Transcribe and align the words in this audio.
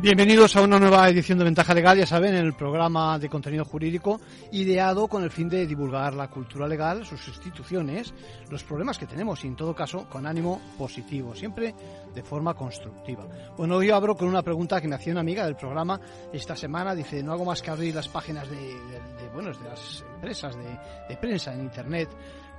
Bienvenidos 0.00 0.54
a 0.54 0.62
una 0.62 0.78
nueva 0.78 1.08
edición 1.08 1.38
de 1.38 1.44
Ventaja 1.44 1.74
Legal, 1.74 1.98
ya 1.98 2.06
saben, 2.06 2.32
en 2.32 2.46
el 2.46 2.54
programa 2.54 3.18
de 3.18 3.28
contenido 3.28 3.64
jurídico 3.64 4.20
ideado 4.52 5.08
con 5.08 5.24
el 5.24 5.30
fin 5.32 5.48
de 5.48 5.66
divulgar 5.66 6.14
la 6.14 6.28
cultura 6.28 6.68
legal, 6.68 7.04
sus 7.04 7.26
instituciones, 7.26 8.14
los 8.48 8.62
problemas 8.62 8.96
que 8.96 9.08
tenemos 9.08 9.44
y 9.44 9.48
en 9.48 9.56
todo 9.56 9.74
caso 9.74 10.08
con 10.08 10.24
ánimo 10.24 10.60
positivo, 10.78 11.34
siempre 11.34 11.74
de 12.14 12.22
forma 12.22 12.54
constructiva. 12.54 13.26
Bueno, 13.56 13.74
hoy 13.74 13.90
abro 13.90 14.16
con 14.16 14.28
una 14.28 14.42
pregunta 14.42 14.80
que 14.80 14.86
me 14.86 14.94
hacía 14.94 15.14
una 15.14 15.22
amiga 15.22 15.44
del 15.44 15.56
programa 15.56 16.00
esta 16.32 16.54
semana, 16.54 16.94
dice, 16.94 17.20
no 17.20 17.32
hago 17.32 17.44
más 17.44 17.60
que 17.60 17.72
abrir 17.72 17.92
las 17.92 18.06
páginas 18.06 18.48
de, 18.48 18.56
de, 18.56 19.28
bueno, 19.34 19.50
de 19.52 19.68
las 19.68 20.04
empresas 20.14 20.54
de, 20.56 20.78
de 21.08 21.16
prensa 21.16 21.52
en 21.52 21.62
Internet 21.62 22.08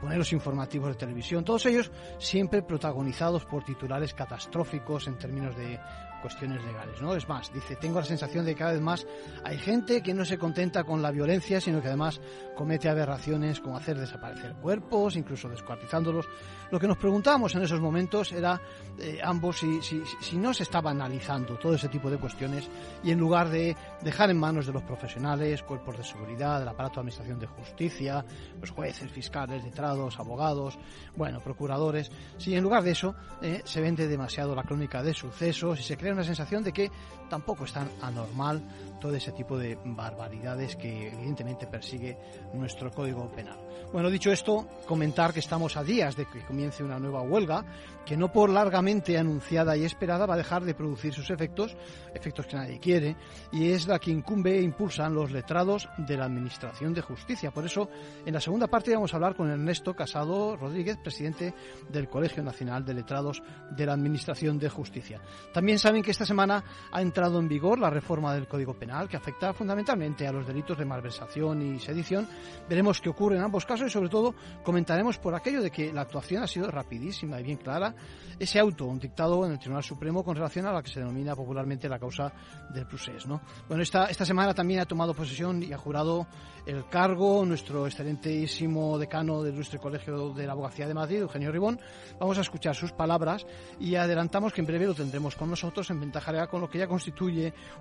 poner 0.02 0.18
los 0.18 0.32
informativos 0.34 0.90
de 0.90 0.96
televisión, 0.96 1.44
todos 1.44 1.66
ellos 1.66 1.92
siempre 2.18 2.64
protagonizados 2.64 3.46
por 3.46 3.64
titulares 3.64 4.14
catastróficos 4.14 5.08
en 5.08 5.18
términos 5.18 5.56
de 5.56 5.80
cuestiones 6.20 6.64
legales, 6.64 7.02
¿no? 7.02 7.16
Es 7.16 7.28
más, 7.28 7.52
dice, 7.54 7.76
tengo 7.76 8.00
la 8.00 8.06
sensación 8.06 8.46
de 8.46 8.54
que 8.54 8.60
cada 8.60 8.74
vez 8.74 8.82
más 8.82 9.08
hay 9.44 9.58
gente 9.58 10.02
que 10.02 10.14
no 10.14 10.26
se 10.26 10.38
contenta 10.38 10.84
con 10.84 11.02
la 11.02 11.12
violencia, 11.12 11.60
sino 11.62 11.82
que 11.82 11.88
además 11.88 12.20
comete 12.56 12.90
aberraciones 12.90 13.60
como 13.60 13.78
hacer 13.78 13.98
desaparecer 13.98 14.54
cuerpos, 14.56 15.16
incluso 15.16 15.50
descuartizándolos. 15.50 16.28
Lo 16.72 16.80
que 16.80 16.88
nos 16.88 16.98
preguntábamos 16.98 17.56
en 17.56 17.64
esos 17.64 17.80
momentos 17.80 18.32
era 18.32 18.62
eh, 19.00 19.20
ambos 19.24 19.60
si, 19.60 20.38
no 20.38 20.54
se 20.54 20.64
estaba 20.64 20.92
analizando 20.92 21.58
todo 21.58 21.74
ese 21.74 21.88
tipo 21.88 22.10
de 22.10 22.18
cuestiones 22.18 22.70
y 23.04 23.12
en 23.12 23.20
lugar 23.20 23.50
de 23.50 23.76
dejar 24.02 24.30
en 24.30 24.38
manos 24.38 24.68
de 24.68 24.74
los 24.74 24.84
profesionales, 24.84 25.64
cuerpos 25.64 25.98
de 25.98 26.04
seguridad, 26.04 26.60
del 26.60 26.68
aparato 26.68 26.96
de 26.96 27.00
administración 27.02 27.40
de 27.40 27.48
justicia, 27.48 28.26
los 28.60 28.72
jueces, 28.72 29.10
fiscales, 29.12 29.64
letrados, 29.64 30.20
abogados, 30.20 30.78
bueno, 31.16 31.40
procuradores, 31.40 32.12
si 32.38 32.56
en 32.56 32.64
lugar 32.64 32.84
de 32.84 32.92
eso 32.92 33.16
eh, 33.42 33.62
se 33.64 33.82
vende 33.82 34.08
demasiado 34.08 34.54
la 34.54 34.64
crónica 34.64 35.02
de 35.02 35.14
sucesos 35.14 35.80
y 35.80 35.84
se 35.84 35.98
crea 35.98 36.09
una 36.14 36.24
sensación 36.24 36.64
de 36.64 36.74
que 36.74 36.92
tampoco 37.30 37.66
es 37.66 37.74
tan 37.74 37.90
anormal 38.02 38.62
todo 39.00 39.16
ese 39.16 39.32
tipo 39.32 39.58
de 39.58 39.78
barbaridades 39.86 40.76
que 40.76 41.08
evidentemente 41.08 41.68
persigue 41.68 42.18
nuestro 42.54 42.92
Código 42.92 43.32
Penal. 43.32 43.58
Bueno, 43.94 44.10
dicho 44.10 44.32
esto, 44.32 44.68
comentar 44.86 45.34
que 45.34 45.40
estamos 45.40 45.78
a 45.78 45.84
días 45.84 46.16
de 46.16 46.26
que 46.26 46.46
comience 46.46 46.84
una 46.84 47.00
nueva 47.00 47.22
huelga 47.22 47.66
que 48.06 48.18
no 48.18 48.32
por 48.32 48.50
largamente 48.50 49.18
anunciada 49.18 49.78
y 49.78 49.84
esperada 49.84 50.26
va 50.26 50.34
a 50.34 50.38
dejar 50.38 50.64
de 50.64 50.74
producir 50.74 51.14
sus 51.14 51.30
efectos, 51.30 51.78
efectos 52.14 52.48
que 52.48 52.56
nadie 52.56 52.80
quiere, 52.80 53.16
y 53.52 53.72
es 53.72 53.88
la 53.88 54.00
que 54.00 54.12
incumbe 54.12 54.58
e 54.58 54.62
impulsan 54.62 55.14
los 55.14 55.32
letrados 55.32 55.88
de 55.98 56.18
la 56.18 56.26
Administración 56.26 56.94
de 56.94 57.02
Justicia. 57.02 57.52
Por 57.52 57.66
eso, 57.66 57.90
en 58.26 58.34
la 58.34 58.42
segunda 58.42 58.68
parte 58.68 58.94
vamos 58.94 59.14
a 59.14 59.18
hablar 59.18 59.36
con 59.36 59.50
Ernesto 59.50 59.96
Casado 59.96 60.58
Rodríguez, 60.58 60.98
presidente 60.98 61.54
del 61.90 62.10
Colegio 62.10 62.44
Nacional 62.44 62.84
de 62.84 62.96
Letrados 62.96 63.44
de 63.72 63.86
la 63.86 63.94
Administración 63.94 64.58
de 64.58 64.70
Justicia. 64.70 65.22
También 65.54 65.78
saben 65.78 66.02
que 66.02 66.12
esta 66.12 66.26
semana 66.26 66.64
ha 66.92 67.02
entrado 67.02 67.19
en 67.28 67.50
vigor 67.50 67.80
la 67.80 67.90
reforma 67.90 68.34
del 68.34 68.48
Código 68.48 68.74
Penal 68.74 69.10
que 69.10 69.18
afecta 69.18 69.52
fundamentalmente 69.52 70.26
a 70.26 70.32
los 70.32 70.48
delitos 70.48 70.78
de 70.78 70.86
malversación 70.86 71.62
y 71.62 71.80
sedición. 71.80 72.26
Veremos 72.70 73.02
qué 73.02 73.10
ocurre 73.10 73.36
en 73.36 73.44
ambos 73.44 73.66
casos 73.66 73.88
y 73.88 73.90
sobre 73.90 74.08
todo 74.08 74.34
comentaremos 74.64 75.18
por 75.18 75.36
aquello 75.36 75.62
de 75.62 75.70
que 75.70 75.92
la 75.92 76.02
actuación 76.02 76.44
ha 76.44 76.48
sido 76.48 76.72
rapidísima 76.72 77.40
y 77.40 77.44
bien 77.44 77.58
clara 77.58 77.94
ese 78.40 78.58
auto 78.58 78.90
dictado 79.00 79.46
en 79.46 79.52
el 79.52 79.60
Tribunal 79.60 79.84
Supremo 79.84 80.24
con 80.24 80.36
relación 80.36 80.66
a 80.66 80.72
la 80.72 80.82
que 80.82 80.90
se 80.90 81.02
denomina 81.02 81.36
popularmente 81.36 81.90
la 81.90 82.00
causa 82.00 82.32
del 82.74 82.88
procés. 82.88 83.28
¿no? 83.28 83.42
Bueno, 83.68 83.84
esta, 83.84 84.06
esta 84.06 84.24
semana 84.24 84.54
también 84.54 84.80
ha 84.80 84.86
tomado 84.86 85.14
posesión 85.14 85.62
y 85.62 85.74
ha 85.74 85.78
jurado 85.78 86.26
el 86.66 86.88
cargo 86.88 87.46
nuestro 87.46 87.86
excelentísimo 87.86 88.98
decano 88.98 89.44
del 89.44 89.56
Ilustre 89.56 89.80
Colegio 89.80 90.34
de 90.34 90.48
la 90.48 90.54
Abogacía 90.54 90.88
de 90.88 90.94
Madrid, 90.94 91.18
Eugenio 91.18 91.52
Ribón. 91.52 91.80
Vamos 92.18 92.38
a 92.38 92.42
escuchar 92.42 92.76
sus 92.76 92.94
palabras 92.94 93.46
y 93.78 93.96
adelantamos 93.96 94.54
que 94.54 94.62
en 94.62 94.68
breve 94.68 94.86
lo 94.86 94.94
tendremos 94.94 95.36
con 95.36 95.50
nosotros 95.50 95.90
en 95.90 96.00
Ventaja 96.00 96.30
con 96.48 96.62
lo 96.62 96.70
que 96.70 96.78
ya 96.78 96.88
constituye 96.88 97.09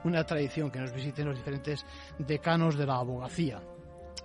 una 0.04 0.24
tradición 0.24 0.70
que 0.70 0.80
nos 0.80 0.92
visiten 0.92 1.26
los 1.26 1.36
diferentes 1.36 1.84
decanos 2.18 2.76
de 2.76 2.86
la 2.86 2.96
abogacía. 2.96 3.60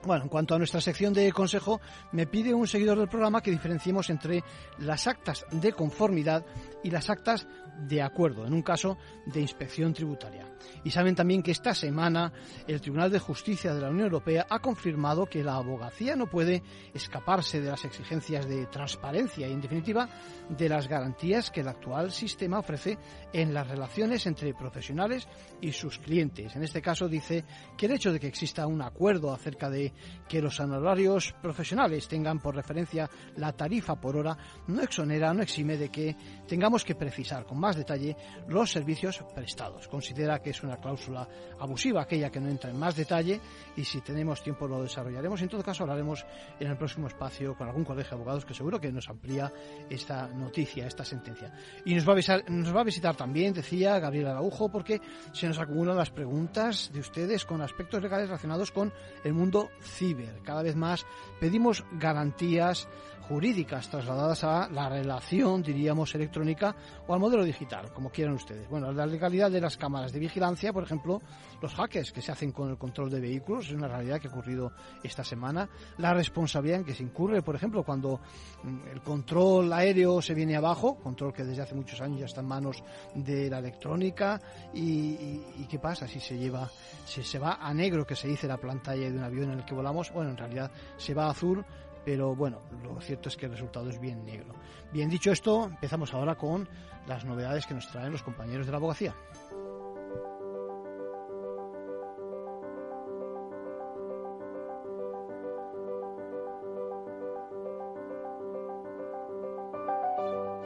Bueno, 0.06 0.24
en 0.24 0.30
cuanto 0.30 0.53
a 0.53 0.58
nuestra 0.58 0.81
sección 0.81 1.14
de 1.14 1.31
consejo, 1.31 1.80
me 2.12 2.28
pide 2.28 2.53
un 2.53 2.68
seguidor 2.68 3.00
del 3.00 3.08
programa 3.08 3.42
que 3.42 3.52
diferenciemos 3.52 4.09
entre 4.09 4.44
las 4.80 5.08
actas 5.08 5.46
de 5.52 5.72
conformidad 5.72 6.46
y 6.84 6.90
las 6.90 7.09
actas 7.09 7.47
de 7.79 8.01
acuerdo, 8.01 8.45
en 8.45 8.53
un 8.53 8.61
caso 8.61 8.97
de 9.25 9.41
inspección 9.41 9.94
tributaria. 9.94 10.47
Y 10.84 10.91
saben 10.91 11.16
también 11.16 11.44
que 11.44 11.51
esta 11.51 11.73
semana 11.73 12.31
el 12.67 12.81
Tribunal 12.81 13.11
de 13.11 13.19
Justicia 13.19 13.73
de 13.73 13.81
la 13.81 13.89
Unión 13.89 14.06
Europea 14.06 14.45
ha 14.50 14.59
confirmado 14.59 15.25
que 15.25 15.44
la 15.44 15.56
abogacía 15.56 16.16
no 16.16 16.28
puede 16.28 16.63
escaparse 16.94 17.62
de 17.62 17.69
las 17.69 17.85
exigencias 17.85 18.47
de 18.47 18.66
transparencia 18.67 19.47
y, 19.47 19.51
en 19.51 19.62
definitiva, 19.62 20.07
de 20.50 20.69
las 20.69 20.88
garantías 20.88 21.51
que 21.51 21.62
el 21.62 21.67
actual 21.67 22.12
sistema 22.12 22.59
ofrece 22.59 22.97
en 23.31 23.53
las 23.53 23.67
relaciones 23.67 24.25
entre 24.25 24.53
profesionales 24.53 25.28
y 25.62 25.72
sus 25.72 26.00
clientes. 26.00 26.56
En 26.56 26.63
este 26.63 26.81
caso 26.81 27.07
dice 27.07 27.44
que 27.78 27.85
el 27.85 27.94
hecho 27.94 28.12
de 28.12 28.19
que 28.19 28.28
exista 28.28 28.67
un 28.67 28.81
acuerdo 28.81 29.33
acerca 29.33 29.69
de 29.69 29.94
que 30.28 30.41
los 30.41 30.59
honorarios 30.59 31.33
profesionales 31.41 32.07
tengan 32.07 32.39
por 32.39 32.56
referencia 32.56 33.09
la 33.38 33.53
tarifa 33.53 34.00
por 34.00 34.17
hora 34.17 34.38
no 34.67 34.81
exonera, 34.81 35.33
no 35.33 35.41
exime 35.41 35.78
de 35.78 35.89
que 35.89 36.16
tengamos 36.47 36.83
que 36.83 36.95
precisar 36.95 37.45
con 37.45 37.59
más 37.63 37.78
detalle 37.78 38.18
los 38.50 38.69
servicios 38.69 39.24
prestados. 39.34 39.88
Considera 39.88 40.40
que 40.40 40.50
es 40.50 40.62
una 40.63 40.75
cláusula 40.75 41.25
abusiva 41.59 42.01
aquella 42.01 42.29
que 42.29 42.41
no 42.41 42.50
entra 42.50 42.69
en 42.69 42.78
más 42.78 42.96
detalle 42.96 43.40
y 43.78 43.85
si 43.85 44.01
tenemos 44.01 44.44
tiempo 44.44 44.68
lo 44.68 44.84
desarrollaremos. 44.84 45.41
En 45.41 45.47
todo 45.47 45.63
caso 45.63 45.84
hablaremos 45.84 46.25
en 46.59 46.68
el 46.69 46.78
próximo 46.78 47.07
espacio 47.07 47.56
con 47.56 47.68
algún 47.68 47.85
colegio 47.85 48.12
de 48.12 48.16
abogados 48.16 48.46
que 48.46 48.53
seguro 48.53 48.81
que 48.81 48.91
nos 48.91 49.07
amplía 49.07 49.51
esta 49.90 50.28
noticia, 50.28 50.85
esta 50.85 51.06
sentencia. 51.06 51.53
Y 51.85 51.96
nos 51.96 52.06
va 52.06 52.12
a, 52.12 52.13
avisar, 52.16 52.44
nos 52.50 52.75
va 52.75 52.81
a 52.81 52.84
visitar 52.84 53.16
también, 53.16 53.53
decía 53.53 53.97
Gabriel 53.97 54.28
Araujo, 54.28 54.69
porque 54.69 55.00
se 55.31 55.47
nos 55.47 55.57
acumulan 55.57 55.95
las 55.95 56.12
preguntas 56.12 56.91
de 56.94 57.00
ustedes 57.00 57.45
con 57.45 57.62
aspectos 57.62 58.03
legales 58.03 58.28
relacionados 58.28 58.72
con 58.72 58.91
el 59.24 59.34
mundo 59.34 59.69
ciber. 59.81 60.41
Cada 60.44 60.63
vez 60.63 60.75
más 60.75 61.06
pedimos 61.40 61.85
garantías 61.94 62.90
jurídicas 63.33 63.89
trasladadas 63.89 64.44
a 64.44 64.69
la 64.69 64.88
relación, 64.88 65.63
diríamos, 65.63 66.13
electrónica 66.13 66.75
o 67.07 67.16
al 67.16 67.19
modelo 67.19 67.44
digital, 67.44 67.91
como 67.91 68.11
quieran 68.11 68.35
ustedes. 68.35 68.69
Bueno, 68.69 68.91
la 68.91 69.07
legalidad 69.07 69.49
de 69.49 69.59
las 69.59 69.75
cámaras 69.75 70.13
de 70.13 70.19
vigilancia, 70.19 70.71
por 70.71 70.83
ejemplo, 70.83 71.19
los 71.59 71.73
hackers 71.73 72.11
que 72.11 72.21
se 72.21 72.31
hacen 72.31 72.51
con 72.51 72.69
el 72.69 72.77
control 72.77 73.09
de 73.09 73.19
vehículos, 73.19 73.66
es 73.66 73.73
una 73.73 73.88
realidad 73.88 74.21
que 74.21 74.27
ha 74.27 74.29
ocurrido 74.29 74.71
esta 75.01 75.23
semana. 75.23 75.67
La 75.97 76.13
responsabilidad 76.13 76.81
en 76.81 76.85
que 76.85 76.94
se 76.94 77.01
incurre, 77.01 77.41
por 77.41 77.55
ejemplo, 77.55 77.81
cuando 77.81 78.19
mm, 78.61 78.89
el 78.91 79.01
control 79.01 79.73
aéreo 79.73 80.21
se 80.21 80.35
viene 80.35 80.55
abajo, 80.55 81.00
control 81.00 81.33
que 81.33 81.44
desde 81.44 81.63
hace 81.63 81.73
muchos 81.73 82.01
años 82.01 82.19
ya 82.19 82.27
está 82.27 82.41
en 82.41 82.47
manos 82.47 82.83
de 83.15 83.50
la 83.50 83.57
electrónica, 83.57 84.39
y, 84.75 85.41
y, 85.57 85.67
qué 85.67 85.79
pasa 85.79 86.07
si 86.07 86.19
se 86.19 86.38
lleva, 86.38 86.69
si 87.03 87.23
se 87.23 87.39
va 87.39 87.57
a 87.59 87.73
negro, 87.73 88.05
que 88.05 88.15
se 88.15 88.27
dice 88.27 88.47
la 88.47 88.57
pantalla 88.57 89.09
de 89.09 89.17
un 89.17 89.23
avión 89.23 89.50
en 89.53 89.57
el 89.57 89.65
que 89.65 89.73
volamos, 89.73 90.13
bueno, 90.13 90.29
en 90.29 90.38
realidad 90.38 90.69
se 90.97 91.15
va 91.15 91.25
a 91.25 91.31
azul, 91.31 91.65
pero 92.06 92.36
bueno, 92.36 92.62
lo 92.84 93.00
cierto 93.02 93.30
es 93.30 93.38
que 93.38 93.46
el 93.46 93.52
resultado 93.52 93.90
es 93.90 94.00
bien 94.00 94.25
negro. 94.25 94.53
Bien 94.91 95.09
dicho 95.09 95.31
esto, 95.31 95.66
empezamos 95.66 96.14
ahora 96.14 96.36
con 96.36 96.68
las 97.08 97.25
novedades 97.25 97.66
que 97.66 97.74
nos 97.74 97.88
traen 97.88 98.12
los 98.12 98.24
compañeros 98.24 98.66
de 98.66 98.72
la 98.72 98.78
abogacía. 98.78 99.16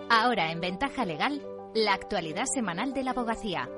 Ahora 0.10 0.52
en 0.52 0.62
Ventaja 0.62 1.06
Legal, 1.06 1.42
la 1.74 1.94
actualidad 1.94 2.46
semanal 2.46 2.94
de 2.94 3.04
la 3.04 3.12
abogacía. 3.12 3.70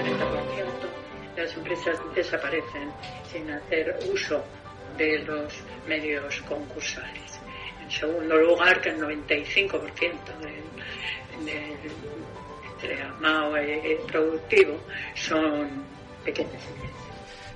En 0.00 0.06
este 0.06 1.42
las 1.42 1.54
empresas 1.56 1.98
desaparecen 2.14 2.90
sin 3.30 3.50
hacer 3.50 3.98
uso 4.12 4.42
de 4.96 5.18
los 5.20 5.52
medios 5.86 6.40
concursales. 6.42 7.40
En 7.82 7.90
segundo 7.90 8.36
lugar, 8.36 8.80
que 8.80 8.90
el 8.90 9.00
95% 9.00 10.12
del, 10.40 10.62
del 13.52 13.98
productivo 14.06 14.78
son 15.14 15.84
pequeñas 16.24 16.62
empresas. 16.66 17.11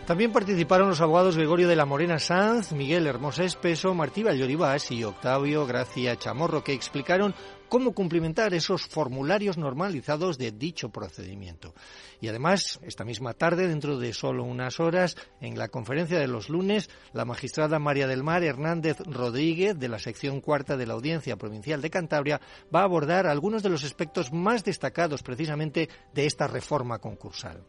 También 0.07 0.31
participaron 0.31 0.89
los 0.89 1.01
abogados 1.01 1.37
Gregorio 1.37 1.67
de 1.67 1.75
la 1.75 1.85
Morena 1.85 2.21
Sanz, 2.21 2.71
Miguel 2.71 3.09
Hermosa 3.09 3.43
Espeso, 3.43 3.93
Martí 3.93 4.23
Valloribás 4.23 4.93
y 4.93 5.03
Octavio 5.03 5.67
Gracia 5.67 6.15
Chamorro, 6.15 6.63
que 6.63 6.73
explicaron 6.73 7.35
cómo 7.69 7.93
cumplimentar 7.93 8.55
esos 8.55 8.87
formularios 8.87 9.59
normalizados 9.59 10.39
de 10.39 10.53
dicho 10.53 10.91
procedimiento. 10.91 11.75
Y 12.21 12.29
además, 12.29 12.79
esta 12.85 13.05
misma 13.05 13.33
tarde, 13.35 13.67
dentro 13.67 13.99
de 13.99 14.13
solo 14.13 14.45
unas 14.45 14.79
horas, 14.79 15.17
en 15.41 15.59
la 15.59 15.67
conferencia 15.67 16.21
de 16.21 16.29
los 16.29 16.51
lunes, 16.51 16.89
la 17.13 17.25
magistrada 17.25 17.81
María 17.81 18.07
del 18.07 18.23
Mar 18.23 18.45
Hernández 18.45 18.99
Rodríguez, 19.01 19.77
de 19.77 19.89
la 19.89 19.99
sección 19.99 20.41
cuarta 20.41 20.77
de 20.77 20.87
la 20.87 20.95
Audiencia 20.95 21.35
Provincial 21.35 21.83
de 21.83 21.91
Cantabria, 21.91 22.41
va 22.73 22.83
a 22.83 22.85
abordar 22.85 23.27
algunos 23.27 23.65
de 23.65 23.71
los 23.71 23.83
aspectos 23.83 24.33
más 24.33 24.63
destacados 24.63 25.25
precisamente 25.25 25.89
de 26.15 26.27
esta 26.27 26.47
reforma 26.47 27.01
concursal. 27.01 27.65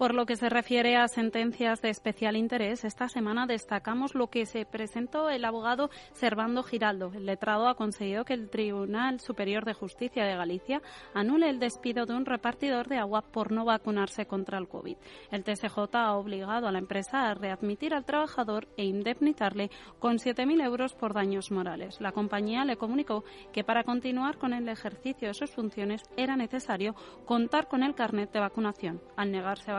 Por 0.00 0.14
lo 0.14 0.24
que 0.24 0.36
se 0.36 0.48
refiere 0.48 0.96
a 0.96 1.08
sentencias 1.08 1.82
de 1.82 1.90
especial 1.90 2.34
interés, 2.34 2.86
esta 2.86 3.10
semana 3.10 3.46
destacamos 3.46 4.14
lo 4.14 4.28
que 4.28 4.46
se 4.46 4.64
presentó 4.64 5.28
el 5.28 5.44
abogado 5.44 5.90
Servando 6.12 6.62
Giraldo. 6.62 7.12
El 7.14 7.26
letrado 7.26 7.68
ha 7.68 7.74
conseguido 7.74 8.24
que 8.24 8.32
el 8.32 8.48
Tribunal 8.48 9.20
Superior 9.20 9.66
de 9.66 9.74
Justicia 9.74 10.24
de 10.24 10.36
Galicia 10.36 10.80
anule 11.12 11.50
el 11.50 11.58
despido 11.58 12.06
de 12.06 12.14
un 12.14 12.24
repartidor 12.24 12.88
de 12.88 12.96
agua 12.96 13.20
por 13.20 13.52
no 13.52 13.66
vacunarse 13.66 14.24
contra 14.24 14.56
el 14.56 14.68
COVID. 14.68 14.96
El 15.30 15.44
TSJ 15.44 15.76
ha 15.92 16.16
obligado 16.16 16.66
a 16.66 16.72
la 16.72 16.78
empresa 16.78 17.28
a 17.28 17.34
readmitir 17.34 17.92
al 17.92 18.06
trabajador 18.06 18.68
e 18.78 18.86
indemnizarle 18.86 19.70
con 19.98 20.16
7.000 20.16 20.64
euros 20.64 20.94
por 20.94 21.12
daños 21.12 21.50
morales. 21.50 22.00
La 22.00 22.12
compañía 22.12 22.64
le 22.64 22.78
comunicó 22.78 23.22
que 23.52 23.64
para 23.64 23.84
continuar 23.84 24.38
con 24.38 24.54
el 24.54 24.66
ejercicio 24.66 25.28
de 25.28 25.34
sus 25.34 25.50
funciones 25.50 26.04
era 26.16 26.36
necesario 26.36 26.94
contar 27.26 27.68
con 27.68 27.82
el 27.82 27.94
carnet 27.94 28.32
de 28.32 28.40
vacunación. 28.40 29.02
Al 29.18 29.30
negarse 29.30 29.70
a 29.70 29.74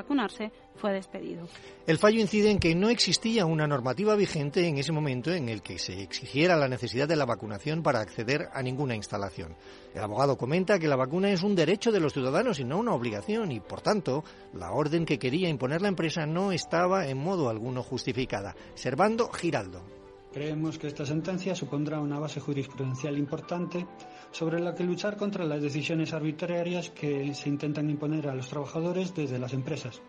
fue 0.75 0.93
despedido. 0.93 1.47
El 1.87 1.97
fallo 1.97 2.19
incide 2.19 2.51
en 2.51 2.59
que 2.59 2.75
no 2.75 2.89
existía 2.89 3.45
una 3.45 3.67
normativa 3.67 4.15
vigente 4.15 4.67
en 4.67 4.77
ese 4.77 4.91
momento 4.91 5.31
en 5.31 5.49
el 5.49 5.61
que 5.61 5.77
se 5.79 6.01
exigiera 6.01 6.55
la 6.55 6.67
necesidad 6.67 7.07
de 7.07 7.15
la 7.15 7.25
vacunación 7.25 7.83
para 7.83 7.99
acceder 7.99 8.49
a 8.53 8.61
ninguna 8.61 8.95
instalación. 8.95 9.55
El 9.93 10.01
abogado 10.01 10.37
comenta 10.37 10.79
que 10.79 10.87
la 10.87 10.95
vacuna 10.95 11.31
es 11.31 11.43
un 11.43 11.55
derecho 11.55 11.91
de 11.91 11.99
los 11.99 12.13
ciudadanos 12.13 12.59
y 12.59 12.63
no 12.63 12.79
una 12.79 12.93
obligación 12.93 13.51
y, 13.51 13.59
por 13.59 13.81
tanto, 13.81 14.23
la 14.53 14.71
orden 14.71 15.05
que 15.05 15.19
quería 15.19 15.49
imponer 15.49 15.81
la 15.81 15.89
empresa 15.89 16.25
no 16.25 16.51
estaba 16.51 17.07
en 17.07 17.17
modo 17.17 17.49
alguno 17.49 17.83
justificada. 17.83 18.55
Servando 18.75 19.29
Giraldo. 19.29 20.00
Creemos 20.33 20.77
que 20.77 20.87
esta 20.87 21.05
sentencia 21.05 21.53
supondrá 21.55 21.99
una 21.99 22.17
base 22.17 22.39
jurisprudencial 22.39 23.17
importante 23.17 23.85
sobre 24.31 24.59
la 24.59 24.73
que 24.73 24.83
luchar 24.83 25.17
contra 25.17 25.43
las 25.45 25.61
decisiones 25.61 26.13
arbitrarias 26.13 26.89
que 26.89 27.33
se 27.33 27.49
intentan 27.49 27.89
imponer 27.89 28.29
a 28.29 28.35
los 28.35 28.47
trabajadores 28.47 29.13
desde 29.13 29.39
las 29.39 29.53
empresas. 29.53 30.01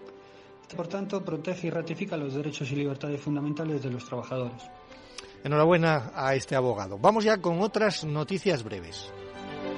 Por 0.77 0.87
tanto, 0.87 1.25
protege 1.25 1.67
y 1.67 1.71
ratifica 1.71 2.17
los 2.17 2.35
derechos 2.35 2.71
y 2.71 2.77
libertades 2.77 3.21
fundamentales 3.21 3.83
de 3.83 3.91
los 3.91 4.05
trabajadores. 4.05 4.63
Enhorabuena 5.45 6.13
a 6.15 6.35
este 6.35 6.55
abogado. 6.55 6.99
Vamos 6.99 7.25
ya 7.25 7.39
con 7.39 7.61
otras 7.61 8.05
noticias 8.05 8.63
breves. 8.63 9.13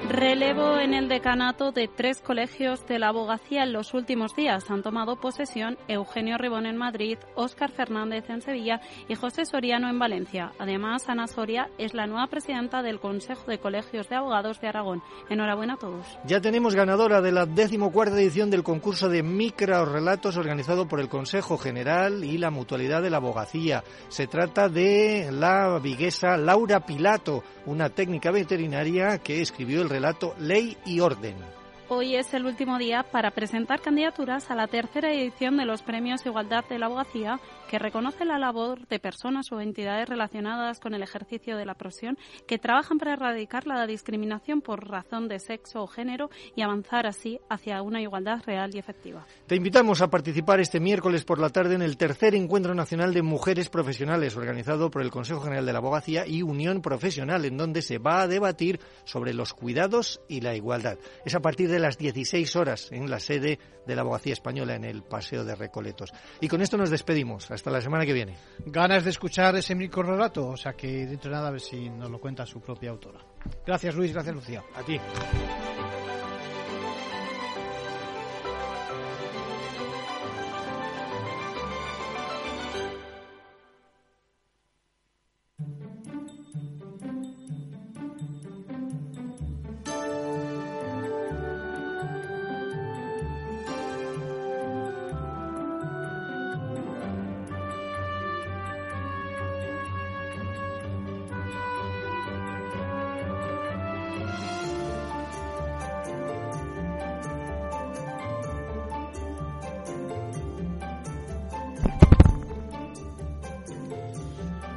Relevo 0.08 0.78
en 0.78 0.92
el 0.92 1.08
decanato 1.08 1.72
de 1.72 1.88
tres 1.88 2.20
colegios 2.20 2.86
de 2.86 2.98
la 2.98 3.08
abogacía 3.08 3.62
en 3.62 3.72
los 3.72 3.94
últimos 3.94 4.36
días. 4.36 4.70
Han 4.70 4.82
tomado 4.82 5.16
posesión 5.16 5.78
Eugenio 5.88 6.36
Ribón 6.36 6.66
en 6.66 6.76
Madrid, 6.76 7.16
Óscar 7.34 7.72
Fernández 7.72 8.28
en 8.28 8.42
Sevilla 8.42 8.82
y 9.08 9.14
José 9.14 9.46
Soriano 9.46 9.88
en 9.88 9.98
Valencia. 9.98 10.52
Además, 10.58 11.08
Ana 11.08 11.26
Soria 11.26 11.70
es 11.78 11.94
la 11.94 12.06
nueva 12.06 12.26
presidenta 12.26 12.82
del 12.82 13.00
Consejo 13.00 13.50
de 13.50 13.58
Colegios 13.58 14.10
de 14.10 14.16
Abogados 14.16 14.60
de 14.60 14.68
Aragón. 14.68 15.02
Enhorabuena 15.30 15.74
a 15.74 15.78
todos. 15.78 16.06
Ya 16.26 16.42
tenemos 16.42 16.74
ganadora 16.74 17.22
de 17.22 17.32
la 17.32 17.46
decimocuarta 17.46 18.20
edición 18.20 18.50
del 18.50 18.62
concurso 18.62 19.08
de 19.08 19.22
microrelatos 19.22 20.36
organizado 20.36 20.86
por 20.86 21.00
el 21.00 21.08
Consejo 21.08 21.56
General 21.56 22.24
y 22.24 22.36
la 22.36 22.50
Mutualidad 22.50 23.00
de 23.00 23.08
la 23.08 23.16
Abogacía. 23.16 23.82
Se 24.08 24.26
trata 24.26 24.68
de 24.68 25.30
la 25.32 25.78
viguesa 25.82 26.36
Laura 26.36 26.80
Pilato, 26.80 27.42
una 27.64 27.88
técnica 27.88 28.30
veterinaria 28.30 29.18
que 29.18 29.40
escribió 29.40 29.80
el 29.80 29.93
relato 29.94 30.34
Ley 30.40 30.76
y 30.84 30.98
Orden. 30.98 31.36
Hoy 31.88 32.16
es 32.16 32.34
el 32.34 32.46
último 32.46 32.78
día 32.78 33.04
para 33.04 33.30
presentar 33.30 33.80
candidaturas 33.80 34.50
a 34.50 34.56
la 34.56 34.66
tercera 34.66 35.12
edición 35.12 35.56
de 35.56 35.66
los 35.66 35.82
Premios 35.82 36.26
Igualdad 36.26 36.64
de 36.68 36.80
la 36.80 36.86
Abogacía, 36.86 37.38
que 37.68 37.78
reconoce 37.78 38.24
la 38.24 38.38
labor 38.38 38.86
de 38.88 38.98
personas 38.98 39.50
o 39.52 39.60
entidades 39.60 40.08
relacionadas 40.08 40.80
con 40.80 40.94
el 40.94 41.02
ejercicio 41.02 41.56
de 41.56 41.66
la 41.66 41.74
profesión 41.74 42.18
que 42.46 42.58
trabajan 42.58 42.98
para 42.98 43.14
erradicar 43.14 43.66
la 43.66 43.86
discriminación 43.86 44.60
por 44.60 44.88
razón 44.88 45.28
de 45.28 45.38
sexo 45.38 45.82
o 45.82 45.86
género 45.86 46.30
y 46.56 46.62
avanzar 46.62 47.06
así 47.06 47.40
hacia 47.48 47.82
una 47.82 48.00
igualdad 48.00 48.42
real 48.46 48.70
y 48.74 48.78
efectiva. 48.78 49.26
Te 49.46 49.56
invitamos 49.56 50.02
a 50.02 50.10
participar 50.10 50.60
este 50.60 50.80
miércoles 50.80 51.24
por 51.24 51.38
la 51.38 51.50
tarde 51.50 51.74
en 51.74 51.82
el 51.82 51.96
tercer 51.96 52.34
Encuentro 52.34 52.74
Nacional 52.74 53.12
de 53.14 53.22
Mujeres 53.22 53.68
Profesionales, 53.68 54.36
organizado 54.36 54.90
por 54.90 55.02
el 55.02 55.10
Consejo 55.10 55.40
General 55.40 55.66
de 55.66 55.72
la 55.72 55.78
Abogacía 55.78 56.26
y 56.26 56.42
Unión 56.42 56.82
Profesional, 56.82 57.44
en 57.44 57.56
donde 57.56 57.82
se 57.82 57.98
va 57.98 58.22
a 58.22 58.28
debatir 58.28 58.80
sobre 59.04 59.34
los 59.34 59.54
cuidados 59.54 60.20
y 60.28 60.40
la 60.40 60.54
igualdad. 60.54 60.98
Es 61.24 61.34
a 61.34 61.40
partir 61.40 61.70
de 61.70 61.78
las 61.78 61.98
16 61.98 62.56
horas 62.56 62.90
en 62.92 63.10
la 63.10 63.20
sede 63.20 63.58
de 63.86 63.94
la 63.94 64.02
Abogacía 64.02 64.32
Española 64.32 64.74
en 64.74 64.84
el 64.84 65.02
Paseo 65.02 65.44
de 65.44 65.54
Recoletos. 65.54 66.10
Y 66.40 66.48
con 66.48 66.62
esto 66.62 66.76
nos 66.76 66.90
despedimos. 66.90 67.50
Hasta 67.54 67.70
la 67.70 67.80
semana 67.80 68.04
que 68.04 68.12
viene. 68.12 68.36
Ganas 68.66 69.04
de 69.04 69.10
escuchar 69.10 69.54
ese 69.56 69.74
micro 69.74 70.02
relato, 70.02 70.48
o 70.48 70.56
sea 70.56 70.72
que 70.72 71.06
dentro 71.06 71.30
de 71.30 71.36
nada 71.36 71.48
a 71.48 71.52
ver 71.52 71.60
si 71.60 71.88
nos 71.88 72.10
lo 72.10 72.18
cuenta 72.18 72.44
su 72.44 72.60
propia 72.60 72.90
autora. 72.90 73.20
Gracias 73.64 73.94
Luis, 73.94 74.12
gracias 74.12 74.34
Lucía. 74.34 74.64
A 74.74 74.82
ti. 74.82 74.98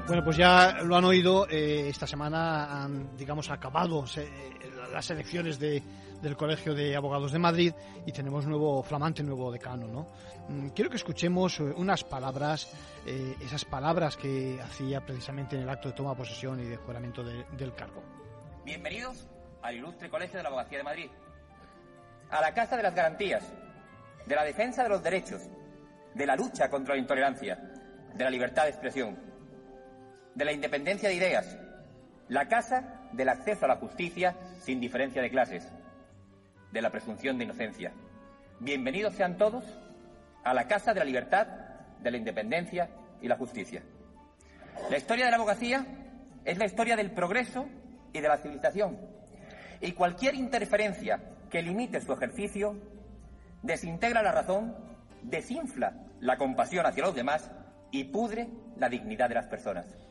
Bueno, 0.07 0.23
pues 0.23 0.37
ya 0.37 0.77
lo 0.83 0.95
han 0.95 1.03
oído, 1.03 1.45
eh, 1.49 1.89
esta 1.89 2.07
semana 2.07 2.81
han, 2.81 3.17
digamos, 3.17 3.49
acabado 3.51 4.05
las 4.93 5.09
elecciones 5.09 5.59
de, 5.59 5.83
del 6.21 6.37
Colegio 6.37 6.73
de 6.73 6.95
Abogados 6.95 7.33
de 7.33 7.39
Madrid 7.39 7.73
y 8.05 8.13
tenemos 8.13 8.45
nuevo, 8.45 8.81
flamante 8.83 9.21
nuevo 9.21 9.51
decano, 9.51 9.85
¿no? 9.85 10.07
Mm, 10.47 10.69
quiero 10.69 10.89
que 10.89 10.95
escuchemos 10.95 11.59
eh, 11.59 11.63
unas 11.75 12.05
palabras, 12.05 12.71
eh, 13.05 13.35
esas 13.41 13.65
palabras 13.65 14.15
que 14.15 14.57
hacía 14.61 15.05
precisamente 15.05 15.57
en 15.57 15.63
el 15.63 15.69
acto 15.69 15.89
de 15.89 15.95
toma 15.95 16.11
de 16.11 16.15
posesión 16.15 16.61
y 16.61 16.63
de 16.63 16.77
juramento 16.77 17.21
del 17.21 17.75
cargo. 17.75 18.01
Bienvenidos 18.63 19.27
al 19.61 19.75
ilustre 19.75 20.09
Colegio 20.09 20.37
de 20.37 20.43
la 20.43 20.49
Abogacía 20.49 20.77
de 20.77 20.83
Madrid, 20.85 21.09
a 22.29 22.39
la 22.39 22.53
Casa 22.53 22.77
de 22.77 22.83
las 22.83 22.95
Garantías, 22.95 23.43
de 24.25 24.35
la 24.35 24.45
defensa 24.45 24.83
de 24.83 24.89
los 24.89 25.03
derechos, 25.03 25.41
de 26.13 26.25
la 26.25 26.37
lucha 26.37 26.69
contra 26.69 26.95
la 26.95 27.01
intolerancia 27.01 27.57
de 28.15 28.23
la 28.23 28.29
libertad 28.29 28.63
de 28.63 28.69
expresión, 28.69 29.36
de 30.37 30.45
la 30.45 30.51
independencia 30.51 31.09
de 31.09 31.15
ideas, 31.15 31.57
la 32.27 32.47
casa 32.47 33.01
del 33.11 33.27
acceso 33.29 33.65
a 33.65 33.69
la 33.69 33.77
justicia 33.77 34.35
sin 34.59 34.79
diferencia 34.79 35.19
de 35.19 35.31
clases, 35.31 35.67
de 36.71 36.79
la 36.79 36.91
presunción 36.91 37.39
de 37.39 37.45
inocencia. 37.45 37.91
Bienvenidos 38.59 39.15
sean 39.15 39.39
todos 39.39 39.63
a 40.43 40.53
la 40.53 40.67
casa 40.67 40.93
de 40.93 40.99
la 40.99 41.05
libertad, 41.05 41.47
de 42.03 42.11
la 42.11 42.17
independencia 42.17 42.87
y 43.19 43.27
la 43.27 43.35
justicia. 43.35 43.81
La 44.91 44.97
historia 44.97 45.25
de 45.25 45.31
la 45.31 45.37
abogacía 45.37 45.87
es 46.45 46.59
la 46.59 46.65
historia 46.65 46.95
del 46.95 47.09
progreso 47.09 47.67
y 48.13 48.19
de 48.19 48.27
la 48.27 48.37
civilización. 48.37 48.95
Y 49.81 49.93
cualquier 49.93 50.35
interferencia 50.35 51.19
que 51.49 51.63
limite 51.63 51.99
su 51.99 52.13
ejercicio 52.13 52.79
desintegra 53.63 54.21
la 54.21 54.33
razón, 54.33 54.75
desinfla 55.23 55.95
la 56.19 56.37
compasión 56.37 56.85
hacia 56.85 57.05
los 57.05 57.15
demás 57.15 57.49
y 57.89 58.03
pudre 58.03 58.47
la 58.75 58.87
dignidad 58.87 59.29
de 59.29 59.35
las 59.35 59.47
personas. 59.47 60.06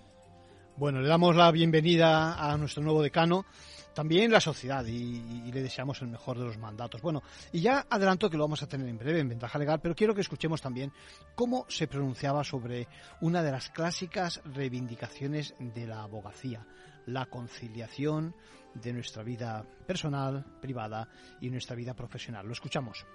Bueno, 0.79 1.01
le 1.01 1.09
damos 1.09 1.35
la 1.35 1.51
bienvenida 1.53 2.35
a 2.35 2.55
nuestro 2.59 2.83
nuevo 2.83 3.03
decano, 3.03 3.47
también 3.95 4.31
la 4.31 4.41
sociedad, 4.41 4.85
y, 4.85 5.51
le 5.51 5.63
deseamos 5.63 6.03
el 6.03 6.09
mejor 6.09 6.39
de 6.39 6.45
los 6.45 6.59
mandatos. 6.59 7.01
Bueno, 7.01 7.23
y 7.51 7.63
ya 7.63 7.87
adelanto 7.89 8.29
que 8.29 8.37
lo 8.37 8.45
vamos 8.45 8.63
a 8.63 8.67
tener 8.67 8.87
en 8.87 8.99
breve 8.99 9.21
en 9.21 9.31
Ventaja 9.31 9.59
Legal, 9.59 9.81
pero 9.81 9.95
quiero 9.95 10.15
que 10.15 10.21
escuchemos 10.21 10.61
también 10.61 10.93
cómo 11.35 11.65
se 11.71 11.87
pronunciaba 11.87 12.45
sobre 12.45 12.89
una 13.23 13.43
de 13.43 13.53
las 13.53 13.71
clásicas 13.71 14.43
reivindicaciones 14.45 15.55
de 15.59 15.87
la 15.87 16.03
abogacía, 16.03 16.67
la 17.07 17.25
conciliación 17.25 18.35
de 18.75 18.93
nuestra 18.93 19.23
vida 19.23 19.65
personal, 19.87 20.45
privada 20.61 21.09
y 21.41 21.49
nuestra 21.49 21.75
vida 21.75 21.95
profesional. 21.95 22.45
Lo 22.45 22.53
escuchamos. 22.53 23.07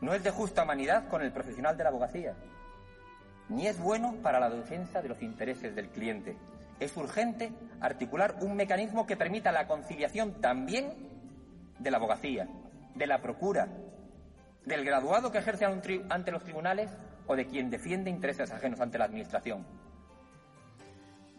No 0.00 0.14
es 0.14 0.22
de 0.22 0.30
justa 0.30 0.62
humanidad 0.62 1.08
con 1.08 1.20
el 1.20 1.32
profesional 1.32 1.76
de 1.76 1.82
la 1.82 1.90
abogacía, 1.90 2.36
ni 3.48 3.66
es 3.66 3.76
bueno 3.76 4.14
para 4.22 4.38
la 4.38 4.50
defensa 4.50 5.02
de 5.02 5.08
los 5.08 5.20
intereses 5.20 5.74
del 5.74 5.88
cliente 5.88 6.36
es 6.80 6.96
urgente 6.96 7.52
articular 7.80 8.36
un 8.40 8.56
mecanismo 8.56 9.06
que 9.06 9.16
permita 9.16 9.52
la 9.52 9.66
conciliación 9.66 10.40
también 10.40 10.92
de 11.78 11.90
la 11.90 11.96
abogacía, 11.96 12.48
de 12.94 13.06
la 13.06 13.20
procura, 13.20 13.68
del 14.64 14.84
graduado 14.84 15.30
que 15.30 15.38
ejerce 15.38 15.64
ante 15.64 16.32
los 16.32 16.44
tribunales 16.44 16.90
o 17.26 17.36
de 17.36 17.46
quien 17.46 17.70
defiende 17.70 18.10
intereses 18.10 18.50
ajenos 18.50 18.80
ante 18.80 18.98
la 18.98 19.04
Administración. 19.04 19.66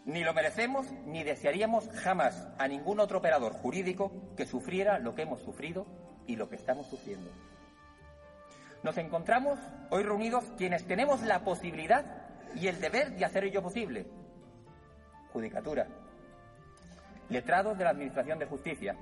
Ni 0.04 0.24
lo 0.24 0.32
merecemos 0.32 0.86
ni 1.06 1.22
desearíamos 1.22 1.88
jamás 2.02 2.48
a 2.58 2.66
ningún 2.66 2.98
otro 2.98 3.18
operador 3.18 3.52
jurídico 3.52 4.10
que 4.36 4.46
sufriera 4.46 4.98
lo 4.98 5.14
que 5.14 5.22
hemos 5.22 5.42
sufrido 5.42 5.86
y 6.26 6.36
lo 6.36 6.48
que 6.48 6.56
estamos 6.56 6.86
sufriendo. 6.86 7.30
Nos 8.82 8.96
encontramos 8.96 9.58
hoy 9.90 10.04
reunidos 10.04 10.44
quienes 10.56 10.86
tenemos 10.86 11.22
la 11.22 11.40
posibilidad 11.40 12.04
y 12.54 12.68
el 12.68 12.80
deber 12.80 13.10
de 13.16 13.24
hacer 13.24 13.44
ello 13.44 13.62
posible, 13.62 14.06
Judicatura, 15.38 15.86
letrados 17.28 17.78
de 17.78 17.84
la 17.84 17.90
Administración 17.90 18.40
de 18.40 18.46
Justicia, 18.46 18.96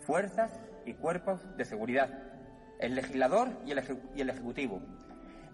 fuerzas 0.00 0.50
y 0.84 0.94
cuerpos 0.94 1.40
de 1.56 1.64
seguridad, 1.64 2.10
el 2.80 2.96
legislador 2.96 3.50
y 3.64 3.70
el, 3.70 3.80
y 4.16 4.20
el 4.20 4.30
Ejecutivo. 4.30 4.82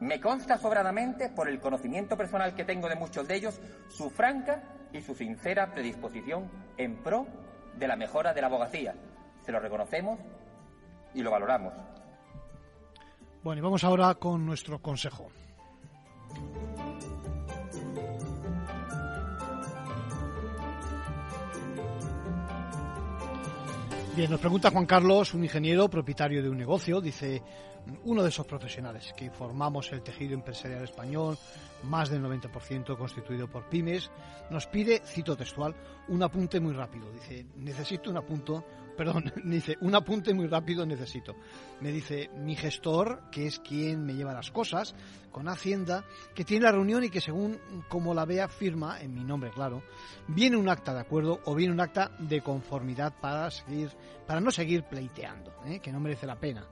Me 0.00 0.23
consta 0.23 0.57
sobradamente, 0.57 1.29
por 1.29 1.50
el 1.50 1.61
conocimiento 1.61 2.17
personal 2.17 2.55
que 2.55 2.64
tengo 2.64 2.88
de 2.88 2.97
muchos 2.97 3.29
de 3.29 3.35
ellos, 3.35 3.61
su 3.91 4.09
franca 4.09 4.62
y 4.91 5.03
su 5.03 5.14
sincera 5.14 5.75
predisposición 5.75 6.50
en 6.79 7.03
pro 7.03 7.26
de 7.76 7.87
la 7.87 7.97
mejora 7.97 8.33
de 8.33 8.41
la 8.41 8.47
abogacía. 8.47 8.95
Se 9.45 9.53
lo 9.53 9.61
reconocemos 9.61 10.19
y 11.12 11.23
lo 11.23 11.31
valoramos. 11.31 11.75
Bueno, 13.43 13.59
y 13.59 13.62
vamos 13.62 13.85
ahora 13.85 14.14
con 14.14 14.47
nuestro 14.47 14.81
consejo. 14.81 15.31
Bien, 24.16 24.30
nos 24.30 24.38
pregunta 24.38 24.71
Juan 24.71 24.87
Carlos, 24.87 25.35
un 25.35 25.42
ingeniero 25.42 25.90
propietario 25.90 26.40
de 26.40 26.49
un 26.49 26.56
negocio, 26.56 27.00
dice, 27.00 27.42
uno 28.04 28.23
de 28.23 28.28
esos 28.28 28.47
profesionales 28.47 29.12
que 29.16 29.28
formamos 29.28 29.90
el 29.90 30.02
tejido 30.02 30.35
empresarial 30.35 30.85
español, 30.85 31.37
más 31.83 32.11
del 32.11 32.23
90% 32.23 32.97
constituido 32.97 33.49
por 33.49 33.68
pymes, 33.68 34.12
nos 34.50 34.68
pide, 34.68 35.02
cito 35.04 35.37
textual, 35.37 35.75
un 36.06 36.23
apunte 36.23 36.61
muy 36.61 36.75
rápido. 36.75 37.11
Dice, 37.11 37.44
necesito 37.56 38.09
un 38.09 38.18
apunte, 38.18 38.52
perdón, 38.97 39.33
dice, 39.45 39.77
un 39.81 39.95
apunte 39.95 40.33
muy 40.35 40.47
rápido 40.47 40.87
necesito. 40.87 41.35
Me 41.81 41.93
dice, 41.93 42.31
mi 42.37 42.57
gestor, 42.57 43.31
que 43.31 43.47
es 43.47 43.59
quien 43.61 44.05
me 44.05 44.15
lleva 44.15 44.33
las 44.33 44.51
cosas, 44.51 44.95
con 45.31 45.49
Hacienda, 45.49 46.05
que 46.35 46.45
tiene 46.45 46.65
la 46.65 46.73
reunión 46.73 47.05
y 47.05 47.11
que 47.11 47.21
según 47.21 47.59
como 47.89 48.15
la 48.15 48.25
vea 48.25 48.49
firma, 48.49 49.01
en 49.01 49.13
mi 49.13 49.25
nombre, 49.25 49.51
claro, 49.51 49.83
viene 50.29 50.57
un 50.57 50.69
acta 50.69 50.95
de 50.95 51.01
acuerdo 51.01 51.41
o 51.45 51.55
viene 51.55 51.73
un 51.73 51.81
acta 51.81 52.13
de 52.19 52.41
conformidad 52.41 53.15
para 53.21 53.51
seguir, 53.51 53.91
para 54.27 54.41
no 54.41 54.51
seguir 54.51 54.85
pleiteando, 54.85 55.53
¿eh? 55.67 55.81
que 55.81 55.93
no 55.93 56.01
merece 56.01 56.27
la 56.27 56.39
pena. 56.39 56.65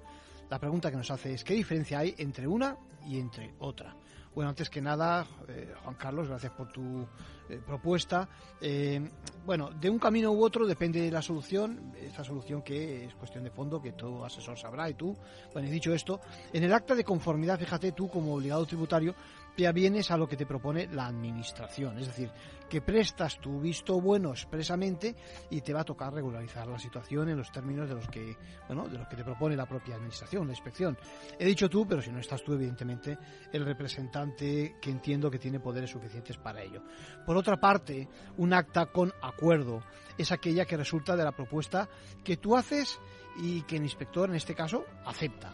La 0.49 0.59
pregunta 0.59 0.91
que 0.91 0.97
nos 0.97 1.11
hace 1.11 1.35
es, 1.35 1.45
¿qué 1.45 1.55
diferencia 1.55 1.99
hay 1.99 2.15
entre 2.19 2.47
una 2.47 2.77
y 3.07 3.19
entre 3.19 3.55
otra? 3.59 3.97
Bueno, 4.35 4.49
antes 4.49 4.71
que 4.71 4.81
nada, 4.81 5.27
eh, 5.49 5.75
Juan 5.83 5.95
Carlos, 5.97 6.29
gracias 6.29 6.53
por 6.53 6.73
tu 6.73 7.07
eh, 7.53 7.61
propuesta. 7.65 8.29
Eh, 8.61 9.01
bueno, 9.45 9.71
de 9.71 9.91
un 9.91 9.99
camino 9.99 10.33
u 10.33 10.43
otro 10.43 10.67
depende 10.67 11.01
de 11.01 11.11
la 11.11 11.21
solución, 11.21 11.93
esta 12.01 12.25
solución 12.25 12.63
que 12.63 13.05
es 13.05 13.15
cuestión 13.15 13.45
de 13.45 13.51
fondo, 13.51 13.83
que 13.83 13.93
todo 13.93 14.25
asesor 14.25 14.57
sabrá 14.57 14.89
y 14.89 14.95
tú. 14.95 15.15
Bueno, 15.53 15.69
he 15.69 15.71
dicho 15.71 15.93
esto, 15.93 16.21
en 16.53 16.65
el 16.65 16.73
acta 16.73 16.95
de 16.95 17.05
conformidad, 17.05 17.59
fíjate 17.59 17.93
tú 17.93 18.09
como 18.09 18.35
obligado 18.35 18.65
tributario, 18.65 19.15
te 19.57 19.67
avienes 19.67 20.11
a 20.11 20.17
lo 20.17 20.29
que 20.29 20.37
te 20.37 20.47
propone 20.47 20.89
la 20.93 21.07
administración, 21.07 21.99
es 21.99 22.07
decir, 22.07 22.31
que 22.71 22.81
prestas 22.81 23.39
tu 23.39 23.61
visto 23.61 24.01
bueno 24.01 24.31
expresamente 24.31 25.15
y 25.51 25.61
te 25.61 25.75
va 25.75 25.81
a 25.81 25.85
tocar 25.85 26.13
regularizar 26.13 26.67
la 26.67 26.79
situación 26.79 27.29
en 27.29 27.37
los 27.37 27.53
términos 27.53 27.87
de 27.87 27.95
los 27.95 28.09
que, 28.09 28.35
bueno, 28.67 28.89
de 28.89 28.97
los 28.97 29.09
que 29.09 29.17
te 29.17 29.25
propone 29.25 29.55
la 29.55 29.67
propia 29.67 29.97
administración, 29.97 30.47
la 30.47 30.55
inspección. 30.55 30.97
He 31.39 31.45
dicho 31.45 31.69
tú, 31.69 31.87
pero 31.87 32.01
si 32.01 32.11
no 32.11 32.19
estás 32.19 32.43
tú, 32.43 32.55
evidentemente, 32.55 33.19
el 33.53 33.67
representante 33.67 34.77
que 34.81 34.91
entiendo 34.91 35.31
que 35.31 35.39
tiene 35.39 35.61
poderes 35.61 35.91
suficientes 35.91 36.39
para 36.39 36.63
ello. 36.63 36.83
Por 37.27 37.37
otra 37.43 37.61
parte, 37.61 38.09
un 38.39 38.53
acta 38.53 38.87
con 38.87 39.13
acuerdo 39.21 39.83
es 40.19 40.33
aquella 40.33 40.65
que 40.65 40.77
resulta 40.77 41.17
de 41.17 41.25
la 41.25 41.33
propuesta 41.33 41.89
que 42.25 42.37
tú 42.37 42.57
haces 42.57 42.99
y 43.37 43.63
que 43.63 43.77
el 43.77 43.83
inspector, 43.83 44.29
en 44.29 44.37
este 44.37 44.55
caso, 44.55 44.85
acepta 45.05 45.53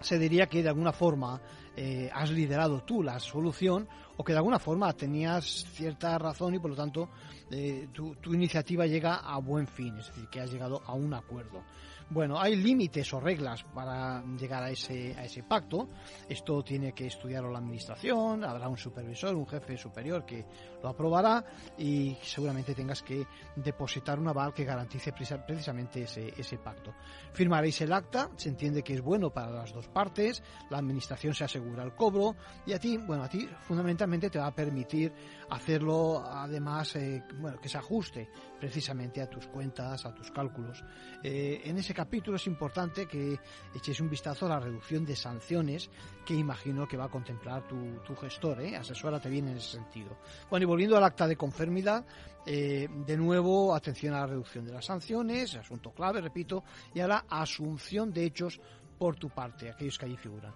se 0.00 0.18
diría 0.18 0.46
que 0.46 0.62
de 0.62 0.68
alguna 0.68 0.92
forma 0.92 1.40
eh, 1.76 2.10
has 2.12 2.30
liderado 2.30 2.82
tú 2.82 3.02
la 3.02 3.18
solución 3.18 3.88
o 4.16 4.24
que 4.24 4.32
de 4.32 4.38
alguna 4.38 4.58
forma 4.58 4.92
tenías 4.92 5.64
cierta 5.72 6.18
razón 6.18 6.54
y 6.54 6.58
por 6.58 6.70
lo 6.70 6.76
tanto 6.76 7.08
eh, 7.50 7.88
tu, 7.92 8.14
tu, 8.16 8.34
iniciativa 8.34 8.86
llega 8.86 9.16
a 9.16 9.38
buen 9.38 9.66
fin, 9.66 9.96
es 9.98 10.06
decir, 10.08 10.28
que 10.28 10.40
has 10.40 10.50
llegado 10.50 10.82
a 10.84 10.92
un 10.92 11.14
acuerdo. 11.14 11.62
Bueno, 12.12 12.38
hay 12.38 12.56
límites 12.56 13.10
o 13.14 13.20
reglas 13.20 13.64
para 13.74 14.22
llegar 14.38 14.62
a 14.62 14.70
ese, 14.70 15.14
a 15.16 15.24
ese 15.24 15.42
pacto. 15.44 15.88
Esto 16.28 16.62
tiene 16.62 16.92
que 16.92 17.06
estudiarlo 17.06 17.50
la 17.50 17.56
administración, 17.56 18.44
habrá 18.44 18.68
un 18.68 18.76
supervisor, 18.76 19.34
un 19.34 19.46
jefe 19.46 19.78
superior 19.78 20.26
que 20.26 20.44
lo 20.82 20.90
aprobará 20.90 21.42
y 21.78 22.14
seguramente 22.20 22.74
tengas 22.74 23.02
que 23.02 23.26
depositar 23.56 24.20
un 24.20 24.28
aval 24.28 24.52
que 24.52 24.62
garantice 24.62 25.14
precisamente 25.14 26.02
ese, 26.02 26.34
ese 26.36 26.58
pacto. 26.58 26.92
Firmaréis 27.32 27.80
el 27.80 27.94
acta, 27.94 28.28
se 28.36 28.50
entiende 28.50 28.82
que 28.82 28.92
es 28.92 29.00
bueno 29.00 29.30
para 29.30 29.50
las 29.50 29.72
dos 29.72 29.88
partes, 29.88 30.42
la 30.68 30.78
administración 30.78 31.32
se 31.32 31.44
asegura 31.44 31.82
el 31.82 31.94
cobro 31.94 32.36
y 32.66 32.74
a 32.74 32.78
ti, 32.78 32.98
bueno, 32.98 33.22
a 33.22 33.28
ti 33.30 33.48
fundamentalmente 33.62 34.28
te 34.28 34.38
va 34.38 34.48
a 34.48 34.54
permitir 34.54 35.14
hacerlo 35.52 36.24
además, 36.26 36.96
eh, 36.96 37.22
bueno, 37.38 37.60
que 37.60 37.68
se 37.68 37.76
ajuste 37.76 38.28
precisamente 38.58 39.20
a 39.20 39.28
tus 39.28 39.46
cuentas, 39.46 40.06
a 40.06 40.14
tus 40.14 40.30
cálculos. 40.30 40.82
Eh, 41.22 41.60
en 41.64 41.76
ese 41.76 41.92
capítulo 41.92 42.36
es 42.36 42.46
importante 42.46 43.06
que 43.06 43.38
echéis 43.74 44.00
un 44.00 44.08
vistazo 44.08 44.46
a 44.46 44.50
la 44.50 44.60
reducción 44.60 45.04
de 45.04 45.14
sanciones 45.14 45.90
que 46.24 46.34
imagino 46.34 46.88
que 46.88 46.96
va 46.96 47.04
a 47.04 47.10
contemplar 47.10 47.66
tu, 47.68 48.16
gestor, 48.16 48.62
¿eh? 48.62 48.76
asesórate 48.76 49.28
bien 49.28 49.48
en 49.48 49.58
ese 49.58 49.76
sentido. 49.76 50.16
Bueno, 50.48 50.64
y 50.64 50.66
volviendo 50.66 50.96
al 50.96 51.04
acta 51.04 51.26
de 51.26 51.36
conformidad, 51.36 52.06
eh, 52.46 52.88
de 53.06 53.16
nuevo, 53.16 53.74
atención 53.74 54.14
a 54.14 54.20
la 54.20 54.26
reducción 54.28 54.64
de 54.64 54.72
las 54.72 54.86
sanciones, 54.86 55.54
asunto 55.54 55.92
clave, 55.92 56.20
repito, 56.20 56.64
y 56.94 57.00
a 57.00 57.08
la 57.08 57.24
asunción 57.28 58.12
de 58.12 58.24
hechos 58.24 58.58
por 58.98 59.16
tu 59.16 59.28
parte, 59.28 59.70
aquellos 59.70 59.98
que 59.98 60.06
allí 60.06 60.16
figuran 60.16 60.54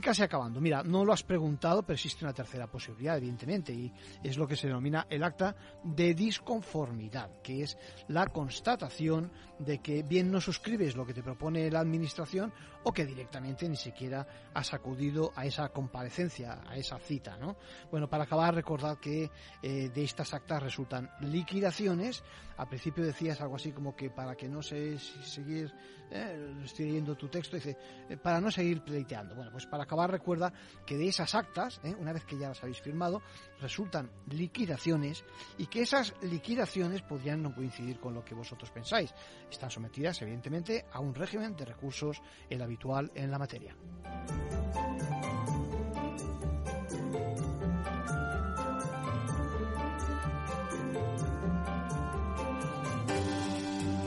casi 0.00 0.22
acabando. 0.22 0.60
Mira, 0.60 0.82
no 0.82 1.04
lo 1.04 1.12
has 1.12 1.22
preguntado, 1.22 1.82
pero 1.82 1.94
existe 1.94 2.24
una 2.24 2.32
tercera 2.32 2.66
posibilidad, 2.66 3.16
evidentemente, 3.16 3.72
y 3.72 3.92
es 4.22 4.36
lo 4.36 4.46
que 4.46 4.56
se 4.56 4.66
denomina 4.66 5.06
el 5.10 5.22
acta 5.22 5.54
de 5.82 6.14
disconformidad, 6.14 7.30
que 7.42 7.62
es 7.62 7.78
la 8.08 8.26
constatación 8.26 9.30
de 9.58 9.78
que 9.78 10.02
bien 10.02 10.30
no 10.30 10.40
suscribes 10.40 10.96
lo 10.96 11.06
que 11.06 11.14
te 11.14 11.22
propone 11.22 11.70
la 11.70 11.80
Administración 11.80 12.52
o 12.82 12.92
que 12.92 13.06
directamente 13.06 13.68
ni 13.68 13.76
siquiera 13.76 14.26
has 14.52 14.74
acudido 14.74 15.32
a 15.34 15.46
esa 15.46 15.68
comparecencia, 15.70 16.62
a 16.66 16.76
esa 16.76 16.98
cita, 16.98 17.36
¿no? 17.38 17.56
Bueno, 17.90 18.08
para 18.08 18.24
acabar, 18.24 18.54
recordad 18.54 18.98
que 18.98 19.30
eh, 19.62 19.88
de 19.88 20.04
estas 20.04 20.34
actas 20.34 20.62
resultan 20.62 21.10
liquidaciones. 21.20 22.22
Al 22.56 22.68
principio 22.68 23.04
decías 23.04 23.40
algo 23.40 23.56
así 23.56 23.72
como 23.72 23.96
que 23.96 24.10
para 24.10 24.36
que 24.36 24.48
no 24.48 24.62
se 24.62 24.98
seguir, 24.98 25.72
eh, 26.10 26.54
estoy 26.64 26.86
leyendo 26.86 27.16
tu 27.16 27.28
texto, 27.28 27.56
dice, 27.56 27.76
eh, 28.08 28.16
para 28.16 28.40
no 28.40 28.50
seguir 28.50 28.82
pleiteando 28.82 29.34
Bueno, 29.34 29.50
pues 29.50 29.66
para 29.66 29.83
acabar 29.84 30.10
recuerda 30.10 30.52
que 30.84 30.96
de 30.96 31.08
esas 31.08 31.34
actas, 31.34 31.80
¿eh? 31.84 31.94
una 31.98 32.12
vez 32.12 32.24
que 32.24 32.38
ya 32.38 32.48
las 32.48 32.62
habéis 32.62 32.80
firmado, 32.80 33.22
resultan 33.60 34.10
liquidaciones 34.28 35.24
y 35.58 35.66
que 35.66 35.82
esas 35.82 36.14
liquidaciones 36.22 37.02
podrían 37.02 37.42
no 37.42 37.54
coincidir 37.54 37.98
con 37.98 38.14
lo 38.14 38.24
que 38.24 38.34
vosotros 38.34 38.70
pensáis. 38.70 39.14
Están 39.50 39.70
sometidas, 39.70 40.20
evidentemente, 40.22 40.86
a 40.92 41.00
un 41.00 41.14
régimen 41.14 41.56
de 41.56 41.64
recursos, 41.64 42.20
el 42.50 42.62
habitual 42.62 43.10
en 43.14 43.30
la 43.30 43.38
materia. 43.38 43.76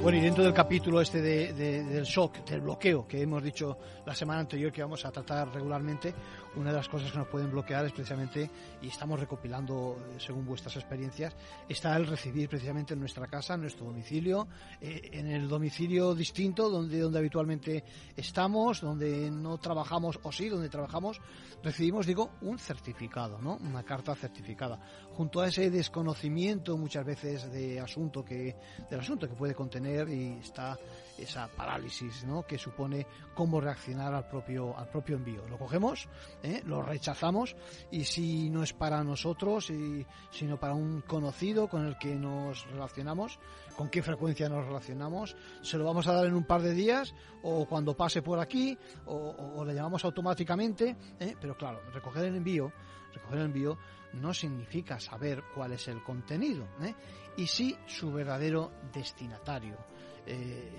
Bueno, 0.08 0.20
y 0.20 0.24
dentro 0.24 0.42
del 0.42 0.54
capítulo 0.54 1.02
este 1.02 1.22
de, 1.22 1.52
del 1.52 2.06
shock, 2.06 2.38
del 2.46 2.62
bloqueo 2.62 3.06
que 3.06 3.22
hemos 3.22 3.44
dicho 3.44 3.78
la 4.06 4.16
semana 4.16 4.40
anterior 4.40 4.72
que 4.72 4.82
vamos 4.82 5.04
a 5.04 5.12
tratar 5.12 5.54
regularmente, 5.54 6.16
una 6.56 6.70
de 6.70 6.78
las 6.78 6.88
cosas 6.88 7.12
que 7.12 7.18
nos 7.18 7.28
pueden 7.28 7.52
bloquear 7.52 7.86
es 7.86 7.92
precisamente, 7.92 8.50
y 8.82 8.88
estamos 8.88 9.20
recopilando 9.20 9.98
eh, 10.00 10.16
según 10.18 10.46
vuestras 10.46 10.78
experiencias, 10.78 11.36
está 11.68 11.94
el 11.98 12.08
recibir 12.08 12.48
precisamente 12.48 12.94
en 12.94 13.02
nuestra 13.02 13.28
casa, 13.28 13.56
en 13.56 13.62
nuestro 13.62 13.86
domicilio, 13.86 14.48
eh, 14.80 15.10
en 15.12 15.28
el 15.28 15.50
domicilio 15.50 16.16
distinto 16.16 16.70
donde, 16.70 17.02
donde 17.02 17.20
habitualmente 17.20 17.84
estamos, 18.16 18.80
donde 18.80 19.30
no 19.30 19.58
trabajamos, 19.58 20.22
o 20.24 20.32
sí, 20.32 20.48
donde 20.48 20.70
trabajamos, 20.70 21.20
recibimos, 21.62 22.06
digo, 22.06 22.32
un 22.44 22.58
certificado, 22.60 23.42
¿no? 23.42 23.58
Una 23.58 23.84
carta 23.84 24.16
certificada. 24.16 24.80
Junto 25.12 25.42
a 25.42 25.50
ese 25.50 25.70
desconocimiento 25.70 26.78
muchas 26.78 27.06
veces 27.06 27.52
de 27.52 27.82
asunto 27.82 28.24
que, 28.24 28.56
del 28.90 29.02
asunto 29.02 29.28
que 29.28 29.36
puede 29.36 29.54
contener 29.54 29.97
y 30.06 30.38
está 30.42 30.78
esa 31.18 31.48
parálisis 31.48 32.24
¿no? 32.26 32.46
que 32.46 32.58
supone 32.58 33.08
cómo 33.34 33.60
reaccionar 33.60 34.14
al 34.14 34.28
propio, 34.28 34.78
al 34.78 34.88
propio 34.88 35.16
envío. 35.16 35.48
Lo 35.48 35.58
cogemos, 35.58 36.08
¿eh? 36.44 36.62
lo 36.66 36.82
rechazamos 36.82 37.56
y 37.92 38.04
si 38.06 38.50
no 38.50 38.64
es 38.64 38.74
para 38.74 39.04
nosotros, 39.04 39.70
y, 39.70 40.06
sino 40.30 40.60
para 40.60 40.74
un 40.74 41.02
conocido 41.02 41.68
con 41.68 41.86
el 41.86 41.98
que 41.98 42.16
nos 42.16 42.70
relacionamos, 42.70 43.40
con 43.76 43.90
qué 43.90 44.02
frecuencia 44.04 44.50
nos 44.50 44.66
relacionamos, 44.66 45.36
se 45.62 45.78
lo 45.78 45.86
vamos 45.86 46.08
a 46.08 46.14
dar 46.14 46.26
en 46.26 46.36
un 46.36 46.44
par 46.44 46.62
de 46.62 46.74
días 46.74 47.14
o 47.44 47.66
cuando 47.66 47.96
pase 47.96 48.22
por 48.22 48.40
aquí 48.40 48.78
o, 49.06 49.64
le 49.66 49.74
llamamos 49.74 50.06
automáticamente, 50.06 50.96
¿eh? 51.20 51.36
pero 51.40 51.58
claro, 51.58 51.82
recoger 51.94 52.26
el 52.26 52.36
envío, 52.36 52.72
recoger 53.14 53.40
el 53.40 53.46
envío 53.46 53.78
no 54.14 54.34
significa 54.34 55.00
saber 55.00 55.44
cuál 55.54 55.74
es 55.74 55.88
el 55.88 56.04
contenido, 56.04 56.68
¿eh? 56.82 56.94
y 57.38 57.48
sí 57.48 57.76
su 57.86 58.12
verdadero 58.12 58.72
destinatario. 58.94 59.78
Eh, 60.26 60.72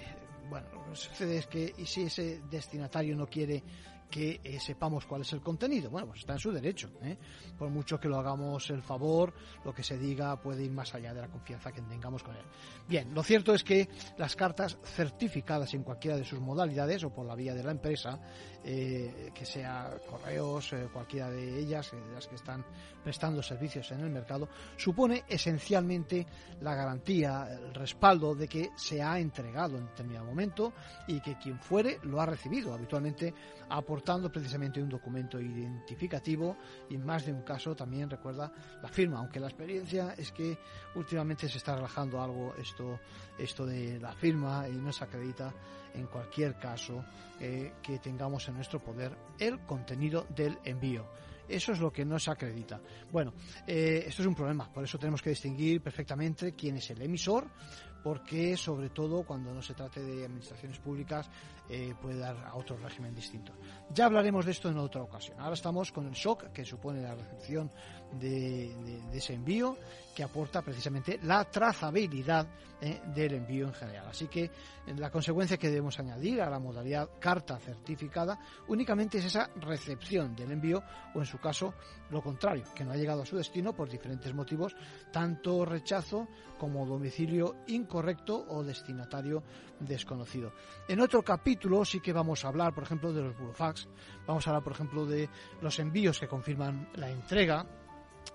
bueno, 0.48 0.68
lo 0.72 0.90
que 0.90 0.96
sucede 0.96 1.38
es 1.38 1.46
que 1.46 1.74
y 1.76 1.86
si 1.86 2.02
ese 2.02 2.40
destinatario 2.50 3.14
no 3.16 3.26
quiere 3.26 3.62
que 4.10 4.40
eh, 4.42 4.58
sepamos 4.58 5.04
cuál 5.06 5.22
es 5.22 5.32
el 5.32 5.40
contenido. 5.40 5.90
Bueno, 5.90 6.08
pues 6.08 6.20
está 6.20 6.34
en 6.34 6.38
su 6.38 6.50
derecho. 6.50 6.90
¿eh? 7.02 7.16
Por 7.58 7.68
mucho 7.70 7.98
que 7.98 8.08
lo 8.08 8.18
hagamos 8.18 8.70
el 8.70 8.82
favor, 8.82 9.34
lo 9.64 9.74
que 9.74 9.82
se 9.82 9.98
diga 9.98 10.40
puede 10.40 10.64
ir 10.64 10.70
más 10.70 10.94
allá 10.94 11.12
de 11.12 11.20
la 11.20 11.28
confianza 11.28 11.72
que 11.72 11.82
tengamos 11.82 12.22
con 12.22 12.34
él. 12.34 12.44
Bien, 12.88 13.12
lo 13.14 13.22
cierto 13.22 13.54
es 13.54 13.62
que 13.62 13.88
las 14.16 14.34
cartas 14.34 14.78
certificadas 14.82 15.74
en 15.74 15.82
cualquiera 15.82 16.16
de 16.16 16.24
sus 16.24 16.40
modalidades 16.40 17.04
o 17.04 17.10
por 17.10 17.26
la 17.26 17.34
vía 17.34 17.54
de 17.54 17.62
la 17.62 17.72
empresa, 17.72 18.18
eh, 18.64 19.30
que 19.34 19.46
sea 19.46 19.98
correos, 20.08 20.74
cualquiera 20.92 21.30
de 21.30 21.58
ellas, 21.58 21.90
de 21.92 22.14
las 22.14 22.26
que 22.26 22.34
están 22.34 22.64
prestando 23.02 23.42
servicios 23.42 23.90
en 23.92 24.00
el 24.00 24.10
mercado, 24.10 24.48
supone 24.76 25.24
esencialmente 25.28 26.26
la 26.60 26.74
garantía, 26.74 27.48
el 27.50 27.74
respaldo 27.74 28.34
de 28.34 28.48
que 28.48 28.70
se 28.76 29.02
ha 29.02 29.18
entregado 29.18 29.78
en 29.78 29.86
determinado 29.86 30.26
momento 30.26 30.72
y 31.06 31.20
que 31.20 31.36
quien 31.36 31.58
fuere 31.58 31.98
lo 32.02 32.20
ha 32.20 32.26
recibido. 32.26 32.74
Habitualmente 32.74 33.32
aportando 33.70 34.30
precisamente 34.30 34.82
un 34.82 34.88
documento 34.88 35.40
identificativo 35.40 36.56
y 36.88 36.94
en 36.94 37.04
más 37.04 37.26
de 37.26 37.32
un 37.32 37.42
caso 37.42 37.74
también 37.74 38.10
recuerda 38.10 38.52
la 38.82 38.88
firma, 38.88 39.18
aunque 39.18 39.40
la 39.40 39.48
experiencia 39.48 40.14
es 40.16 40.32
que 40.32 40.58
últimamente 40.94 41.48
se 41.48 41.58
está 41.58 41.74
relajando 41.74 42.20
algo 42.20 42.54
esto, 42.56 42.98
esto 43.38 43.66
de 43.66 43.98
la 43.98 44.12
firma 44.12 44.68
y 44.68 44.72
no 44.72 44.92
se 44.92 45.04
acredita 45.04 45.52
en 45.94 46.06
cualquier 46.06 46.58
caso 46.58 47.04
eh, 47.40 47.72
que 47.82 47.98
tengamos 47.98 48.48
en 48.48 48.54
nuestro 48.54 48.80
poder 48.80 49.16
el 49.38 49.60
contenido 49.60 50.26
del 50.34 50.58
envío. 50.64 51.06
Eso 51.48 51.72
es 51.72 51.80
lo 51.80 51.90
que 51.90 52.04
no 52.04 52.18
se 52.18 52.30
acredita. 52.30 52.80
Bueno, 53.10 53.32
eh, 53.66 54.04
esto 54.06 54.22
es 54.22 54.28
un 54.28 54.34
problema, 54.34 54.70
por 54.70 54.84
eso 54.84 54.98
tenemos 54.98 55.22
que 55.22 55.30
distinguir 55.30 55.80
perfectamente 55.80 56.52
quién 56.52 56.76
es 56.76 56.90
el 56.90 57.00
emisor, 57.00 57.48
porque 58.02 58.56
sobre 58.56 58.90
todo 58.90 59.22
cuando 59.24 59.52
no 59.52 59.62
se 59.62 59.74
trate 59.74 60.02
de 60.02 60.24
administraciones 60.24 60.78
públicas 60.78 61.28
eh, 61.68 61.94
puede 62.00 62.18
dar 62.18 62.36
a 62.46 62.54
otro 62.54 62.76
régimen 62.76 63.14
distinto. 63.14 63.52
Ya 63.92 64.06
hablaremos 64.06 64.44
de 64.44 64.52
esto 64.52 64.68
en 64.68 64.78
otra 64.78 65.02
ocasión. 65.02 65.40
Ahora 65.40 65.54
estamos 65.54 65.90
con 65.90 66.06
el 66.06 66.12
shock 66.12 66.52
que 66.52 66.64
supone 66.64 67.02
la 67.02 67.14
recepción 67.14 67.70
de, 68.12 68.72
ese 69.12 69.34
envío, 69.34 69.76
que 70.14 70.22
aporta 70.22 70.62
precisamente 70.62 71.20
la 71.22 71.44
trazabilidad 71.44 72.48
eh, 72.80 73.00
del 73.14 73.34
envío 73.34 73.66
en 73.66 73.74
general. 73.74 74.06
Así 74.08 74.26
que 74.28 74.50
la 74.96 75.10
consecuencia 75.10 75.56
que 75.56 75.68
debemos 75.68 75.98
añadir 75.98 76.40
a 76.40 76.50
la 76.50 76.58
modalidad 76.58 77.10
carta 77.18 77.58
certificada 77.58 78.38
únicamente 78.68 79.18
es 79.18 79.26
esa 79.26 79.50
recepción 79.56 80.34
del 80.34 80.52
envío 80.52 80.82
o 81.14 81.20
en 81.20 81.26
su 81.26 81.38
caso 81.38 81.74
lo 82.10 82.22
contrario, 82.22 82.64
que 82.74 82.84
no 82.84 82.92
ha 82.92 82.96
llegado 82.96 83.22
a 83.22 83.26
su 83.26 83.36
destino 83.36 83.74
por 83.74 83.88
diferentes 83.88 84.32
motivos, 84.34 84.74
tanto 85.12 85.64
rechazo 85.64 86.28
como 86.58 86.86
domicilio 86.86 87.56
incorrecto 87.68 88.44
o 88.48 88.64
destinatario 88.64 89.42
desconocido. 89.80 90.52
En 90.88 91.00
otro 91.00 91.22
capítulo 91.22 91.84
sí 91.84 92.00
que 92.00 92.12
vamos 92.12 92.44
a 92.44 92.48
hablar, 92.48 92.74
por 92.74 92.84
ejemplo, 92.84 93.12
de 93.12 93.22
los 93.22 93.38
burofax, 93.38 93.88
vamos 94.26 94.46
a 94.46 94.50
hablar, 94.50 94.64
por 94.64 94.72
ejemplo, 94.72 95.06
de 95.06 95.28
los 95.60 95.78
envíos 95.78 96.18
que 96.18 96.26
confirman 96.26 96.88
la 96.94 97.10
entrega, 97.10 97.64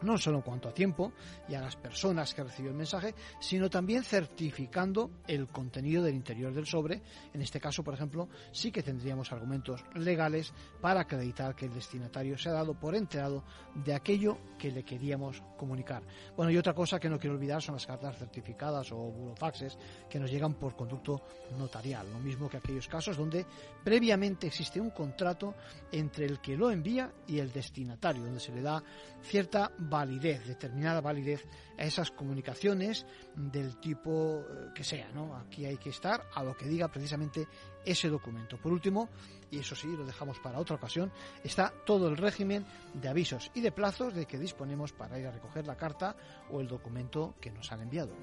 no 0.02 0.18
solo 0.18 0.38
en 0.38 0.44
cuanto 0.44 0.70
a 0.70 0.74
tiempo 0.74 1.14
y 1.48 1.56
a 1.56 1.62
las 1.62 1.76
personas 1.76 2.34
que 2.34 2.44
reciben 2.44 2.72
el 2.72 2.78
mensaje, 2.78 3.16
sino 3.40 3.70
también 3.70 4.04
certificando 4.04 5.12
el 5.28 5.48
contenido 5.48 6.04
del 6.04 6.16
interior 6.16 6.54
del 6.54 6.66
sobre. 6.66 7.02
En 7.34 7.42
este 7.42 7.60
caso, 7.60 7.84
por 7.84 7.94
ejemplo, 7.94 8.30
sí 8.52 8.72
que 8.72 8.84
tendríamos 8.84 9.32
argumentos 9.32 9.84
legales 9.96 10.54
para 10.82 11.02
acreditar 11.02 11.56
que 11.56 11.66
el 11.66 11.74
destinatario 11.74 12.38
se 12.38 12.50
ha 12.50 12.54
dado 12.54 12.74
por 12.74 12.96
enterado 12.96 13.44
de 13.76 13.94
aquello 13.94 14.38
que 14.58 14.72
le 14.72 14.84
queríamos 14.84 15.42
comunicar. 15.58 16.04
Bueno, 16.36 16.52
y 16.52 16.58
otra 16.58 16.74
cosa 16.74 17.00
que 17.00 17.10
no 17.10 17.20
quiero 17.20 17.36
olvidar 17.36 17.62
son 17.62 17.76
las 17.76 17.86
cartas 17.86 18.18
certificadas 18.18 18.92
o 18.92 18.98
burofaxes 18.98 19.78
que 20.10 20.20
nos 20.20 20.32
llegan 20.32 20.54
por 20.56 20.76
conducto 20.76 21.22
notarial, 21.58 22.12
lo 22.12 22.20
mismo 22.20 22.50
que 22.50 22.58
aquellos 22.58 22.88
casos 22.88 23.18
donde 23.18 23.46
previamente 23.84 24.48
existe 24.48 24.80
un 24.80 24.90
contrato 24.90 25.56
entre 25.92 26.26
el 26.26 26.40
que 26.40 26.58
lo 26.58 26.72
envía 26.72 27.12
y 27.28 27.40
el 27.40 27.52
destinatario, 27.52 28.24
donde 28.24 28.40
se 28.40 28.52
le 28.52 28.62
da 28.62 28.84
cierta 29.22 29.72
validez, 29.90 30.46
determinada 30.46 31.02
validez 31.02 31.46
a 31.78 31.84
esas 31.84 32.12
comunicaciones 32.12 33.06
del 33.36 33.80
tipo 33.80 34.42
eh, 34.42 34.70
que 34.74 34.84
sea. 34.84 35.10
Aquí 35.46 35.66
hay 35.66 35.78
que 35.78 35.90
estar 35.90 36.24
a 36.34 36.44
lo 36.44 36.56
que 36.56 36.66
diga 36.66 36.88
precisamente 36.88 37.48
ese 37.86 38.10
documento. 38.10 38.58
Por 38.58 38.72
último, 38.72 39.10
y 39.52 39.60
eso 39.60 39.76
sí, 39.76 39.88
lo 39.88 40.06
dejamos 40.06 40.40
para 40.40 40.60
otra 40.60 40.76
ocasión, 40.76 41.12
está 41.44 41.74
todo 41.86 42.08
el 42.08 42.18
régimen 42.18 42.66
de 42.94 43.10
avisos 43.10 43.52
y 43.54 43.62
de 43.62 43.72
plazos 43.72 44.14
de 44.14 44.26
que 44.26 44.40
disponemos 44.40 44.94
para 44.94 45.20
ir 45.20 45.28
a 45.28 45.32
recoger 45.32 45.68
la 45.68 45.78
carta 45.78 46.16
o 46.50 46.62
el 46.62 46.68
documento 46.68 47.36
que 47.40 47.52
nos 47.52 47.72
han 47.72 47.82
enviado. 47.82 48.14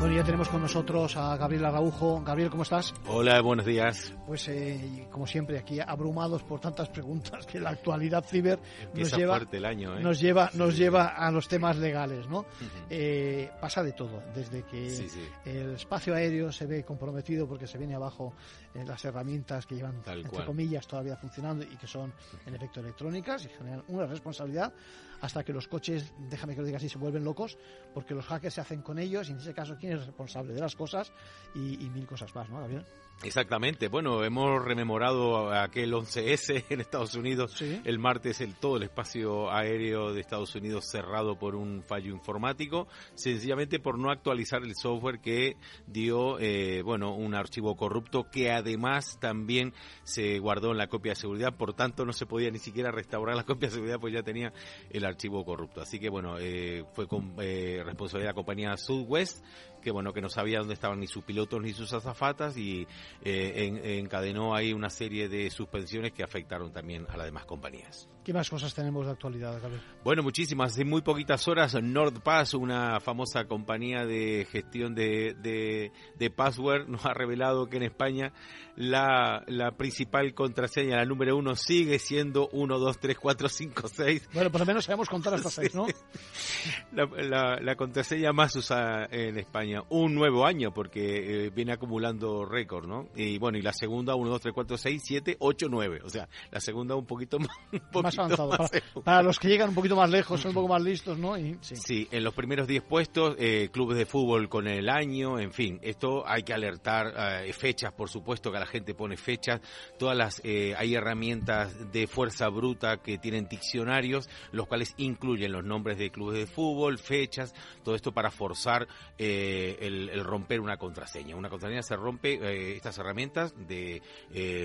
Bueno, 0.00 0.14
ya 0.14 0.24
tenemos 0.24 0.48
con 0.48 0.62
nosotros 0.62 1.14
a 1.18 1.36
Gabriel 1.36 1.66
Araujo. 1.66 2.22
Gabriel, 2.22 2.48
¿cómo 2.48 2.62
estás? 2.62 2.94
Hola, 3.06 3.42
buenos 3.42 3.66
días. 3.66 4.14
Pues 4.26 4.48
eh, 4.48 5.06
como 5.10 5.26
siempre, 5.26 5.58
aquí 5.58 5.78
abrumados 5.78 6.42
por 6.42 6.58
tantas 6.58 6.88
preguntas 6.88 7.44
que 7.44 7.60
la 7.60 7.68
actualidad 7.68 8.24
ciber 8.24 8.58
nos 8.94 9.14
lleva, 9.14 9.38
el 9.52 9.64
año, 9.66 9.98
¿eh? 9.98 10.02
nos 10.02 10.18
lleva, 10.18 10.48
nos 10.54 10.74
lleva 10.78 11.08
a 11.08 11.30
los 11.30 11.46
temas 11.48 11.76
legales, 11.76 12.26
¿no? 12.28 12.46
Eh, 12.88 13.50
pasa 13.60 13.82
de 13.82 13.92
todo, 13.92 14.22
desde 14.34 14.62
que 14.62 15.06
el 15.44 15.74
espacio 15.74 16.14
aéreo 16.14 16.50
se 16.50 16.64
ve 16.64 16.82
comprometido 16.82 17.46
porque 17.46 17.66
se 17.66 17.76
viene 17.76 17.94
abajo 17.94 18.32
las 18.72 19.04
herramientas 19.04 19.66
que 19.66 19.74
llevan, 19.74 19.96
entre 19.96 20.46
comillas, 20.46 20.86
todavía 20.86 21.16
funcionando 21.16 21.62
y 21.62 21.76
que 21.76 21.86
son 21.86 22.10
en 22.46 22.54
efecto 22.54 22.80
electrónicas 22.80 23.44
y 23.44 23.48
generan 23.50 23.84
una 23.88 24.06
responsabilidad 24.06 24.72
hasta 25.20 25.44
que 25.44 25.52
los 25.52 25.68
coches, 25.68 26.12
déjame 26.30 26.54
que 26.54 26.60
lo 26.60 26.66
diga 26.66 26.78
así, 26.78 26.88
se 26.88 26.98
vuelven 26.98 27.24
locos 27.24 27.58
porque 27.94 28.14
los 28.14 28.26
hackers 28.26 28.54
se 28.54 28.60
hacen 28.60 28.82
con 28.82 28.98
ellos 28.98 29.28
y 29.28 29.32
en 29.32 29.38
ese 29.38 29.54
caso 29.54 29.76
quién 29.78 29.92
es 29.92 30.06
responsable 30.06 30.54
de 30.54 30.60
las 30.60 30.76
cosas 30.76 31.12
y, 31.54 31.84
y 31.84 31.90
mil 31.90 32.06
cosas 32.06 32.34
más, 32.34 32.48
¿no, 32.48 32.60
Gabriel? 32.60 32.84
Exactamente, 33.22 33.88
bueno, 33.88 34.24
hemos 34.24 34.64
rememorado 34.64 35.52
aquel 35.52 35.92
11S 35.92 36.64
en 36.70 36.80
Estados 36.80 37.14
Unidos, 37.14 37.60
el 37.60 37.98
martes 37.98 38.40
el, 38.40 38.54
todo 38.54 38.78
el 38.78 38.84
espacio 38.84 39.52
aéreo 39.52 40.14
de 40.14 40.22
Estados 40.22 40.54
Unidos 40.54 40.86
cerrado 40.90 41.38
por 41.38 41.54
un 41.54 41.82
fallo 41.82 42.14
informático, 42.14 42.88
sencillamente 43.14 43.78
por 43.78 43.98
no 43.98 44.10
actualizar 44.10 44.62
el 44.62 44.74
software 44.74 45.20
que 45.20 45.58
dio, 45.86 46.38
eh, 46.38 46.80
bueno, 46.82 47.14
un 47.14 47.34
archivo 47.34 47.76
corrupto 47.76 48.30
que 48.30 48.50
además 48.50 49.18
también 49.20 49.74
se 50.02 50.38
guardó 50.38 50.70
en 50.70 50.78
la 50.78 50.86
copia 50.86 51.12
de 51.12 51.16
seguridad, 51.16 51.54
por 51.54 51.74
tanto 51.74 52.06
no 52.06 52.14
se 52.14 52.24
podía 52.24 52.50
ni 52.50 52.58
siquiera 52.58 52.90
restaurar 52.90 53.36
la 53.36 53.44
copia 53.44 53.68
de 53.68 53.74
seguridad 53.74 54.00
pues 54.00 54.14
ya 54.14 54.22
tenía 54.22 54.50
el 54.88 55.04
archivo 55.04 55.44
corrupto. 55.44 55.82
Así 55.82 55.98
que 55.98 56.08
bueno, 56.08 56.38
eh, 56.38 56.84
fue 56.94 57.06
con 57.06 57.34
eh, 57.38 57.82
responsabilidad 57.84 58.30
de 58.30 58.32
la 58.32 58.34
compañía 58.34 58.76
Southwest 58.78 59.44
que 59.80 59.90
bueno, 59.90 60.12
que 60.12 60.20
no 60.20 60.28
sabía 60.28 60.58
dónde 60.58 60.74
estaban 60.74 61.00
ni 61.00 61.06
sus 61.06 61.24
pilotos 61.24 61.60
ni 61.62 61.72
sus 61.72 61.92
azafatas 61.92 62.56
y 62.56 62.86
eh, 63.22 63.98
encadenó 63.98 64.54
ahí 64.54 64.72
una 64.72 64.90
serie 64.90 65.28
de 65.28 65.50
suspensiones 65.50 66.12
que 66.12 66.22
afectaron 66.22 66.72
también 66.72 67.06
a 67.08 67.16
las 67.16 67.26
demás 67.26 67.44
compañías. 67.46 68.08
¿Qué 68.30 68.34
más 68.34 68.48
cosas 68.48 68.72
tenemos 68.72 69.06
de 69.06 69.10
actualidad, 69.10 69.60
Gabriel? 69.60 69.82
Bueno, 70.04 70.22
muchísimas. 70.22 70.70
Hace 70.70 70.84
muy 70.84 71.02
poquitas 71.02 71.48
horas, 71.48 71.74
NordPass, 71.74 72.54
una 72.54 73.00
famosa 73.00 73.46
compañía 73.46 74.06
de 74.06 74.46
gestión 74.48 74.94
de, 74.94 75.34
de, 75.42 75.90
de 76.16 76.30
password, 76.30 76.86
nos 76.86 77.04
ha 77.06 77.12
revelado 77.12 77.66
que 77.66 77.78
en 77.78 77.82
España 77.82 78.32
la, 78.76 79.42
la 79.46 79.72
principal 79.72 80.32
contraseña, 80.32 80.96
la 80.96 81.04
número 81.04 81.36
uno, 81.36 81.54
sigue 81.54 81.98
siendo 81.98 82.48
1, 82.52 82.78
2, 82.78 82.98
3, 82.98 83.18
4, 83.18 83.48
5, 83.48 83.88
6. 83.88 84.28
Bueno, 84.32 84.50
por 84.50 84.60
lo 84.60 84.66
menos 84.66 84.84
sabemos 84.84 85.08
contar 85.08 85.34
hasta 85.34 85.50
6, 85.50 85.74
¿no? 85.74 85.86
La, 86.92 87.58
la, 87.60 87.76
contraseña 87.76 88.32
más 88.32 88.54
usada 88.56 89.06
en 89.10 89.38
España. 89.38 89.82
Un 89.90 90.14
nuevo 90.14 90.44
año, 90.44 90.72
porque 90.72 91.46
eh, 91.46 91.50
viene 91.50 91.72
acumulando 91.72 92.44
récord, 92.44 92.86
¿no? 92.86 93.08
Y 93.14 93.38
bueno, 93.38 93.58
y 93.58 93.62
la 93.62 93.72
segunda, 93.72 94.14
1, 94.14 94.30
2, 94.30 94.40
3, 94.40 94.54
4, 94.54 94.76
6, 94.76 95.02
7, 95.04 95.36
8, 95.38 95.66
9. 95.70 96.00
O 96.04 96.08
sea, 96.08 96.28
la 96.50 96.60
segunda 96.60 96.96
un 96.96 97.06
poquito 97.06 97.38
más, 97.38 97.56
un 97.72 97.80
poquito 97.80 98.02
más 98.02 98.18
avanzado. 98.20 98.50
Para, 99.04 99.22
los 99.22 99.38
que 99.38 99.48
llegan 99.48 99.70
un 99.70 99.74
poquito 99.74 99.96
más 99.96 100.10
lejos, 100.10 100.40
son 100.40 100.50
un 100.50 100.54
poco 100.54 100.68
más 100.68 100.82
listos, 100.82 101.18
¿no? 101.18 101.38
Y, 101.38 101.58
sí. 101.60 101.76
sí. 101.76 102.08
en 102.10 102.24
los 102.24 102.34
primeros 102.34 102.66
10 102.66 102.82
puestos, 102.82 103.36
eh, 103.38 103.68
clubes 103.72 103.98
de 103.98 104.06
fútbol 104.06 104.48
con 104.48 104.66
el 104.68 104.88
año, 104.88 105.38
en 105.38 105.52
fin, 105.52 105.78
esto 105.82 106.26
hay 106.26 106.42
que 106.42 106.52
alertar, 106.52 107.14
eh, 107.44 107.52
fechas, 107.52 107.92
por 107.92 108.08
supuesto, 108.08 108.52
que 108.52 108.58
la 108.58 108.66
gente 108.66 108.94
pone 108.94 109.16
fechas, 109.16 109.60
todas 109.98 110.16
las, 110.16 110.40
eh, 110.44 110.74
hay 110.76 110.94
herramientas 110.94 111.92
de 111.92 112.06
fuerza 112.06 112.48
bruta 112.48 112.98
que 112.98 113.18
tienen 113.18 113.46
diccionarios, 113.48 114.28
los 114.52 114.66
cuales 114.66 114.94
incluyen 114.96 115.52
los 115.52 115.64
nombres 115.64 115.98
de 115.98 116.10
clubes 116.10 116.38
de 116.38 116.46
fútbol, 116.46 116.98
fechas, 116.98 117.54
todo 117.84 117.94
esto 117.94 118.12
para 118.12 118.30
forzar 118.30 118.86
eh, 119.18 119.76
el, 119.80 120.24
romper 120.24 120.60
una 120.60 120.76
contraseña. 120.76 121.36
Una 121.36 121.48
contraseña 121.48 121.82
se 121.82 121.96
rompe, 121.96 122.34
eh, 122.34 122.76
estas 122.76 122.98
herramientas 122.98 123.54
de 123.66 124.02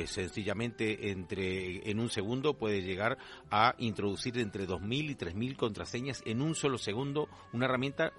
sencillamente 0.07 1.09
entre, 1.11 1.89
en 1.89 1.99
un 1.99 2.09
segundo 2.09 2.53
puede 2.55 2.81
llegar 2.81 3.17
a 3.51 3.75
introducir 3.77 4.37
entre 4.39 4.67
2.000 4.67 5.11
y 5.11 5.15
3.000 5.15 5.55
contraseñas 5.55 6.21
en 6.25 6.41
un 6.41 6.55
solo 6.55 6.77
segundo, 6.77 7.27
una 7.53 7.65
herramienta 7.65 8.11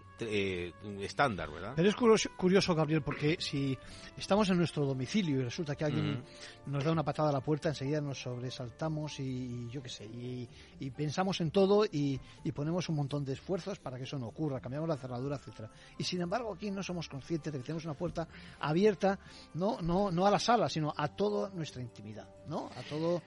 estándar, 1.01 1.51
¿verdad? 1.51 1.73
Pero 1.77 1.89
es 1.89 2.29
curioso, 2.37 2.75
Gabriel, 2.75 3.03
porque 3.03 3.37
si 3.39 3.77
estamos 4.17 4.49
en 4.49 4.57
nuestro 4.57 4.87
domicilio 4.87 5.41
y 5.41 5.45
resulta 5.45 5.75
que 5.75 5.85
alguien 5.85 6.23
nos 6.67 6.85
da 6.85 6.93
una 6.93 7.03
patada 7.03 7.29
a 7.29 7.33
la 7.33 7.41
puerta, 7.41 7.69
enseguida 7.69 8.01
nos 8.01 8.23
sobresaltamos 8.23 9.21
y, 9.21 9.69
yo 9.69 9.83
qué 9.83 9.89
sé, 9.89 10.07
y, 10.07 10.49
pensamos 10.91 11.41
en 11.41 11.51
todo 11.51 11.85
y, 11.85 12.19
ponemos 12.55 12.89
un 12.89 12.97
montón 12.97 13.25
de 13.25 13.35
esfuerzos 13.35 13.79
para 13.79 13.99
que 13.99 14.05
eso 14.05 14.19
no 14.19 14.29
ocurra, 14.29 14.61
cambiamos 14.61 14.89
la 14.89 14.97
cerradura, 14.97 15.37
etcétera. 15.37 15.71
Y 15.99 16.05
sin 16.05 16.23
embargo 16.23 16.55
aquí 16.55 16.71
no 16.71 16.83
somos 16.83 17.09
conscientes 17.09 17.53
de 17.53 17.59
que 17.59 17.65
tenemos 17.65 17.85
una 17.85 17.95
puerta 17.95 18.27
abierta, 18.61 19.19
no, 19.55 19.83
no, 19.83 20.11
no 20.11 20.27
a 20.27 20.31
la 20.31 20.39
sala, 20.39 20.71
sino 20.71 20.95
a 20.97 21.09
toda 21.09 21.51
nuestra 21.51 21.83
intimidad, 21.83 22.29
¿no? 22.49 22.71
A 22.75 22.83
todo 22.89 23.23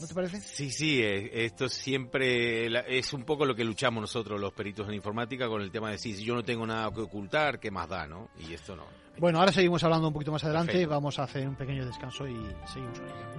¿No 0.00 0.06
te 0.06 0.14
parece? 0.14 0.40
Sí, 0.40 0.70
sí, 0.70 1.02
eh, 1.02 1.44
esto 1.44 1.68
siempre 1.68 2.66
es 2.98 3.12
un 3.12 3.24
poco 3.24 3.46
lo 3.46 3.54
que 3.54 3.64
luchamos 3.64 4.00
nosotros 4.00 4.40
los 4.40 4.52
peritos 4.52 4.86
en 4.88 4.94
informática 4.94 5.48
con 5.48 5.62
el 5.62 5.70
tema 5.70 5.90
de 5.90 5.98
si 5.98 6.22
yo 6.22 6.34
no 6.34 6.42
tengo 6.42 6.66
nada 6.66 6.90
que 6.92 7.00
ocultar, 7.00 7.58
¿qué 7.58 7.70
más 7.70 7.88
da, 7.88 8.06
no? 8.06 8.28
Y 8.38 8.52
esto 8.52 8.76
no. 8.76 8.84
Bueno, 9.18 9.38
ahora 9.38 9.52
seguimos 9.52 9.82
hablando 9.84 10.08
un 10.08 10.12
poquito 10.12 10.32
más 10.32 10.44
adelante, 10.44 10.84
vamos 10.84 11.18
a 11.18 11.22
hacer 11.22 11.48
un 11.48 11.54
pequeño 11.54 11.86
descanso 11.86 12.26
y 12.28 12.36
seguimos 12.66 12.98
con 13.00 13.08
ello. 13.08 13.36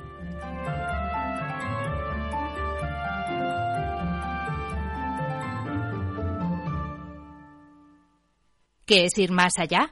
¿Qué 8.86 9.04
es 9.06 9.18
ir 9.18 9.32
más 9.32 9.60
allá? 9.60 9.92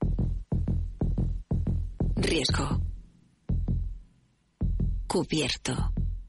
Riesgo. 2.21 2.79
Cubierto. 5.07 5.73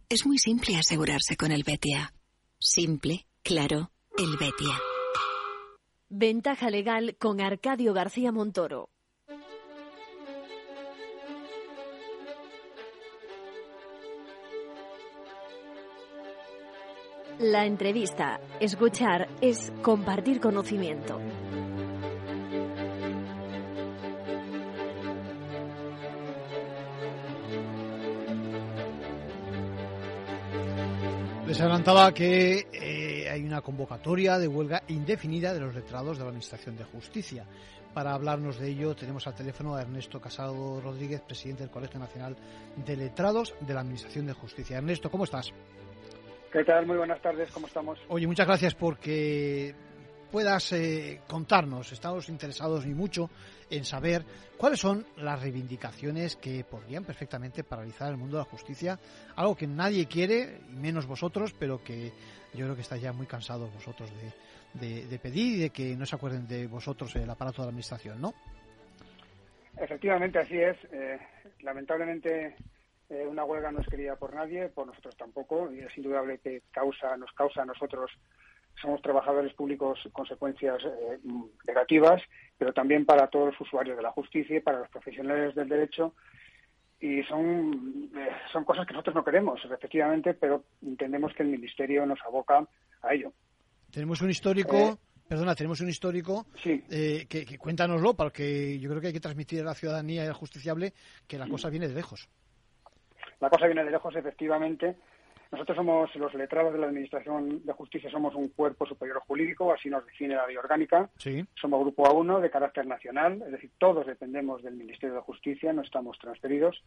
Es 0.09 0.27
muy 0.27 0.39
simple 0.39 0.77
asegurarse 0.77 1.37
con 1.37 1.53
el 1.53 1.65
Betia. 1.65 2.15
Simple, 2.59 3.27
claro, 3.43 3.91
el 4.17 4.31
Betia. 4.39 4.81
Ventaja 6.09 6.71
legal 6.71 7.17
con 7.19 7.43
Arcadio 7.43 7.93
García 7.93 8.33
Montoro. 8.33 8.89
La 17.39 17.67
entrevista, 17.67 18.41
escuchar, 18.61 19.29
es 19.43 19.71
compartir 19.83 20.41
conocimiento. 20.41 21.21
Adelantaba 31.63 32.13
que 32.13 32.67
eh, 32.73 33.31
hay 33.31 33.45
una 33.45 33.61
convocatoria 33.61 34.37
de 34.39 34.49
huelga 34.49 34.83
indefinida 34.89 35.55
de 35.55 35.61
los 35.61 35.75
letrados 35.75 36.19
de 36.19 36.25
la 36.25 36.31
Administración 36.31 36.77
de 36.77 36.85
Justicia. 36.85 37.45
Para 37.95 38.15
hablarnos 38.15 38.59
de 38.59 38.69
ello 38.69 38.97
tenemos 38.97 39.27
al 39.29 39.35
teléfono 39.35 39.77
a 39.77 39.83
Ernesto 39.83 40.21
Casado 40.21 40.81
Rodríguez, 40.81 41.21
presidente 41.21 41.63
del 41.63 41.71
Colegio 41.71 42.01
Nacional 42.01 42.37
de 42.85 42.97
Letrados 42.97 43.55
de 43.61 43.75
la 43.75 43.81
Administración 43.81 44.27
de 44.27 44.33
Justicia. 44.33 44.79
Ernesto, 44.79 45.11
¿cómo 45.11 45.25
estás? 45.25 45.53
¿Qué 46.53 46.65
tal? 46.65 46.85
Muy 46.85 46.97
buenas 46.97 47.21
tardes, 47.23 47.51
¿cómo 47.53 47.69
estamos? 47.69 47.99
Oye, 48.09 48.27
muchas 48.27 48.47
gracias 48.47 48.75
porque 48.75 49.75
puedas 50.33 50.73
eh, 50.73 51.21
contarnos. 51.29 51.93
Estamos 51.93 52.31
interesados 52.31 52.87
y 52.87 52.95
mucho 52.95 53.29
en 53.71 53.85
saber 53.85 54.25
cuáles 54.57 54.81
son 54.81 55.05
las 55.19 55.41
reivindicaciones 55.43 56.37
que 56.37 56.65
podrían 56.65 57.05
perfectamente 57.05 57.63
paralizar 57.63 58.11
el 58.11 58.17
mundo 58.17 58.39
de 58.39 58.45
la 58.45 58.49
justicia, 58.49 58.99
algo 59.37 59.55
que 59.55 59.67
nadie 59.67 60.07
quiere, 60.07 60.59
y 60.71 60.75
menos 60.75 61.07
vosotros, 61.07 61.55
pero 61.59 61.85
que 61.85 62.11
yo 62.55 62.65
creo 62.65 62.75
que 62.75 62.81
estáis 62.81 63.03
ya 63.03 63.13
muy 63.13 63.27
cansados 63.27 63.73
vosotros 63.75 64.11
de, 64.73 65.19
pedir 65.19 65.57
y 65.57 65.61
de 65.61 65.71
que 65.71 65.95
no 65.97 66.07
se 66.07 66.17
acuerden 66.17 66.49
de 66.49 66.67
vosotros 66.67 67.15
el 67.17 67.29
aparato 67.29 67.61
de 67.61 67.67
la 67.67 67.71
administración, 67.71 68.21
¿no? 68.21 68.33
Efectivamente, 69.77 70.39
así 70.39 70.57
es. 70.57 70.77
Eh, 70.93 71.19
lamentablemente 71.61 72.57
eh, 73.11 73.27
una 73.27 73.45
huelga 73.45 73.71
no 73.71 73.81
es 73.81 73.87
querida 73.87 74.17
por 74.17 74.35
nadie, 74.35 74.69
por 74.71 74.87
nosotros 74.87 75.15
tampoco, 75.15 75.71
y 75.71 75.81
es 75.81 75.97
indudable 75.99 76.39
que 76.39 76.63
causa, 76.71 77.17
nos 77.19 77.31
causa 77.33 77.63
a 77.63 77.67
nosotros 77.67 78.11
somos 78.81 79.01
trabajadores 79.03 79.53
públicos 79.55 79.99
consecuencias 80.13 80.83
eh, 80.85 81.19
negativas, 81.67 82.23
pero 82.59 82.73
también 82.73 83.05
para 83.05 83.29
todos 83.29 83.53
los 83.53 83.61
usuarios 83.61 83.97
de 83.97 84.03
la 84.03 84.11
justicia 84.11 84.57
y 84.57 84.61
para 84.61 84.81
los 84.81 84.89
profesionales 84.89 85.55
del 85.55 85.69
derecho. 85.69 86.15
Y 87.01 87.23
son, 87.25 88.11
eh, 88.17 88.29
son 88.53 88.65
cosas 88.65 88.87
que 88.87 88.93
nosotros 88.93 89.17
no 89.17 89.25
queremos, 89.25 89.61
efectivamente, 89.65 90.35
pero 90.35 90.65
entendemos 90.83 91.33
que 91.35 91.43
el 91.43 91.49
Ministerio 91.49 92.07
nos 92.07 92.21
aboca 92.23 92.67
a 93.03 93.15
ello. 93.15 93.33
Tenemos 93.91 94.21
un 94.23 94.31
histórico. 94.31 94.77
Eh, 94.77 94.97
perdona, 95.29 95.55
tenemos 95.55 95.81
un 95.81 95.89
histórico 95.89 96.47
sí. 96.63 96.83
que, 96.89 97.27
que, 97.27 97.59
cuéntanoslo, 97.59 98.15
porque 98.15 98.79
yo 98.79 98.91
creo 98.91 99.01
que 99.01 99.09
hay 99.09 99.13
que 99.13 99.21
transmitir 99.21 99.63
a 99.63 99.65
la 99.65 99.75
ciudadanía 99.75 100.25
y 100.25 100.27
al 100.27 100.35
justiciable 100.35 100.93
que 101.27 101.39
la 101.39 101.49
cosa 101.49 101.71
viene 101.71 101.89
de 101.89 101.95
lejos. 101.95 102.29
La 103.41 103.51
cosa 103.51 103.67
viene 103.67 103.83
de 103.83 103.91
lejos, 103.91 104.15
efectivamente, 104.15 104.97
nosotros 105.53 105.77
somos 105.77 106.15
los 106.17 106.33
letrados 106.33 106.73
de 106.73 106.79
la 106.79 106.87
Administración 106.87 107.65
de 107.65 107.73
Justicia, 107.75 108.11
somos 108.11 108.35
un 108.35 108.49
cuerpo 108.49 108.87
superior 108.87 109.21
jurídico, 109.27 109.71
así 109.71 109.91
nos 109.91 110.07
define 110.07 110.35
la 110.35 110.47
ley 110.47 110.57
orgánica. 110.57 111.11
Somos 111.61 111.81
grupo 111.81 112.05
A1 112.07 112.41
de 112.41 112.51
carácter 112.51 112.87
nacional, 112.87 113.43
es 113.45 113.53
decir, 113.53 113.71
todos 113.77 114.07
dependemos 114.07 114.63
del 114.63 114.77
Ministerio 114.77 115.15
de 115.15 115.21
Justicia, 115.21 115.75
no 115.75 115.83
estamos 115.83 116.19
transferidos, 116.19 116.83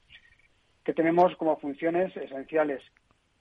que 0.83 0.93
tenemos 0.93 1.35
como 1.35 1.57
funciones 1.57 2.17
esenciales 2.17 2.81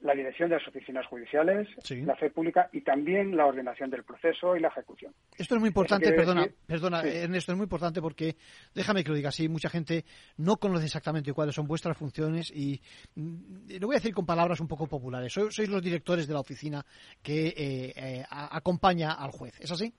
la 0.05 0.15
dirección 0.15 0.51
de 0.51 0.57
las 0.57 0.69
oficinas 0.69 1.07
judiciales, 1.07 1.67
la 1.91 2.15
fe 2.17 2.29
pública 2.29 2.69
y 2.73 2.83
también 2.83 3.35
la 3.35 3.47
ordenación 3.47 3.89
del 3.89 4.05
proceso 4.05 4.55
y 4.55 4.61
la 4.61 4.69
ejecución. 4.69 5.15
Esto 5.37 5.55
es 5.55 5.61
muy 5.61 5.69
importante, 5.69 6.13
perdona, 6.13 6.47
perdona 6.67 7.01
Ernesto, 7.01 7.53
es 7.53 7.57
muy 7.57 7.65
importante 7.65 8.03
porque, 8.03 8.37
déjame 8.75 9.03
que 9.03 9.09
lo 9.09 9.17
diga 9.17 9.31
así, 9.31 9.49
mucha 9.49 9.71
gente 9.71 10.05
no 10.37 10.57
conoce 10.57 10.85
exactamente 10.85 11.33
cuáles 11.33 11.55
son 11.55 11.67
vuestras 11.67 11.97
funciones 11.97 12.53
y 12.55 12.83
mm, 13.15 13.79
lo 13.81 13.87
voy 13.87 13.97
a 13.97 13.99
decir 13.99 14.13
con 14.13 14.27
palabras 14.27 14.61
un 14.61 14.69
poco 14.69 14.87
populares. 14.87 15.33
Sois, 15.33 15.71
los 15.71 15.83
directores 15.83 16.29
de 16.29 16.35
la 16.35 16.41
oficina 16.41 16.85
que 17.23 17.49
eh, 17.49 17.93
eh, 17.97 18.23
acompaña 18.29 19.13
al 19.13 19.31
juez, 19.31 19.59
¿es 19.59 19.73
así? 19.73 19.91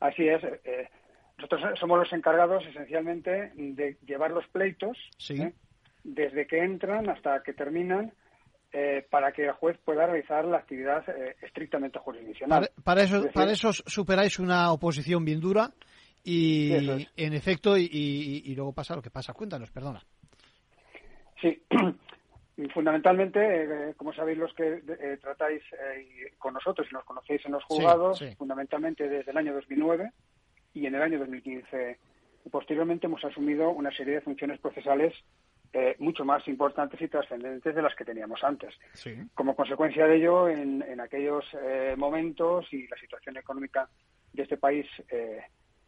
Así 0.00 0.28
es. 0.28 0.44
Eh, 0.44 0.88
nosotros 1.38 1.78
somos 1.80 1.98
los 1.98 2.12
encargados 2.12 2.62
esencialmente 2.66 3.50
de 3.54 3.96
llevar 4.04 4.30
los 4.30 4.46
pleitos 4.48 4.98
¿eh? 5.30 5.54
desde 6.02 6.46
que 6.46 6.58
entran 6.58 7.08
hasta 7.08 7.42
que 7.42 7.54
terminan 7.54 8.12
eh, 8.76 9.06
para 9.08 9.30
que 9.30 9.44
el 9.44 9.52
juez 9.52 9.78
pueda 9.84 10.04
realizar 10.04 10.44
la 10.44 10.56
actividad 10.56 11.08
eh, 11.08 11.36
estrictamente 11.42 12.00
jurisdiccional. 12.00 12.68
Para, 12.82 13.04
eso, 13.04 13.24
para 13.32 13.52
eso 13.52 13.72
superáis 13.72 14.40
una 14.40 14.72
oposición 14.72 15.24
bien 15.24 15.38
dura 15.38 15.70
y, 16.24 16.72
en 17.16 17.34
efecto, 17.34 17.76
y, 17.78 18.52
luego 18.56 18.72
pasa 18.72 18.96
lo 18.96 19.02
que 19.02 19.10
pasa. 19.10 19.32
Cuéntanos, 19.32 19.70
perdona. 19.70 20.02
Sí, 21.40 21.62
fundamentalmente, 22.74 23.94
como 23.96 24.12
sabéis 24.12 24.38
los 24.38 24.52
que 24.54 24.82
tratáis 25.22 25.62
con 26.38 26.54
nosotros 26.54 26.88
y 26.90 26.94
nos 26.94 27.04
conocéis 27.04 27.46
en 27.46 27.52
los 27.52 27.62
juzgados, 27.62 28.24
fundamentalmente 28.36 29.08
desde 29.08 29.30
el 29.30 29.36
año 29.36 29.54
2009 29.54 30.10
y 30.74 30.86
en 30.86 30.96
el 30.96 31.02
año 31.02 31.20
2015 31.20 31.96
posteriormente 32.50 33.06
hemos 33.06 33.24
asumido 33.24 33.70
una 33.70 33.94
serie 33.96 34.14
de 34.14 34.20
funciones 34.20 34.58
procesales 34.58 35.14
eh, 35.76 35.96
mucho 35.98 36.24
más 36.24 36.46
importantes 36.46 37.00
y 37.00 37.08
trascendentes 37.08 37.74
de 37.74 37.82
las 37.82 37.96
que 37.96 38.04
teníamos 38.04 38.44
antes. 38.44 38.72
Como 39.34 39.56
consecuencia 39.56 40.06
de 40.06 40.18
ello, 40.18 40.48
en, 40.48 41.00
aquellos 41.00 41.44
eh, 41.60 41.96
momentos 41.98 42.72
y 42.72 42.86
la 42.86 42.96
situación 42.96 43.36
económica 43.38 43.88
de 44.32 44.44
este 44.44 44.56
país 44.56 44.86
eh, 45.08 45.40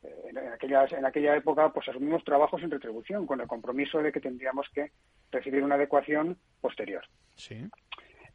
en, 0.02 0.38
aquellas, 0.38 0.92
en 0.92 1.06
aquella 1.06 1.36
época, 1.36 1.72
pues 1.72 1.88
asumimos 1.88 2.24
trabajos 2.24 2.60
en 2.64 2.72
retribución 2.72 3.28
con 3.28 3.40
el 3.40 3.46
compromiso 3.46 4.02
de 4.02 4.10
que 4.10 4.20
tendríamos 4.20 4.66
que 4.74 4.90
recibir 5.30 5.62
una 5.62 5.76
adecuación 5.76 6.36
posterior. 6.60 7.04
En 7.48 7.70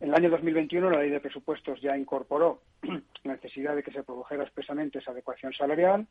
el 0.07 0.15
año 0.15 0.29
2021 0.29 0.89
la 0.89 0.99
ley 0.99 1.09
de 1.09 1.19
presupuestos 1.19 1.81
ya 1.81 1.97
incorporó 1.97 2.61
la 3.23 3.33
necesidad 3.33 3.75
de 3.75 3.83
que 3.83 3.91
se 3.91 4.03
produjera 4.03 4.43
expresamente 4.43 4.99
esa 4.99 5.11
adecuación 5.11 5.51
salarial, 5.51 6.07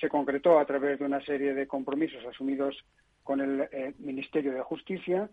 se 0.00 0.08
concretó 0.08 0.60
a 0.60 0.66
través 0.66 1.00
de 1.00 1.04
una 1.04 1.20
serie 1.24 1.52
de 1.52 1.66
compromisos 1.66 2.24
asumidos 2.24 2.84
con 3.28 3.42
el 3.42 3.68
eh, 3.72 3.92
Ministerio 3.98 4.54
de 4.54 4.62
Justicia, 4.62 5.28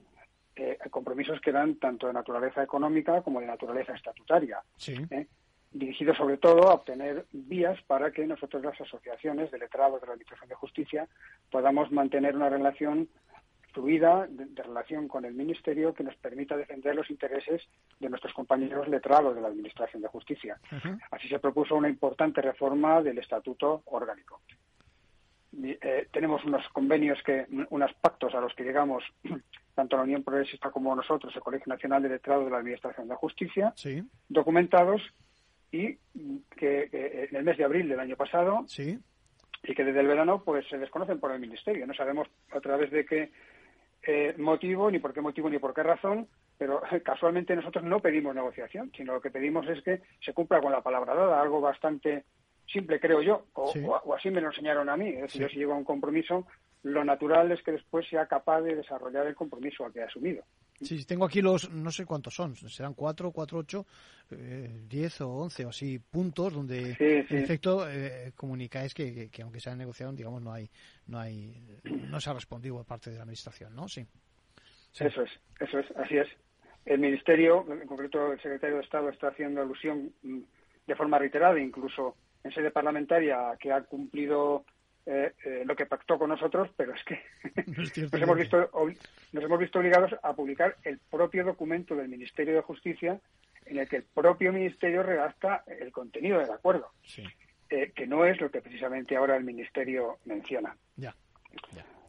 eh, 0.54 0.78
compromisos 0.92 1.40
que 1.40 1.52
eran 1.52 1.76
tanto 1.76 2.08
de 2.08 2.12
naturaleza 2.12 2.62
económica 2.62 3.22
como 3.22 3.40
de 3.40 3.46
naturaleza 3.46 3.94
estatutaria, 3.94 4.62
¿eh? 4.86 5.28
dirigidos 5.72 6.18
sobre 6.18 6.36
todo 6.36 6.68
a 6.68 6.74
obtener 6.74 7.26
vías 7.32 7.82
para 7.88 8.12
que 8.12 8.28
nosotros, 8.28 8.62
las 8.66 8.82
asociaciones 8.82 9.50
de 9.50 9.60
letrados 9.60 10.02
de 10.02 10.08
la 10.08 10.12
Administración 10.12 10.50
de 10.50 10.56
Justicia, 10.56 11.08
podamos 11.50 11.90
mantener 11.90 12.36
una 12.36 12.50
relación 12.50 13.08
fluida 13.72 14.28
de, 14.28 14.62
relación 14.62 15.08
con 15.08 15.24
el 15.24 15.34
Ministerio 15.34 15.94
que 15.94 16.04
nos 16.04 16.18
permita 16.18 16.58
defender 16.58 16.96
los 16.96 17.10
intereses 17.10 17.62
de 18.02 18.10
nuestros 18.10 18.34
compañeros 18.34 18.90
letrados 18.90 19.36
de 19.36 19.42
la 19.42 19.48
Administración 19.48 20.02
de 20.02 20.10
Justicia. 20.10 20.60
Así 21.12 21.30
se 21.30 21.40
propuso 21.40 21.78
una 21.78 21.88
importante 21.88 22.42
reforma 22.42 23.02
del 23.02 23.20
Estatuto 23.20 23.84
Orgánico. 23.86 24.42
Eh, 25.64 26.08
tenemos 26.12 26.44
unos 26.44 26.68
convenios, 26.70 27.22
que, 27.24 27.46
unos 27.70 27.94
pactos 27.94 28.34
a 28.36 28.42
los 28.42 28.54
que 28.54 28.64
llegamos 28.64 29.04
tanto 29.76 29.98
la 29.98 30.04
Unión 30.04 30.24
Progresista 30.24 30.72
como 30.72 30.96
nosotros, 30.96 31.36
el 31.36 31.42
Colegio 31.42 31.72
Nacional 31.74 32.04
de 32.04 32.10
Letrados 32.10 32.46
de 32.46 32.52
la 32.52 32.58
Administración 32.58 33.08
de 33.08 33.16
Justicia, 33.16 33.74
documentados 34.30 35.02
y 35.72 35.98
que, 36.56 37.28
en 37.30 37.36
el 37.36 37.44
mes 37.44 37.58
de 37.58 37.66
abril 37.66 37.90
del 37.90 38.00
año 38.00 38.16
pasado 38.16 38.66
y 39.68 39.74
que 39.74 39.84
desde 39.84 40.00
el 40.00 40.08
verano 40.08 40.44
pues 40.44 40.68
se 40.70 40.78
desconocen 40.78 41.20
por 41.20 41.32
el 41.32 41.40
Ministerio. 41.40 41.88
No 41.88 41.94
sabemos 41.94 42.28
a 42.52 42.60
través 42.60 42.92
de 42.92 43.06
qué 43.06 43.32
eh, 44.04 44.36
motivo, 44.38 44.92
ni 44.92 45.00
por 45.00 45.14
qué 45.14 45.22
motivo, 45.22 45.50
ni 45.50 45.58
por 45.58 45.74
qué 45.74 45.84
razón, 45.84 46.28
pero 46.58 46.82
casualmente 47.04 47.56
nosotros 47.56 47.84
no 47.84 48.00
pedimos 48.00 48.36
negociación, 48.36 48.92
sino 48.96 49.14
lo 49.14 49.22
que 49.22 49.32
pedimos 49.32 49.68
es 49.68 49.82
que 49.84 50.02
se 50.24 50.34
cumpla 50.34 50.62
con 50.62 50.72
la 50.72 50.82
palabra 50.82 51.16
dada, 51.16 51.42
algo 51.42 51.62
bastante 51.62 52.26
simple, 52.72 53.00
creo 53.00 53.22
yo, 53.22 53.46
o, 53.54 54.14
así 54.16 54.30
me 54.30 54.42
lo 54.42 54.48
enseñaron 54.48 54.90
a 54.90 54.98
mí. 54.98 55.10
Es 55.10 55.22
decir, 55.22 55.42
yo 55.42 55.50
si 55.50 55.58
llego 55.58 55.74
a 55.74 55.78
un 55.78 55.84
compromiso, 55.84 56.48
lo 56.84 57.04
natural 57.04 57.52
es 57.52 57.62
que 57.64 57.72
después 57.72 58.08
sea 58.08 58.28
capaz 58.28 58.62
de 58.62 58.76
desarrollar 58.76 59.26
el 59.28 59.36
compromiso 59.36 59.86
al 59.86 59.94
que 59.94 60.00
he 60.00 60.04
asumido. 60.04 60.44
Sí, 60.82 61.06
tengo 61.06 61.24
aquí 61.26 61.42
los, 61.42 61.72
no 61.72 61.90
sé 61.90 62.06
cuántos 62.06 62.36
son, 62.36 62.56
serán 62.56 62.94
cuatro, 62.94 63.32
cuatro, 63.32 63.60
ocho, 63.60 63.86
eh, 64.30 64.84
diez 64.90 65.22
o 65.22 65.30
once 65.30 65.66
o 65.66 65.70
así 65.70 66.00
puntos 66.00 66.54
donde 66.54 66.98
en 67.00 67.38
efecto 67.38 67.90
eh, 67.90 68.34
comunicáis 68.36 68.94
que, 68.94 69.30
que, 69.30 69.42
aunque 69.42 69.62
se 69.62 69.70
ha 69.70 69.76
negociado, 69.76 70.12
digamos, 70.12 70.42
no 70.42 70.52
hay, 70.52 70.70
no 71.08 71.18
hay, 71.18 71.80
no 71.84 72.20
se 72.20 72.30
ha 72.30 72.34
respondido 72.34 72.76
por 72.76 72.86
parte 72.86 73.10
de 73.10 73.16
la 73.16 73.24
administración, 73.24 73.74
¿no? 73.74 73.88
Sí. 73.88 74.06
Eso 75.00 75.22
es, 75.22 75.32
eso 75.60 75.80
es, 75.80 75.86
así 75.98 76.18
es. 76.18 76.28
El 76.86 77.00
ministerio, 77.00 77.66
en 77.72 77.88
concreto 77.88 78.34
el 78.34 78.42
secretario 78.42 78.76
de 78.78 78.84
Estado, 78.84 79.10
está 79.10 79.30
haciendo 79.30 79.62
alusión 79.62 80.14
mm, 80.24 80.40
de 80.88 80.96
forma 80.96 81.18
reiterada, 81.18 81.60
incluso 81.60 82.16
en 82.46 82.52
sede 82.52 82.70
parlamentaria, 82.70 83.58
que 83.60 83.72
ha 83.72 83.82
cumplido 83.82 84.66
eh, 85.08 85.34
eh, 85.44 85.64
lo 85.66 85.76
que 85.76 85.88
pactó 85.88 86.20
con 86.20 86.30
nosotros, 86.30 86.70
pero 86.78 86.94
es 86.94 87.04
que 87.04 87.20
nos, 87.66 88.14
hemos 88.22 88.38
visto, 88.38 88.70
nos 89.34 89.44
hemos 89.44 89.60
visto 89.60 89.80
obligados 89.80 90.16
a 90.22 90.34
publicar 90.34 90.78
el 90.84 91.00
propio 91.00 91.44
documento 91.44 91.96
del 91.96 92.08
Ministerio 92.08 92.54
de 92.54 92.62
Justicia 92.62 93.20
en 93.66 93.80
el 93.80 93.90
que 93.90 93.98
el 93.98 94.04
propio 94.04 94.54
Ministerio 94.54 95.02
redacta 95.02 95.64
el 95.66 95.92
contenido 95.92 96.38
del 96.38 96.52
acuerdo, 96.52 96.92
eh, 97.68 97.92
que 97.96 98.06
no 98.06 98.26
es 98.26 98.40
lo 98.40 98.52
que 98.52 98.62
precisamente 98.62 99.16
ahora 99.16 99.36
el 99.36 99.44
Ministerio 99.44 100.20
menciona. 100.26 100.78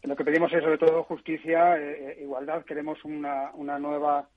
Lo 0.02 0.14
que 0.14 0.24
pedimos 0.24 0.52
es 0.52 0.62
sobre 0.62 0.76
todo 0.76 1.02
justicia, 1.04 1.78
igualdad, 2.20 2.62
queremos 2.64 3.02
una, 3.04 3.50
una 3.54 3.78
nueva 3.78 4.28
eh, 4.28 4.35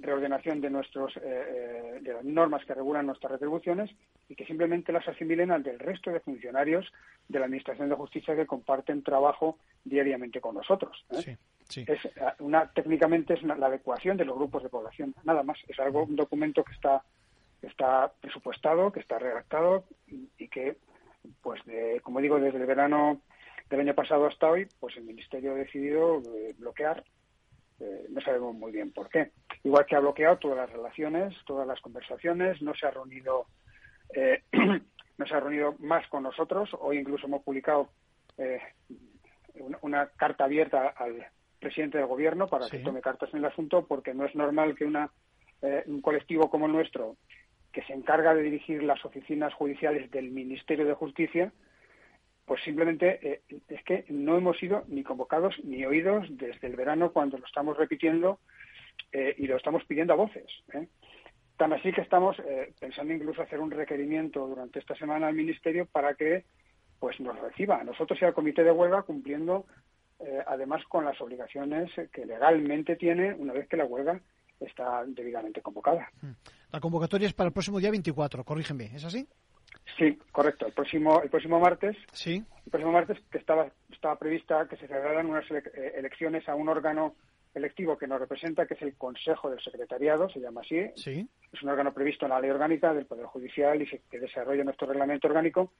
reordenación 0.00 0.60
de 0.60 0.70
nuestros 0.70 1.16
eh, 1.16 1.20
eh, 1.24 1.98
de 2.00 2.12
las 2.12 2.24
normas 2.24 2.64
que 2.64 2.74
regulan 2.74 3.06
nuestras 3.06 3.32
retribuciones 3.32 3.90
y 4.28 4.34
que 4.34 4.46
simplemente 4.46 4.92
las 4.92 5.06
asimilen 5.06 5.50
al 5.50 5.62
del 5.62 5.78
resto 5.78 6.10
de 6.10 6.20
funcionarios 6.20 6.90
de 7.28 7.38
la 7.38 7.46
Administración 7.46 7.88
de 7.88 7.94
Justicia 7.94 8.36
que 8.36 8.46
comparten 8.46 9.02
trabajo 9.02 9.58
diariamente 9.84 10.40
con 10.40 10.54
nosotros. 10.54 11.04
Es 11.10 12.08
una 12.38 12.70
técnicamente 12.72 13.34
es 13.34 13.42
la 13.42 13.54
adecuación 13.66 14.16
de 14.16 14.24
los 14.24 14.36
grupos 14.36 14.62
de 14.62 14.68
población, 14.68 15.14
nada 15.24 15.42
más. 15.42 15.58
Es 15.68 15.78
algo 15.80 16.04
un 16.04 16.16
documento 16.16 16.62
que 16.64 16.72
está 16.72 17.02
está 17.62 18.12
presupuestado, 18.20 18.92
que 18.92 19.00
está 19.00 19.18
redactado 19.18 19.84
y, 20.06 20.48
que, 20.48 20.76
pues, 21.40 21.62
como 22.02 22.20
digo, 22.20 22.38
desde 22.38 22.58
el 22.58 22.66
verano 22.66 23.22
del 23.70 23.80
año 23.80 23.94
pasado 23.94 24.26
hasta 24.26 24.50
hoy, 24.50 24.68
pues 24.80 24.96
el 24.98 25.04
Ministerio 25.04 25.52
ha 25.52 25.56
decidido 25.56 26.20
bloquear 26.58 27.02
eh, 27.80 28.06
no 28.10 28.20
sabemos 28.20 28.54
muy 28.54 28.72
bien 28.72 28.92
por 28.92 29.08
qué. 29.08 29.30
Igual 29.62 29.86
que 29.86 29.96
ha 29.96 30.00
bloqueado 30.00 30.38
todas 30.38 30.56
las 30.56 30.70
relaciones, 30.70 31.34
todas 31.46 31.66
las 31.66 31.80
conversaciones, 31.80 32.60
no 32.62 32.74
se 32.74 32.86
ha 32.86 32.90
reunido, 32.90 33.46
eh, 34.14 34.42
no 35.18 35.26
se 35.26 35.34
ha 35.34 35.40
reunido 35.40 35.74
más 35.80 36.06
con 36.08 36.22
nosotros. 36.22 36.70
Hoy 36.80 36.98
incluso 36.98 37.26
hemos 37.26 37.42
publicado 37.42 37.88
eh, 38.38 38.60
una, 39.82 40.06
carta 40.16 40.44
abierta 40.44 40.88
al 40.96 41.26
presidente 41.58 41.98
del 41.98 42.06
gobierno 42.06 42.46
para 42.46 42.68
que 42.68 42.78
tome 42.78 43.00
cartas 43.00 43.30
en 43.32 43.38
el 43.38 43.46
asunto, 43.46 43.86
porque 43.86 44.14
no 44.14 44.24
es 44.26 44.34
normal 44.34 44.74
que 44.74 44.84
una, 44.84 45.10
un 45.86 46.02
colectivo 46.02 46.50
como 46.50 46.66
el 46.66 46.72
nuestro, 46.72 47.16
que 47.72 47.82
se 47.84 47.94
encarga 47.94 48.34
de 48.34 48.42
dirigir 48.42 48.82
las 48.82 49.02
oficinas 49.04 49.54
judiciales 49.54 50.10
del 50.10 50.30
Ministerio 50.30 50.84
de 50.84 50.94
Justicia, 50.94 51.52
pues 52.44 52.62
simplemente 52.62 53.18
eh, 53.22 53.42
es 53.68 53.82
que 53.84 54.04
no 54.08 54.36
hemos 54.36 54.58
sido 54.58 54.84
ni 54.88 55.02
convocados 55.02 55.54
ni 55.64 55.84
oídos 55.84 56.26
desde 56.30 56.66
el 56.66 56.76
verano 56.76 57.12
cuando 57.12 57.38
lo 57.38 57.46
estamos 57.46 57.76
repitiendo 57.76 58.38
eh, 59.12 59.34
y 59.38 59.46
lo 59.46 59.56
estamos 59.56 59.84
pidiendo 59.84 60.12
a 60.12 60.16
voces. 60.16 60.46
¿eh? 60.72 60.88
Tan 61.56 61.72
así 61.72 61.92
que 61.92 62.00
estamos 62.00 62.36
pensando 62.80 63.14
incluso 63.14 63.40
hacer 63.40 63.60
un 63.60 63.70
requerimiento 63.70 64.44
durante 64.44 64.80
esta 64.80 64.96
semana 64.96 65.28
al 65.28 65.34
Ministerio 65.34 65.86
para 65.86 66.14
que 66.14 66.44
pues 66.98 67.20
nos 67.20 67.38
reciba 67.38 67.80
a 67.80 67.84
nosotros 67.84 68.20
y 68.20 68.24
al 68.24 68.34
Comité 68.34 68.64
de 68.64 68.72
Huelga 68.72 69.02
cumpliendo 69.02 69.64
además 70.46 70.82
con 70.88 71.04
las 71.04 71.20
obligaciones 71.20 71.92
que 72.12 72.26
legalmente 72.26 72.96
tiene 72.96 73.34
una 73.34 73.52
vez 73.52 73.68
que 73.68 73.76
la 73.76 73.84
huelga 73.84 74.20
está 74.58 75.04
debidamente 75.06 75.60
convocada. 75.60 76.08
Mm. 76.22 76.30
La 76.72 76.80
convocatoria 76.80 77.28
es 77.28 77.34
para 77.34 77.48
el 77.48 77.52
próximo 77.52 77.78
día 77.78 77.90
24, 77.90 78.42
corrígeme, 78.42 78.86
¿es 78.86 79.04
así? 79.04 79.28
Sí, 79.98 80.18
correcto. 80.32 80.66
El 80.66 80.72
próximo, 80.72 81.22
el 81.22 81.30
próximo 81.30 81.60
martes. 81.60 81.96
Sí. 82.12 82.42
El 82.64 82.70
próximo 82.70 82.92
martes 82.92 83.18
que 83.30 83.38
estaba, 83.38 83.68
estaba 83.90 84.18
prevista 84.18 84.66
que 84.68 84.76
se 84.76 84.86
celebraran 84.86 85.26
unas 85.26 85.48
eh, 85.50 85.92
elecciones 85.96 86.48
a 86.48 86.54
un 86.54 86.68
órgano 86.68 87.14
electivo 87.54 87.96
que 87.96 88.08
nos 88.08 88.18
representa, 88.18 88.66
que 88.66 88.74
es 88.74 88.82
el 88.82 88.94
Consejo 88.96 89.48
del 89.48 89.60
Secretariado, 89.60 90.28
se 90.28 90.40
llama 90.40 90.62
así. 90.62 90.90
Sí. 90.96 91.28
Es 91.52 91.62
un 91.62 91.68
órgano 91.68 91.94
previsto 91.94 92.26
en 92.26 92.30
la 92.30 92.40
ley 92.40 92.50
orgánica 92.50 92.92
del 92.92 93.06
Poder 93.06 93.26
Judicial 93.26 93.80
y 93.80 93.86
que 93.86 94.18
desarrolla 94.18 94.64
nuestro 94.64 94.88
reglamento 94.88 95.28
orgánico 95.28 95.72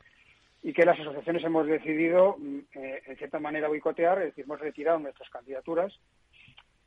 y 0.62 0.72
que 0.72 0.87
las 0.87 0.98
asociaciones 0.98 1.44
hemos 1.44 1.66
decidido, 1.66 2.37
mm, 2.38 2.59
eh, 2.74 3.02
en 3.07 3.16
cierta 3.16 3.38
manera, 3.38 3.68
boicotear, 3.68 4.18
es 4.20 4.24
decir, 4.26 4.44
hemos 4.44 4.61
retirado 4.61 4.98
nuestras 4.98 5.28
candidaturas 5.28 5.92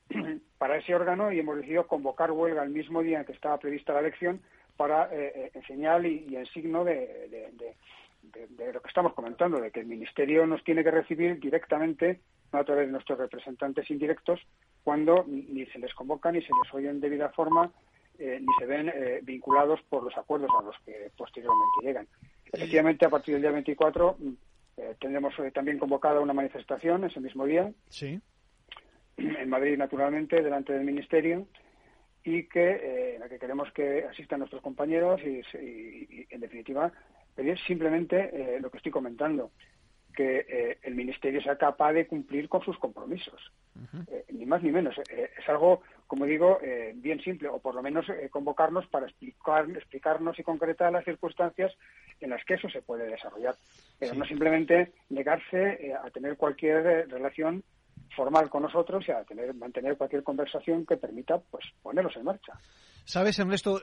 para 0.58 0.78
ese 0.78 0.96
órgano 0.96 1.32
y 1.32 1.40
hemos 1.40 1.58
decidido 1.58 1.86
convocar 1.86 2.32
huelga 2.32 2.64
el 2.64 2.70
mismo 2.70 3.04
día 3.04 3.20
en 3.20 3.26
que 3.26 3.34
estaba 3.34 3.60
prevista 3.60 3.94
la 3.94 4.00
elección 4.00 4.42
para 4.78 5.10
eh, 5.12 5.52
en 5.54 5.64
señal 5.64 6.06
y, 6.06 6.36
en 6.36 6.46
signo 6.46 6.86
de, 6.86 7.52
lo 8.74 8.82
que 8.82 8.88
estamos 8.88 9.14
comentando, 9.14 9.60
de 9.60 9.72
que 9.72 9.82
el 9.82 9.88
Ministerio 9.88 10.46
nos 10.46 10.64
tiene 10.64 10.84
que 10.84 10.92
recibir 10.92 11.40
directamente, 11.40 12.22
no 12.54 12.60
a 12.60 12.64
través 12.64 12.86
de 12.86 12.92
nuestros 12.94 13.18
representantes 13.18 13.90
indirectos, 13.90 14.40
cuando 14.84 15.26
ni 15.28 15.66
se 15.66 15.80
les 15.80 15.94
convoca 15.94 16.32
ni 16.32 16.42
se 16.42 16.54
les 16.64 16.74
oye 16.74 16.90
en 16.90 17.02
debida 17.02 17.30
forma 17.30 17.72
eh, 18.20 18.40
ni 18.40 18.48
se 18.58 18.66
ven 18.66 18.90
eh, 18.90 19.20
vinculados 19.24 19.82
por 19.90 20.04
los 20.04 20.16
acuerdos 20.18 20.50
a 20.60 20.64
los 20.64 20.76
que 20.86 21.12
posteriormente 21.18 21.80
llegan. 21.84 22.08
Efectivamente, 22.52 23.06
a 23.06 23.10
partir 23.10 23.34
del 23.34 23.42
día 23.42 23.52
24 23.52 24.18
mm, 24.20 24.34
tendremos 25.00 25.34
también 25.54 25.78
convocada 25.78 26.20
una 26.20 26.34
manifestación 26.34 27.04
ese 27.04 27.20
mismo 27.20 27.46
día. 27.46 27.72
Sí. 27.90 28.20
En 29.18 29.50
Madrid, 29.50 29.78
naturalmente, 29.78 30.42
delante 30.42 30.74
del 30.74 30.86
Ministerio 30.86 31.48
y 32.28 32.44
que 32.44 33.16
en 33.16 33.22
la 33.22 33.30
que 33.30 33.40
queremos 33.40 33.72
que 33.72 34.04
asistan 34.04 34.40
nuestros 34.40 34.62
compañeros 34.62 35.22
y, 35.24 35.42
en 36.30 36.42
definitiva 36.42 36.92
pedir 37.34 37.58
simplemente 37.60 38.60
lo 38.60 38.70
que 38.70 38.78
estoy 38.78 38.92
comentando 38.92 39.52
que 40.18 40.48
eh, 40.50 40.78
el 40.82 40.96
Ministerio 40.96 41.40
sea 41.44 41.58
capaz 41.58 41.94
de 41.94 42.08
cumplir 42.08 42.50
con 42.50 42.64
sus 42.64 42.80
compromisos. 42.80 43.54
Eh, 44.10 44.26
ni 44.32 44.48
más 44.48 44.64
ni 44.64 44.72
menos. 44.72 44.98
Eh, 45.12 45.30
es 45.38 45.48
algo, 45.48 45.84
como 46.08 46.26
digo, 46.26 46.60
bien 46.96 47.22
simple, 47.22 47.48
o 47.50 47.60
por 47.60 47.76
lo 47.76 47.84
menos 47.84 48.08
convocarnos 48.32 48.88
para 48.88 49.06
explicar, 49.06 49.70
explicarnos 49.70 50.40
y 50.40 50.44
concretar 50.44 50.92
las 50.92 51.06
circunstancias 51.06 51.72
en 52.20 52.32
las 52.32 52.44
que 52.46 52.56
eso 52.56 52.68
se 52.68 52.82
puede 52.82 53.08
desarrollar. 53.08 53.54
Pero 54.00 54.16
no 54.16 54.26
simplemente 54.26 54.92
negarse 55.10 55.94
a 55.94 56.10
tener 56.10 56.36
cualquier 56.36 57.08
relación 57.08 57.64
formal 58.16 58.50
con 58.50 58.64
nosotros 58.64 59.04
y 59.08 59.12
a 59.12 59.24
tener, 59.24 59.54
mantener 59.54 59.98
cualquier 59.98 60.24
conversación 60.24 60.86
que 60.86 60.98
permita 60.98 61.38
pues 61.40 61.66
ponerlos 61.82 62.16
en 62.16 62.24
marcha. 62.24 62.54
Sabes, 63.06 63.40
Ernesto, 63.40 63.82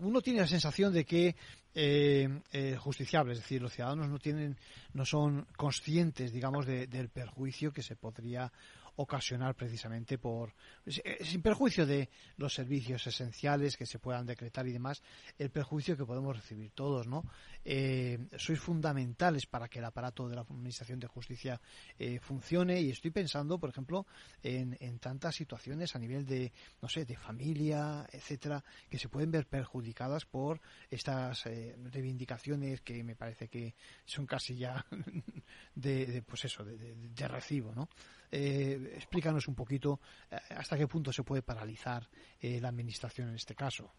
uno 0.00 0.20
tiene 0.20 0.40
la 0.40 0.46
sensación 0.46 0.92
de 0.92 1.06
que 1.06 1.34
eh, 1.74 2.28
eh, 2.52 2.76
justiciable, 2.76 3.32
es 3.32 3.38
decir, 3.38 3.62
los 3.62 3.72
ciudadanos 3.72 4.08
no 4.08 4.18
tienen, 4.18 4.56
no 4.94 5.04
son 5.04 5.46
conscientes, 5.56 6.32
digamos, 6.32 6.66
del 6.66 7.08
perjuicio 7.08 7.72
que 7.72 7.82
se 7.82 7.94
podría 7.94 8.50
ocasionar 8.96 9.54
precisamente 9.54 10.18
por, 10.18 10.52
eh, 10.86 11.18
sin 11.22 11.40
perjuicio 11.40 11.86
de 11.86 12.08
los 12.36 12.52
servicios 12.52 13.06
esenciales 13.06 13.76
que 13.76 13.86
se 13.86 14.00
puedan 14.00 14.26
decretar 14.26 14.66
y 14.66 14.72
demás, 14.72 15.02
el 15.38 15.50
perjuicio 15.50 15.96
que 15.96 16.04
podemos 16.04 16.34
recibir 16.34 16.72
todos, 16.72 17.06
¿no? 17.06 17.22
Eh, 17.70 18.16
sois 18.38 18.58
fundamentales 18.58 19.44
para 19.44 19.68
que 19.68 19.78
el 19.78 19.84
aparato 19.84 20.26
de 20.26 20.34
la 20.34 20.40
Administración 20.40 20.98
de 20.98 21.06
Justicia 21.06 21.60
eh, 21.98 22.18
funcione 22.18 22.80
y 22.80 22.88
estoy 22.88 23.10
pensando, 23.10 23.58
por 23.58 23.68
ejemplo, 23.68 24.06
en, 24.42 24.74
en, 24.80 24.98
tantas 24.98 25.36
situaciones 25.36 25.94
a 25.94 25.98
nivel 25.98 26.24
de, 26.24 26.50
no 26.80 26.88
sé, 26.88 27.04
de 27.04 27.14
familia, 27.14 28.08
etcétera, 28.10 28.64
que 28.88 28.98
se 28.98 29.10
pueden 29.10 29.30
ver 29.30 29.46
perjudicadas 29.46 30.24
por 30.24 30.62
estas 30.90 31.44
reivindicaciones 31.92 32.80
que 32.80 33.04
me 33.04 33.16
parece 33.16 33.48
que 33.48 33.74
son 34.06 34.24
casi 34.24 34.56
ya 34.56 34.86
de, 35.74 36.22
pues 36.26 36.46
eso, 36.46 36.64
de, 36.64 36.94
de 36.94 37.28
recibo, 37.28 37.74
¿no? 37.74 37.90
Eh, 38.30 38.92
explícanos 38.96 39.48
un 39.48 39.54
poquito 39.54 40.00
eh, 40.30 40.36
hasta 40.50 40.76
qué 40.76 40.86
punto 40.86 41.12
se 41.12 41.22
puede 41.22 41.42
paralizar 41.42 42.08
eh, 42.40 42.60
la 42.60 42.68
Administración 42.68 43.28
en 43.28 43.36
este 43.36 43.54
caso. 43.54 43.92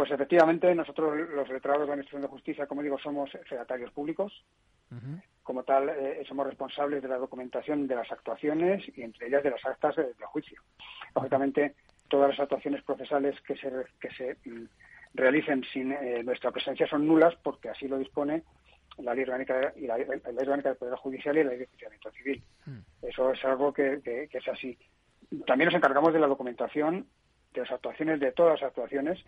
Pues 0.00 0.12
efectivamente, 0.12 0.74
nosotros 0.74 1.14
los 1.28 1.46
letrados 1.50 1.82
de 1.82 1.86
la 1.88 1.92
Administración 1.92 2.22
de 2.22 2.28
Justicia, 2.28 2.66
como 2.66 2.82
digo, 2.82 2.98
somos 2.98 3.30
fedatarios 3.46 3.92
públicos. 3.92 4.32
Como 5.42 5.62
tal, 5.62 5.92
somos 6.26 6.46
responsables 6.46 7.02
de 7.02 7.08
la 7.08 7.18
documentación 7.18 7.86
de 7.86 7.96
las 7.96 8.10
actuaciones 8.10 8.82
y 8.96 9.02
entre 9.02 9.26
ellas 9.26 9.42
de 9.42 9.50
las 9.50 9.62
actas 9.62 9.96
de, 9.96 10.14
juicio. 10.24 10.62
Lógicamente, 11.14 11.74
todas 12.08 12.30
las 12.30 12.40
actuaciones 12.40 12.82
procesales 12.82 13.38
que 13.42 13.54
se, 13.56 13.70
que 14.00 14.10
se 14.12 14.38
mm, 14.48 14.64
realicen 15.12 15.64
sin 15.70 15.94
nuestra 16.24 16.50
presencia 16.50 16.86
son 16.86 17.06
nulas 17.06 17.34
porque 17.42 17.68
así 17.68 17.86
lo 17.86 17.98
dispone 17.98 18.42
la 18.96 19.12
ley 19.12 19.24
orgánica 19.24 19.74
y 19.76 19.86
la, 19.86 19.98
ley 19.98 20.06
orgánica 20.08 20.70
del 20.70 20.78
Poder 20.78 20.94
Judicial 20.94 21.36
y 21.36 21.44
la 21.44 21.50
ley 21.50 21.58
de 21.58 21.66
funcionamiento 21.66 22.10
civil. 22.12 22.42
Hmm. 22.64 22.78
Eso 23.02 23.32
es 23.32 23.44
algo 23.44 23.70
que, 23.70 24.00
es 24.32 24.48
así. 24.48 24.78
También 25.46 25.66
nos 25.66 25.74
encargamos 25.74 26.14
de 26.14 26.20
la 26.20 26.26
documentación 26.26 27.06
de 27.52 27.60
las 27.60 27.70
actuaciones, 27.70 28.18
de 28.18 28.32
todas 28.32 28.60
las 28.60 28.70
actuaciones, 28.70 29.22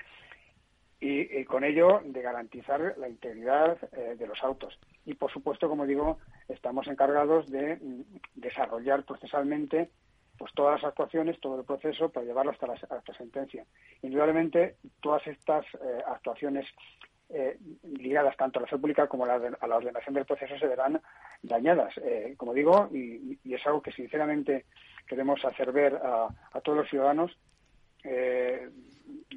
y, 1.05 1.45
con 1.47 1.65
ello 1.65 2.01
de 2.05 2.23
garantizar 2.23 2.95
la 2.97 3.09
integridad 3.09 3.77
eh, 3.93 4.15
de 4.17 4.27
los 4.27 4.41
autos. 4.45 4.79
Y, 5.05 5.15
por 5.15 5.33
supuesto, 5.33 5.69
como 5.69 5.85
digo, 5.85 6.19
estamos 6.49 6.87
encargados 6.87 7.51
de 7.51 7.77
mm, 7.77 8.03
desarrollar 8.37 9.05
procesalmente 9.05 9.91
pues 10.39 10.53
todas 10.55 10.81
las 10.81 10.91
actuaciones, 10.91 11.41
todo 11.41 11.59
el 11.59 11.65
proceso 11.65 12.09
para 12.09 12.25
llevarlo 12.25 12.53
hasta 12.53 12.69
la, 12.69 12.79
sentencia. 13.19 13.65
Indudablemente, 14.03 14.77
todas 15.01 15.27
estas 15.27 15.65
eh, 15.75 16.03
actuaciones 16.07 16.67
eh, 17.29 17.59
ligadas 17.99 18.37
tanto 18.37 18.59
a 18.59 18.63
la 18.63 18.69
fe 18.69 18.79
pública 18.79 19.09
como 19.09 19.25
a 19.25 19.39
la, 19.39 19.77
ordenación 19.77 20.15
del 20.15 20.25
proceso 20.25 20.57
se 20.59 20.67
verán 20.67 21.01
dañadas, 21.43 21.93
eh, 21.99 22.35
como 22.37 22.55
digo, 22.55 22.89
y, 22.93 23.39
es 23.53 23.67
algo 23.67 23.83
que 23.83 23.91
sinceramente 23.91 24.67
queremos 25.07 25.45
hacer 25.45 25.73
ver 25.73 25.95
a, 25.97 26.29
todos 26.63 26.79
los 26.79 26.89
ciudadanos. 26.89 27.37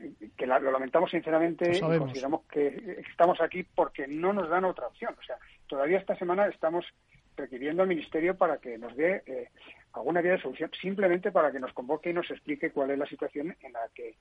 Eh, 0.01 0.29
que 0.37 0.45
lo 0.45 0.71
lamentamos 0.71 1.11
sinceramente 1.11 1.77
y 1.77 1.79
consideramos 1.79 2.45
que 2.45 3.03
estamos 3.09 3.39
aquí 3.41 3.63
porque 3.63 4.07
no 4.07 4.33
nos 4.33 4.49
dan 4.49 4.65
otra 4.65 4.87
opción. 4.87 5.15
O 5.19 5.23
sea, 5.23 5.37
todavía 5.67 5.97
esta 5.97 6.15
semana 6.15 6.47
estamos 6.47 6.85
requiriendo 7.37 7.83
al 7.83 7.89
Ministerio 7.89 8.35
para 8.37 8.57
que 8.57 8.77
nos 8.77 8.95
dé 8.95 9.49
alguna 9.93 10.21
vía 10.21 10.33
de 10.33 10.41
solución, 10.41 10.71
simplemente 10.81 11.31
para 11.31 11.51
que 11.51 11.59
nos 11.59 11.73
convoque 11.73 12.09
y 12.09 12.13
nos 12.13 12.29
explique 12.31 12.71
cuál 12.71 12.91
es 12.91 12.97
la 12.97 13.05
situación 13.05 13.55
en 13.61 13.73
la 13.73 13.81
que 13.93 14.15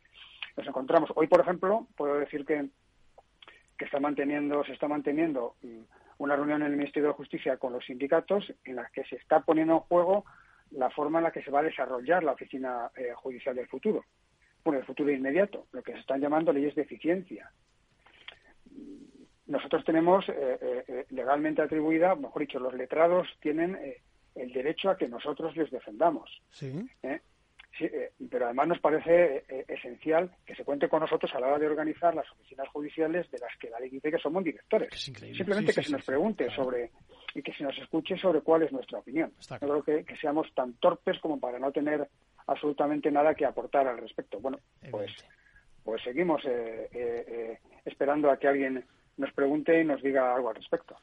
nos 0.56 0.66
encontramos. 0.66 1.10
Hoy, 1.14 1.26
por 1.26 1.40
ejemplo, 1.40 1.86
puedo 1.96 2.18
decir 2.18 2.44
que 2.44 2.68
que 3.76 3.84
está 3.84 4.00
manteniendo, 4.00 4.64
se 4.64 4.72
está 4.72 4.88
manteniendo 4.88 5.56
mm, 5.62 5.80
una 6.18 6.36
reunión 6.36 6.62
en 6.62 6.70
el 6.70 6.76
Ministerio 6.76 7.08
de 7.08 7.14
Justicia 7.14 7.56
con 7.56 7.72
los 7.72 7.84
sindicatos 7.84 8.52
en 8.64 8.76
la 8.76 8.88
que 8.92 9.04
se 9.04 9.16
está 9.16 9.40
poniendo 9.40 9.74
en 9.74 9.80
juego 9.80 10.24
la 10.70 10.90
forma 10.90 11.18
en 11.18 11.24
la 11.24 11.32
que 11.32 11.42
se 11.42 11.50
va 11.50 11.60
a 11.60 11.64
desarrollar 11.64 12.24
la 12.24 12.32
oficina 12.32 12.90
eh, 12.96 13.12
judicial 13.14 13.54
del 13.54 13.68
futuro, 13.68 14.04
bueno, 14.64 14.81
el 14.81 14.87
futuro 14.87 15.11
inmediato, 15.11 15.66
lo 15.72 15.83
que 15.83 15.92
se 15.92 16.00
están 16.00 16.20
llamando 16.20 16.53
leyes 16.53 16.74
de 16.74 16.83
eficiencia. 16.83 17.50
Nosotros 19.46 19.85
tenemos 19.85 20.27
eh, 20.29 20.85
eh, 20.88 21.07
legalmente 21.11 21.62
atribuida, 21.62 22.14
mejor 22.14 22.42
dicho, 22.42 22.59
los 22.59 22.74
letrados 22.74 23.29
tienen 23.40 23.79
el 24.35 24.53
derecho 24.53 24.90
a 24.90 24.96
que 24.96 25.07
nosotros 25.07 25.55
les 25.57 25.70
defendamos. 25.70 26.42
Sí. 26.50 26.88
Sí, 27.77 27.85
eh, 27.87 28.12
pero 28.31 28.44
además 28.44 28.68
nos 28.68 28.79
parece 28.79 29.44
eh, 29.48 29.64
esencial 29.66 30.31
que 30.46 30.55
se 30.55 30.64
cuente 30.64 30.88
con 30.88 31.00
nosotros 31.00 31.33
a 31.35 31.40
la 31.40 31.48
hora 31.48 31.59
de 31.59 31.66
organizar 31.66 32.14
las 32.14 32.31
oficinas 32.31 32.68
judiciales 32.68 33.29
de 33.33 33.38
las 33.38 33.50
que 33.59 33.68
la 33.68 33.81
ley 33.81 33.90
dice 33.90 34.12
que 34.12 34.18
somos 34.18 34.44
directores. 34.44 34.88
Simplemente 34.94 35.72
que 35.72 35.83
se 35.83 35.90
nos 35.90 36.05
pregunte 36.05 36.48
sobre 36.55 36.92
y 37.35 37.42
que 37.42 37.53
se 37.53 37.64
nos 37.64 37.77
escuche 37.79 38.16
sobre 38.16 38.42
cuál 38.42 38.62
es 38.62 38.72
nuestra 38.72 39.00
opinión. 39.00 39.33
No 39.61 39.83
creo 39.83 40.05
que, 40.05 40.16
seamos 40.20 40.46
tan 40.55 40.74
torpes 40.74 41.18
como 41.18 41.40
para 41.40 41.59
no 41.59 41.72
tener 41.72 42.09
absolutamente 42.46 43.11
nada 43.11 43.35
que 43.35 43.46
aportar 43.46 43.87
al 43.87 43.98
respecto. 43.98 44.40
Bueno, 44.40 44.59
pues, 44.90 45.12
pues 45.83 46.02
seguimos 46.02 46.42
eh, 46.46 47.59
esperando 47.85 48.30
a 48.30 48.38
que 48.38 48.48
alguien 48.48 48.85
nos 49.16 49.33
pregunte 49.33 49.80
y 49.80 49.85
nos 49.85 50.02
diga 50.02 50.35
algo 50.35 50.50
al 50.50 50.57
respecto. 50.57 50.96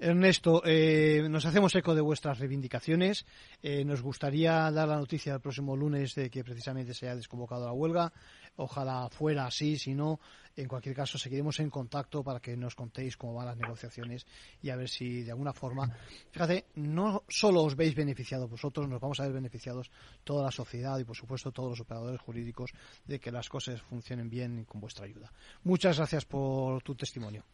Ernesto, 0.00 0.62
eh, 0.64 1.26
nos 1.28 1.44
hacemos 1.44 1.74
eco 1.74 1.92
de 1.92 2.00
vuestras 2.00 2.38
reivindicaciones. 2.38 3.26
Eh, 3.60 3.84
nos 3.84 4.00
gustaría 4.00 4.70
dar 4.70 4.86
la 4.86 4.96
noticia 4.96 5.34
el 5.34 5.40
próximo 5.40 5.76
lunes 5.76 6.14
de 6.14 6.30
que 6.30 6.44
precisamente 6.44 6.94
se 6.94 7.06
haya 7.06 7.16
desconvocado 7.16 7.66
la 7.66 7.72
huelga. 7.72 8.12
Ojalá 8.54 9.08
fuera 9.10 9.46
así, 9.46 9.76
si 9.76 9.94
no, 9.94 10.20
en 10.54 10.68
cualquier 10.68 10.94
caso 10.94 11.18
seguiremos 11.18 11.58
en 11.58 11.68
contacto 11.68 12.22
para 12.22 12.38
que 12.38 12.56
nos 12.56 12.76
contéis 12.76 13.16
cómo 13.16 13.34
van 13.34 13.46
las 13.46 13.56
negociaciones 13.56 14.24
y 14.62 14.70
a 14.70 14.76
ver 14.76 14.88
si 14.88 15.22
de 15.22 15.32
alguna 15.32 15.52
forma, 15.52 15.92
fíjate, 16.30 16.66
no 16.76 17.24
solo 17.28 17.64
os 17.64 17.74
veis 17.74 17.96
beneficiados 17.96 18.48
vosotros, 18.48 18.88
nos 18.88 19.00
vamos 19.00 19.18
a 19.18 19.24
ver 19.24 19.32
beneficiados 19.32 19.90
toda 20.22 20.44
la 20.44 20.52
sociedad 20.52 20.96
y 21.00 21.04
por 21.04 21.16
supuesto 21.16 21.50
todos 21.50 21.70
los 21.70 21.80
operadores 21.80 22.20
jurídicos 22.20 22.70
de 23.04 23.18
que 23.18 23.32
las 23.32 23.48
cosas 23.48 23.82
funcionen 23.82 24.30
bien 24.30 24.64
con 24.64 24.80
vuestra 24.80 25.06
ayuda. 25.06 25.32
Muchas 25.64 25.96
gracias 25.96 26.24
por 26.24 26.82
tu 26.82 26.94
testimonio. 26.94 27.44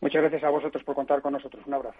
Muchas 0.00 0.22
gracias 0.22 0.44
a 0.44 0.50
vosotros 0.50 0.84
por 0.84 0.94
contar 0.94 1.22
con 1.22 1.32
nosotros. 1.32 1.64
Un 1.66 1.74
abrazo. 1.74 1.98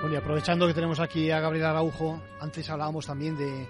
Bueno, 0.00 0.14
y 0.14 0.18
aprovechando 0.18 0.66
que 0.66 0.74
tenemos 0.74 0.98
aquí 0.98 1.30
a 1.30 1.38
Gabriel 1.38 1.66
Araujo, 1.66 2.20
antes 2.40 2.68
hablábamos 2.68 3.06
también 3.06 3.36
de, 3.36 3.68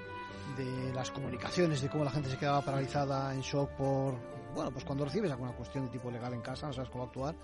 de 0.57 0.93
las 0.95 1.11
comunicaciones, 1.11 1.83
de 1.83 1.89
cómo 1.89 2.05
la 2.05 2.11
gente 2.11 2.31
se 2.31 2.39
quedaba 2.39 2.63
paralizada 2.63 3.35
en 3.35 3.41
shock 3.41 3.71
por, 3.73 4.15
bueno, 4.55 4.71
pues 4.71 4.85
cuando 4.85 5.05
recibes 5.05 5.31
alguna 5.31 5.53
cuestión 5.53 5.85
de 5.85 5.91
tipo 5.91 6.11
legal 6.11 6.33
en 6.35 6.41
casa, 6.41 6.67
no 6.67 6.73
sabes 6.73 6.91
cómo 6.91 7.05
actuar. 7.05 7.35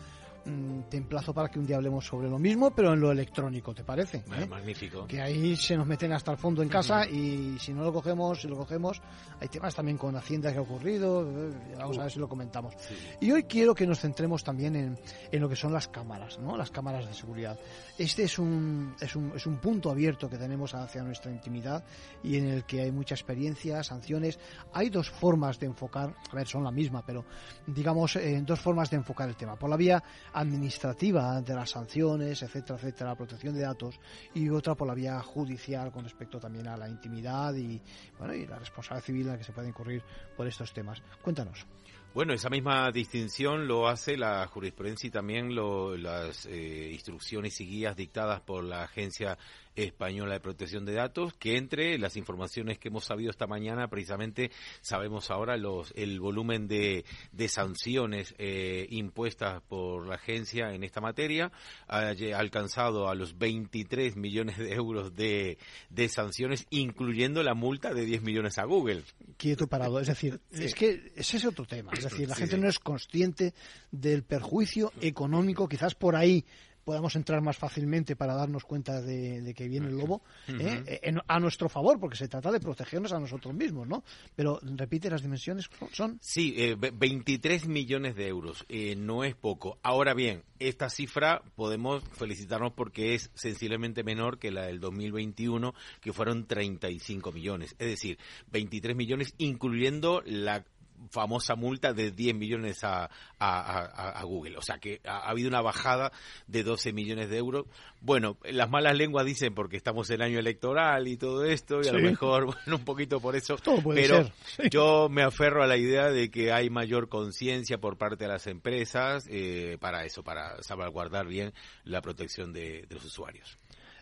Mm, 0.49 0.89
te 0.89 0.97
emplazo 0.97 1.35
para 1.35 1.51
que 1.51 1.59
un 1.59 1.67
día 1.67 1.77
hablemos 1.77 2.07
sobre 2.07 2.29
lo 2.29 2.39
mismo, 2.39 2.71
pero 2.71 2.95
en 2.95 3.01
lo 3.01 3.13
electrónico, 3.13 3.75
¿te 3.75 3.85
parece? 3.85 4.25
¿Eh? 4.33 4.47
Magnífico. 4.47 5.07
Que 5.07 5.21
ahí 5.21 5.55
se 5.57 5.77
nos 5.77 5.87
meten 5.87 6.13
hasta 6.13 6.33
el 6.33 6.39
fondo 6.39 6.63
en 6.63 6.71
casa 6.71 7.07
y 7.07 7.59
si 7.59 7.75
no 7.75 7.83
lo 7.83 7.93
cogemos, 7.93 8.41
si 8.41 8.49
lo 8.49 8.57
cogemos, 8.57 9.03
hay 9.41 9.49
temas 9.49 9.75
también 9.75 9.99
con 9.99 10.17
Hacienda 10.17 10.51
que 10.51 10.59
ha 10.59 10.63
ocurrido, 10.63 11.23
eh, 11.23 11.53
vamos 11.77 11.99
a 11.99 12.05
ver 12.05 12.11
si 12.11 12.19
lo 12.19 12.29
comentamos. 12.29 12.75
Y 13.21 13.31
hoy 13.31 13.43
quiero 13.43 13.75
que 13.75 13.87
nos 13.87 14.01
centremos 14.01 14.43
también 14.43 14.75
en, 14.75 14.99
en, 15.31 15.41
lo 15.41 15.51
que 15.51 15.57
son 15.57 15.73
las 15.73 15.89
cámaras, 15.89 16.39
¿no? 16.39 16.57
Las 16.57 16.71
cámaras 16.71 17.07
de 17.07 17.13
seguridad. 17.13 17.59
Este 17.99 18.23
es 18.23 18.39
un, 18.39 18.95
es 19.01 19.15
un, 19.17 19.33
es 19.37 19.47
un 19.47 19.59
punto 19.59 19.91
abierto 19.91 20.31
que 20.31 20.39
tenemos 20.39 20.75
hacia 20.75 21.03
nuestra 21.03 21.31
intimidad 21.31 21.85
y 22.23 22.39
en 22.39 22.47
el 22.47 22.65
que 22.65 22.81
hay 22.81 22.91
mucha 22.91 23.15
experiencia, 23.15 23.83
sanciones. 23.83 24.39
Hay 24.73 24.89
dos 24.89 25.11
formas 25.11 25.61
de 25.61 25.67
enfocar, 25.67 26.15
a 26.31 26.35
ver, 26.35 26.47
son 26.47 26.65
la 26.65 26.71
misma, 26.71 27.05
pero 27.05 27.27
digamos, 27.67 28.17
eh, 28.17 28.41
dos 28.47 28.61
formas 28.61 28.89
de 28.89 28.97
enfocar 28.97 29.29
el 29.29 29.37
tema. 29.37 29.57
Por 29.57 29.69
la 29.69 29.77
vía 29.77 30.03
administrativa 30.39 31.41
de 31.41 31.55
las 31.55 31.71
sanciones, 31.71 32.43
etcétera, 32.43 32.79
etcétera, 32.79 33.11
la 33.11 33.17
protección 33.17 33.55
de 33.55 33.63
datos, 33.63 33.99
y 34.35 34.49
otra 34.49 34.75
por 34.75 34.87
la 34.87 34.95
vía 34.95 35.21
judicial 35.21 35.91
con 35.91 36.05
respecto 36.05 36.39
también 36.39 36.69
a 36.69 36.77
la 36.77 36.89
intimidad 36.89 37.55
y, 37.55 37.81
bueno, 38.19 38.35
y 38.35 38.47
la 38.47 38.59
responsabilidad 38.59 39.05
civil 39.05 39.23
en 39.23 39.33
la 39.33 39.39
que 39.39 39.45
se 39.45 39.53
puede 39.53 39.69
incurrir 39.69 40.03
por 40.37 40.47
estos 40.47 40.73
temas. 40.73 41.03
Cuéntanos. 41.23 41.67
Bueno, 42.15 42.33
esa 42.33 42.49
misma 42.49 42.91
distinción 42.91 43.69
lo 43.69 43.87
hace 43.87 44.17
la 44.17 44.47
jurisprudencia 44.47 45.09
y 45.09 45.11
también 45.11 45.55
las 45.55 46.47
eh, 46.47 46.91
instrucciones 46.93 47.61
y 47.61 47.67
guías 47.67 47.95
dictadas 47.95 48.41
por 48.41 48.65
la 48.65 48.83
Agencia 48.83 49.39
Española 49.79 50.35
de 50.35 50.41
Protección 50.41 50.85
de 50.85 50.93
Datos, 50.93 51.35
que 51.35 51.57
entre 51.57 51.99
las 51.99 52.17
informaciones 52.17 52.79
que 52.79 52.89
hemos 52.89 53.05
sabido 53.05 53.31
esta 53.31 53.47
mañana, 53.47 53.89
precisamente 53.89 54.51
sabemos 54.81 55.31
ahora 55.31 55.57
los, 55.57 55.93
el 55.97 56.21
volumen 56.21 56.67
de, 56.67 57.05
de 57.33 57.49
sanciones 57.49 58.35
eh, 58.39 58.87
impuestas 58.91 59.63
por 59.63 60.07
la 60.07 60.17
agencia 60.17 60.75
en 60.75 60.83
esta 60.83 61.01
materia, 61.01 61.53
ha 61.87 62.15
alcanzado 62.37 63.09
a 63.09 63.15
los 63.15 63.39
23 63.39 64.17
millones 64.17 64.59
de 64.59 64.73
euros 64.73 65.15
de, 65.15 65.59
de 65.91 66.09
sanciones, 66.09 66.67
incluyendo 66.71 67.43
la 67.43 67.55
multa 67.55 67.95
de 67.95 68.05
10 68.05 68.23
millones 68.23 68.59
a 68.59 68.65
Google. 68.65 69.05
Quieto 69.37 69.69
parado, 69.69 70.01
es 70.01 70.09
decir, 70.09 70.41
es 70.51 70.75
que 70.75 71.13
ese 71.15 71.37
es 71.37 71.45
otro 71.45 71.67
tema, 71.67 71.93
es 71.93 72.05
decir, 72.05 72.29
la 72.29 72.35
gente 72.35 72.59
no 72.59 72.69
es 72.69 72.79
consciente 72.79 73.55
del 73.93 74.25
perjuicio 74.25 74.93
económico, 75.01 75.69
quizás 75.69 75.95
por 75.95 76.17
ahí 76.17 76.45
podamos 76.89 77.15
entrar 77.17 77.43
más 77.43 77.59
fácilmente 77.59 78.17
para 78.17 78.35
darnos 78.35 78.65
cuenta 78.65 79.03
de, 79.03 79.53
que 79.55 79.69
viene 79.69 79.89
el 79.89 79.99
lobo 79.99 80.23
¿eh? 80.49 81.15
a 81.27 81.39
nuestro 81.39 81.69
favor, 81.69 82.01
porque 82.01 82.17
se 82.17 82.29
trata 82.29 82.51
de 82.51 82.61
protegernos 82.61 83.13
a 83.13 83.21
nosotros 83.21 83.55
mismos, 83.55 83.87
¿no? 83.87 84.05
Pero 84.35 84.59
repite 84.63 85.11
las 85.11 85.21
dimensiones 85.21 85.69
son. 85.93 86.19
Sí, 86.23 86.55
eh, 86.57 86.77
23 86.77 87.67
millones 87.67 88.17
de 88.17 88.29
euros, 88.29 88.65
eh, 88.71 88.97
no 88.97 89.23
es 89.23 89.35
poco. 89.35 89.77
Ahora 89.83 90.15
bien, 90.15 90.45
esta 90.61 90.89
cifra 90.89 91.43
podemos 91.57 92.03
felicitarnos 92.13 92.73
porque 92.73 93.13
es 93.15 93.31
sensiblemente 93.35 94.03
menor 94.03 94.39
que 94.39 94.51
la 94.51 94.63
del 94.63 94.81
2021, 94.81 95.75
que 96.01 96.15
fueron 96.15 96.47
35 96.47 97.33
millones. 97.33 97.77
Es 97.79 97.89
decir, 97.89 98.19
23 98.51 98.97
millones, 98.97 99.35
incluyendo 99.37 100.23
la 100.25 100.65
famosa 101.11 101.55
multa 101.55 101.93
de 101.93 102.11
10 102.11 102.35
millones 102.35 102.85
a, 102.85 103.11
a, 103.39 104.23
Google. 104.25 104.59
O 104.59 104.63
sea 104.63 104.79
que 104.79 105.01
ha, 105.05 105.29
habido 105.29 105.49
una 105.49 105.61
bajada 105.61 106.13
de 106.47 106.63
12 106.63 106.93
millones 106.93 107.31
de 107.31 107.39
euros. 107.39 107.67
Bueno, 108.01 108.37
las 108.45 108.71
malas 108.71 108.97
lenguas 108.97 109.27
dicen 109.27 109.55
porque 109.55 109.77
estamos 109.77 110.11
en 110.11 110.23
año 110.23 110.39
electoral 110.39 111.09
y 111.09 111.17
todo 111.17 111.45
esto, 111.45 111.81
y 111.83 111.89
a 111.89 111.93
lo 111.93 112.01
mejor, 112.01 112.47
bueno, 112.47 112.77
un 112.77 112.85
poquito 112.85 113.21
por 113.21 113.37
eso. 113.37 113.57
pero 113.95 114.31
yo 114.71 115.09
me 115.09 115.23
aferro 115.23 115.63
a 115.63 115.67
la 115.67 115.77
idea 115.77 116.11
de 116.11 116.31
que 116.31 116.53
hay 116.53 116.71
mayor 116.71 117.09
conciencia 117.09 117.79
por 117.79 117.97
parte 117.97 118.25
de 118.25 118.29
las 118.29 118.47
empresas 118.47 119.27
eh, 119.31 119.79
para 119.81 120.05
eso, 120.05 120.23
para 120.23 120.63
salvaguardar 120.63 121.27
bien 121.27 121.53
la 121.85 122.01
protección 122.01 122.53
de, 122.53 122.87
los 122.91 123.05
usuarios. 123.05 123.59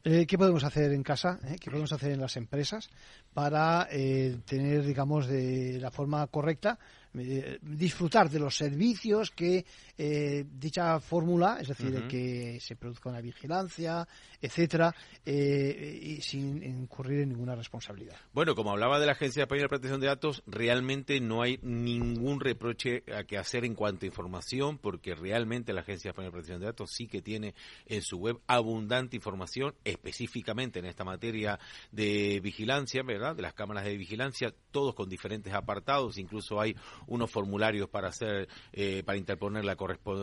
Eh, 0.08 0.24
¿Qué 0.24 0.38
podemos 0.38 0.62
hacer 0.62 0.92
en 0.92 1.02
casa? 1.02 1.40
Eh? 1.48 1.56
¿Qué 1.60 1.68
podemos 1.68 1.92
hacer 1.92 2.12
en 2.12 2.20
las 2.20 2.36
empresas 2.36 2.90
para 3.34 3.88
tener, 3.88 4.84
digamos, 4.84 5.26
de 5.26 5.80
la 5.80 5.90
forma 5.90 6.24
correcta 6.28 6.78
eh, 7.18 7.58
disfrutar 7.62 8.28
de 8.30 8.38
los 8.38 8.56
servicios 8.56 9.30
que 9.30 9.64
eh, 9.98 10.44
dicha 10.50 11.00
fórmula, 11.00 11.58
es 11.60 11.68
decir, 11.68 12.06
que 12.08 12.58
se 12.60 12.76
produzca 12.76 13.08
una 13.08 13.20
vigilancia, 13.20 14.06
etcétera, 14.40 14.94
eh, 15.24 16.00
y 16.02 16.20
sin 16.20 16.62
incurrir 16.62 17.20
en 17.20 17.30
ninguna 17.30 17.54
responsabilidad. 17.54 18.16
Bueno, 18.32 18.54
como 18.54 18.70
hablaba 18.70 18.98
de 18.98 19.06
la 19.06 19.12
Agencia 19.12 19.42
Española 19.44 19.64
de 19.64 19.68
Protección 19.68 20.00
de 20.00 20.06
Datos, 20.08 20.42
realmente 20.46 21.20
no 21.20 21.42
hay 21.42 21.58
ningún 21.62 22.40
reproche 22.40 23.02
a 23.14 23.24
que 23.24 23.38
hacer 23.38 23.64
en 23.64 23.74
cuanto 23.74 24.04
a 24.04 24.08
información, 24.08 24.78
porque 24.78 25.14
realmente 25.14 25.72
la 25.72 25.80
Agencia 25.80 26.10
Española 26.10 26.28
de 26.28 26.32
Protección 26.32 26.60
de 26.60 26.66
Datos 26.66 26.90
sí 26.92 27.06
que 27.06 27.22
tiene 27.22 27.54
en 27.86 28.02
su 28.02 28.18
web 28.18 28.40
abundante 28.46 29.16
información, 29.16 29.74
específicamente 29.84 30.78
en 30.78 30.84
esta 30.84 31.04
materia 31.04 31.58
de 31.90 32.40
vigilancia, 32.40 33.02
¿verdad? 33.02 33.34
De 33.34 33.42
las 33.42 33.54
cámaras 33.54 33.84
de 33.84 33.96
vigilancia, 33.96 34.52
todos 34.70 34.94
con 34.94 35.08
diferentes 35.08 35.52
apartados, 35.54 36.18
incluso 36.18 36.60
hay 36.60 36.76
unos 37.06 37.30
formularios 37.30 37.88
para 37.88 38.08
hacer, 38.08 38.48
eh, 38.72 39.02
para 39.04 39.18
interponer 39.18 39.64
la, 39.64 39.76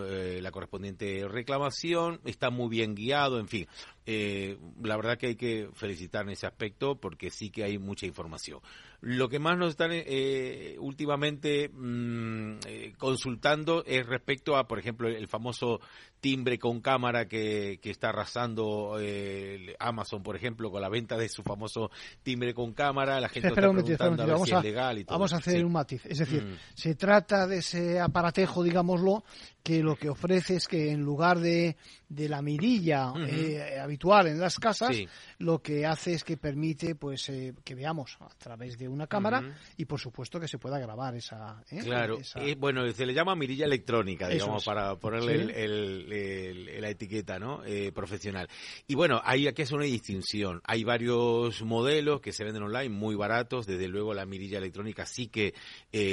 eh, 0.07 0.39
la 0.41 0.51
correspondiente 0.51 1.27
reclamación, 1.27 2.19
está 2.25 2.49
muy 2.49 2.69
bien 2.69 2.95
guiado, 2.95 3.39
en 3.39 3.47
fin. 3.47 3.67
Eh, 4.05 4.57
la 4.81 4.95
verdad 4.97 5.17
que 5.17 5.27
hay 5.27 5.35
que 5.35 5.69
felicitar 5.73 6.23
en 6.23 6.31
ese 6.31 6.45
aspecto 6.45 6.95
porque 6.95 7.29
sí 7.29 7.49
que 7.49 7.63
hay 7.63 7.77
mucha 7.77 8.05
información. 8.05 8.59
Lo 9.05 9.27
que 9.27 9.37
más 9.37 9.57
nos 9.57 9.71
están 9.71 9.89
eh, 9.91 10.77
últimamente 10.79 11.67
mm, 11.67 12.59
eh, 12.65 12.93
consultando 12.97 13.83
es 13.85 14.05
respecto 14.05 14.55
a, 14.55 14.65
por 14.65 14.79
ejemplo, 14.79 15.09
el 15.09 15.27
famoso 15.27 15.81
timbre 16.21 16.57
con 16.57 16.79
cámara 16.79 17.27
que, 17.27 17.81
que 17.81 17.89
está 17.89 18.09
arrasando 18.09 18.95
eh, 19.01 19.75
Amazon, 19.77 20.23
por 20.23 20.37
ejemplo, 20.37 20.71
con 20.71 20.79
la 20.79 20.87
venta 20.87 21.17
de 21.17 21.27
su 21.27 21.43
famoso 21.43 21.91
timbre 22.23 22.53
con 22.53 22.71
cámara. 22.71 23.19
La 23.19 23.27
gente 23.27 23.49
está 23.49 23.59
preguntando 23.59 24.23
a 24.23 24.25
ver 24.25 24.37
si 24.45 24.55
es 24.55 24.63
legal 24.63 24.97
y 24.99 25.03
todo. 25.03 25.17
Vamos 25.17 25.33
a 25.33 25.37
hacer 25.37 25.65
un 25.65 25.73
matiz. 25.73 26.05
Es 26.05 26.19
decir, 26.19 26.41
mm. 26.41 26.57
se 26.73 26.95
trata 26.95 27.45
de 27.45 27.57
ese 27.57 27.99
aparatejo, 27.99 28.63
digámoslo, 28.63 29.25
que 29.63 29.83
lo 29.83 29.97
que 29.97 30.09
ofrece 30.09 30.55
es 30.55 30.69
que 30.69 30.91
en 30.91 31.01
lugar 31.01 31.41
de, 31.41 31.75
de 32.13 32.29
la 32.29 32.41
mirilla 32.41 33.13
eh, 33.27 33.79
habitual 33.79 34.27
en 34.27 34.39
las 34.39 34.59
casas, 34.59 34.95
lo 35.39 35.61
que 35.61 35.85
hace 35.85 36.13
es 36.13 36.23
que 36.23 36.37
permite 36.37 36.95
pues 36.95 37.29
eh, 37.29 37.53
que 37.63 37.75
veamos 37.75 38.17
a 38.19 38.29
través 38.37 38.77
de 38.77 38.87
una 38.87 39.07
cámara 39.07 39.55
y 39.77 39.85
por 39.85 39.99
supuesto 39.99 40.39
que 40.39 40.47
se 40.47 40.57
pueda 40.57 40.79
grabar 40.79 41.15
esa. 41.15 41.63
¿eh? 41.71 41.79
Claro, 41.83 42.19
bueno, 42.57 42.89
se 42.91 43.05
le 43.05 43.13
llama 43.13 43.35
mirilla 43.35 43.65
electrónica, 43.65 44.27
digamos, 44.27 44.63
para 44.65 44.95
ponerle 44.95 45.63
el, 45.63 46.81
la 46.81 46.89
etiqueta 46.89 47.39
¿no? 47.39 47.61
profesional. 47.93 48.47
Y 48.87 48.95
bueno, 48.95 49.21
hay 49.23 49.47
aquí 49.47 49.61
es 49.61 49.71
una 49.71 49.85
distinción. 49.85 50.61
Hay 50.65 50.83
varios 50.83 51.61
modelos 51.63 52.21
que 52.21 52.31
se 52.31 52.43
venden 52.43 52.63
online 52.63 52.89
muy 52.89 53.15
baratos, 53.15 53.65
desde 53.65 53.87
luego 53.87 54.13
la 54.13 54.25
mirilla 54.25 54.57
electrónica 54.57 55.05
sí 55.05 55.27
que 55.27 55.53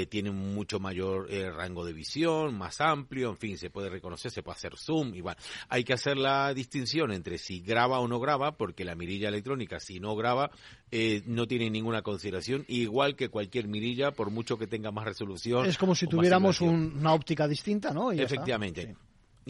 tiene 0.08 0.30
mucho 0.30 0.80
mayor 0.80 1.28
rango 1.30 1.84
de 1.84 1.92
visión, 1.92 2.56
más 2.56 2.80
amplio, 2.80 3.34
fin, 3.40 3.58
se 3.58 3.70
puede 3.70 3.88
reconocer, 3.88 4.30
se 4.30 4.42
puede 4.42 4.56
hacer 4.56 4.76
zoom, 4.76 5.14
igual. 5.14 5.36
Hay 5.68 5.82
que 5.82 5.89
hacer 5.92 6.16
la 6.16 6.52
distinción 6.54 7.12
entre 7.12 7.38
si 7.38 7.60
graba 7.60 8.00
o 8.00 8.08
no 8.08 8.20
graba, 8.20 8.56
porque 8.56 8.84
la 8.84 8.94
mirilla 8.94 9.28
electrónica, 9.28 9.80
si 9.80 10.00
no 10.00 10.16
graba, 10.16 10.50
eh, 10.90 11.22
no 11.26 11.46
tiene 11.46 11.70
ninguna 11.70 12.02
consideración, 12.02 12.64
igual 12.68 13.16
que 13.16 13.28
cualquier 13.28 13.68
mirilla, 13.68 14.12
por 14.12 14.30
mucho 14.30 14.58
que 14.58 14.66
tenga 14.66 14.90
más 14.90 15.04
resolución. 15.04 15.66
Es 15.66 15.78
como 15.78 15.94
si 15.94 16.06
tuviéramos 16.06 16.60
una 16.60 17.12
óptica 17.12 17.46
distinta, 17.48 17.92
¿no? 17.92 18.12
Efectivamente 18.12 18.94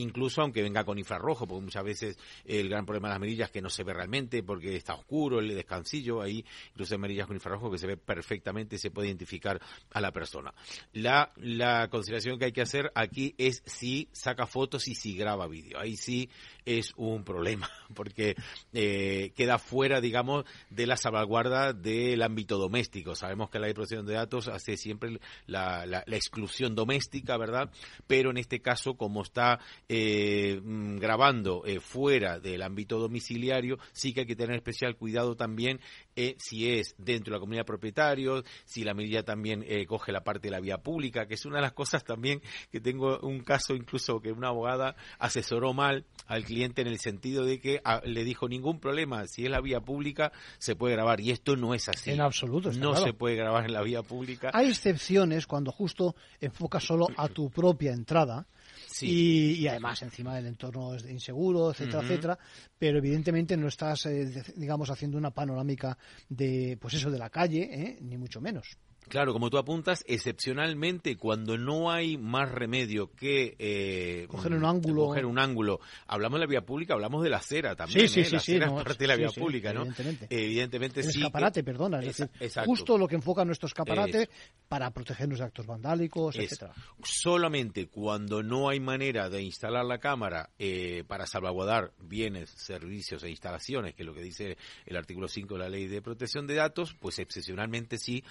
incluso 0.00 0.42
aunque 0.42 0.62
venga 0.62 0.84
con 0.84 0.98
infrarrojo, 0.98 1.46
porque 1.46 1.64
muchas 1.64 1.84
veces 1.84 2.18
el 2.44 2.68
gran 2.68 2.84
problema 2.84 3.08
de 3.08 3.14
las 3.14 3.20
mirillas 3.20 3.48
es 3.48 3.52
que 3.52 3.62
no 3.62 3.70
se 3.70 3.84
ve 3.84 3.94
realmente 3.94 4.42
porque 4.42 4.76
está 4.76 4.94
oscuro 4.94 5.38
el 5.40 5.48
descansillo, 5.48 6.22
ahí 6.22 6.44
incluso 6.70 6.94
hay 6.94 7.00
mirillas 7.00 7.26
con 7.26 7.36
infrarrojo 7.36 7.70
que 7.70 7.78
se 7.78 7.86
ve 7.86 7.96
perfectamente 7.96 8.78
se 8.78 8.90
puede 8.90 9.08
identificar 9.08 9.60
a 9.92 10.00
la 10.00 10.12
persona. 10.12 10.52
La, 10.92 11.32
la 11.36 11.88
consideración 11.88 12.38
que 12.38 12.46
hay 12.46 12.52
que 12.52 12.62
hacer 12.62 12.90
aquí 12.94 13.34
es 13.38 13.62
si 13.66 14.08
saca 14.12 14.46
fotos 14.46 14.88
y 14.88 14.94
si 14.94 15.16
graba 15.16 15.46
vídeo. 15.46 15.78
Ahí 15.78 15.96
sí 15.96 16.30
es 16.78 16.92
un 16.96 17.24
problema, 17.24 17.68
porque 17.94 18.36
eh, 18.72 19.32
queda 19.36 19.58
fuera, 19.58 20.00
digamos, 20.00 20.44
de 20.70 20.86
la 20.86 20.96
salvaguarda 20.96 21.72
del 21.72 22.22
ámbito 22.22 22.58
doméstico. 22.58 23.14
Sabemos 23.14 23.50
que 23.50 23.58
la 23.58 23.66
ley 23.66 23.70
de 23.70 23.74
protección 23.74 24.06
de 24.06 24.14
datos 24.14 24.48
hace 24.48 24.76
siempre 24.76 25.18
la, 25.46 26.04
exclusión 26.06 26.74
doméstica, 26.74 27.36
¿verdad? 27.36 27.70
Pero 28.06 28.30
en 28.30 28.36
este 28.36 28.60
caso, 28.60 28.94
como 28.94 29.22
está 29.22 29.58
eh, 29.88 30.60
mm, 30.62 30.98
grabando 30.98 31.64
eh, 31.66 31.80
fuera 31.80 32.38
del 32.38 32.62
ámbito 32.62 32.98
domiciliario, 32.98 33.78
sí 33.92 34.12
que 34.12 34.20
hay 34.20 34.26
que 34.26 34.36
tener 34.36 34.56
especial 34.56 34.96
cuidado 34.96 35.36
también 35.36 35.80
eh, 36.16 36.36
si 36.38 36.70
es 36.70 36.94
dentro 36.98 37.32
de 37.32 37.36
la 37.36 37.40
comunidad 37.40 37.62
de 37.62 37.66
propietarios, 37.66 38.44
si 38.64 38.84
la 38.84 38.94
medida 38.94 39.22
también 39.22 39.64
eh, 39.66 39.86
coge 39.86 40.12
la 40.12 40.22
parte 40.22 40.48
de 40.48 40.52
la 40.52 40.60
vía 40.60 40.78
pública, 40.78 41.26
que 41.26 41.34
es 41.34 41.46
una 41.46 41.56
de 41.56 41.62
las 41.62 41.72
cosas 41.72 42.04
también 42.04 42.42
que 42.70 42.80
tengo 42.80 43.18
un 43.20 43.40
caso 43.40 43.74
incluso 43.74 44.20
que 44.20 44.32
una 44.32 44.48
abogada 44.48 44.96
asesoró 45.18 45.72
mal 45.72 46.04
al 46.26 46.44
cliente 46.44 46.82
en 46.82 46.88
el 46.88 46.98
sentido 46.98 47.44
de 47.44 47.60
que 47.60 47.80
ah, 47.84 48.00
le 48.04 48.24
dijo 48.24 48.48
ningún 48.48 48.80
problema, 48.80 49.26
si 49.26 49.44
es 49.44 49.50
la 49.50 49.60
vía 49.60 49.80
pública 49.80 50.32
se 50.58 50.76
puede 50.76 50.94
grabar 50.94 51.20
y 51.20 51.30
esto 51.30 51.56
no 51.56 51.74
es 51.74 51.88
así. 51.88 52.10
En 52.10 52.20
absoluto. 52.20 52.72
no 52.72 52.96
se 52.96 53.12
puede 53.12 53.36
grabar 53.36 53.64
en 53.64 53.72
la 53.72 53.82
vía 53.82 54.02
pública. 54.02 54.50
Hay 54.52 54.68
excepciones 54.68 55.46
cuando 55.46 55.72
justo 55.72 56.14
enfoca 56.40 56.80
solo 56.80 57.08
a 57.16 57.28
tu 57.28 57.50
propia 57.50 57.92
entrada 57.92 58.46
y, 59.02 59.66
además 59.68 60.02
encima 60.02 60.34
del 60.36 60.46
entorno 60.46 60.94
es 60.94 61.04
inseguro, 61.04 61.70
etcétera, 61.70 62.02
etcétera, 62.02 62.38
pero 62.78 62.98
evidentemente 62.98 63.56
no 63.56 63.68
estás, 63.68 64.06
eh, 64.06 64.42
digamos, 64.56 64.90
haciendo 64.90 65.18
una 65.18 65.30
panorámica 65.30 65.96
de, 66.28 66.78
pues 66.80 66.94
eso, 66.94 67.10
de 67.10 67.18
la 67.18 67.30
calle, 67.30 67.68
¿eh? 67.72 67.98
ni 68.00 68.16
mucho 68.16 68.40
menos. 68.40 68.76
Claro, 69.08 69.32
como 69.32 69.50
tú 69.50 69.58
apuntas, 69.58 70.04
excepcionalmente 70.06 71.16
cuando 71.16 71.58
no 71.58 71.90
hay 71.90 72.16
más 72.16 72.50
remedio 72.50 73.10
que 73.10 73.56
eh, 73.58 74.26
coger 74.28 74.52
un 74.52 74.64
ángulo, 74.64 75.06
coger 75.06 75.26
un 75.26 75.38
ángulo. 75.38 75.80
Hablamos 76.06 76.38
de 76.38 76.46
la 76.46 76.50
vía 76.50 76.60
pública, 76.60 76.94
hablamos 76.94 77.22
de 77.24 77.30
la 77.30 77.38
acera 77.38 77.74
también. 77.74 78.08
Sí, 78.08 78.08
sí, 78.08 78.20
¿eh? 78.20 78.24
sí, 78.24 78.32
la 78.32 78.40
sí, 78.40 78.52
acera 78.52 78.66
es 78.66 78.84
parte 78.84 79.04
de 79.04 79.08
la 79.08 79.16
vía 79.16 79.30
pública, 79.30 79.72
¿no? 79.72 79.82
Evidentemente. 79.82 80.26
Evidentemente 80.30 81.00
el 81.00 81.12
sí. 81.12 81.18
escaparate, 81.18 81.64
perdona, 81.64 82.00
es 82.00 82.18
decir, 82.18 82.30
justo 82.64 82.96
lo 82.96 83.08
que 83.08 83.16
enfoca 83.16 83.44
nuestro 83.44 83.66
escaparate 83.66 84.28
para 84.68 84.90
protegernos 84.90 85.40
de 85.40 85.44
actos 85.44 85.66
vandálicos, 85.66 86.36
etcétera. 86.36 86.74
Solamente 87.02 87.88
cuando 87.88 88.42
no 88.42 88.68
hay 88.68 88.78
manera 88.78 89.28
de 89.28 89.42
instalar 89.42 89.84
la 89.84 89.98
cámara 89.98 90.50
eh, 90.58 91.04
para 91.06 91.26
salvaguardar 91.26 91.92
bienes, 91.98 92.50
servicios 92.50 93.24
e 93.24 93.30
instalaciones, 93.30 93.94
que 93.94 94.02
es 94.02 94.06
lo 94.06 94.14
que 94.14 94.22
dice 94.22 94.56
el 94.86 94.96
artículo 94.96 95.26
5 95.26 95.54
de 95.54 95.60
la 95.60 95.68
Ley 95.68 95.88
de 95.88 96.00
Protección 96.00 96.46
de 96.46 96.54
Datos, 96.54 96.94
pues 96.94 97.18
excepcionalmente 97.18 97.98
sí 97.98 98.22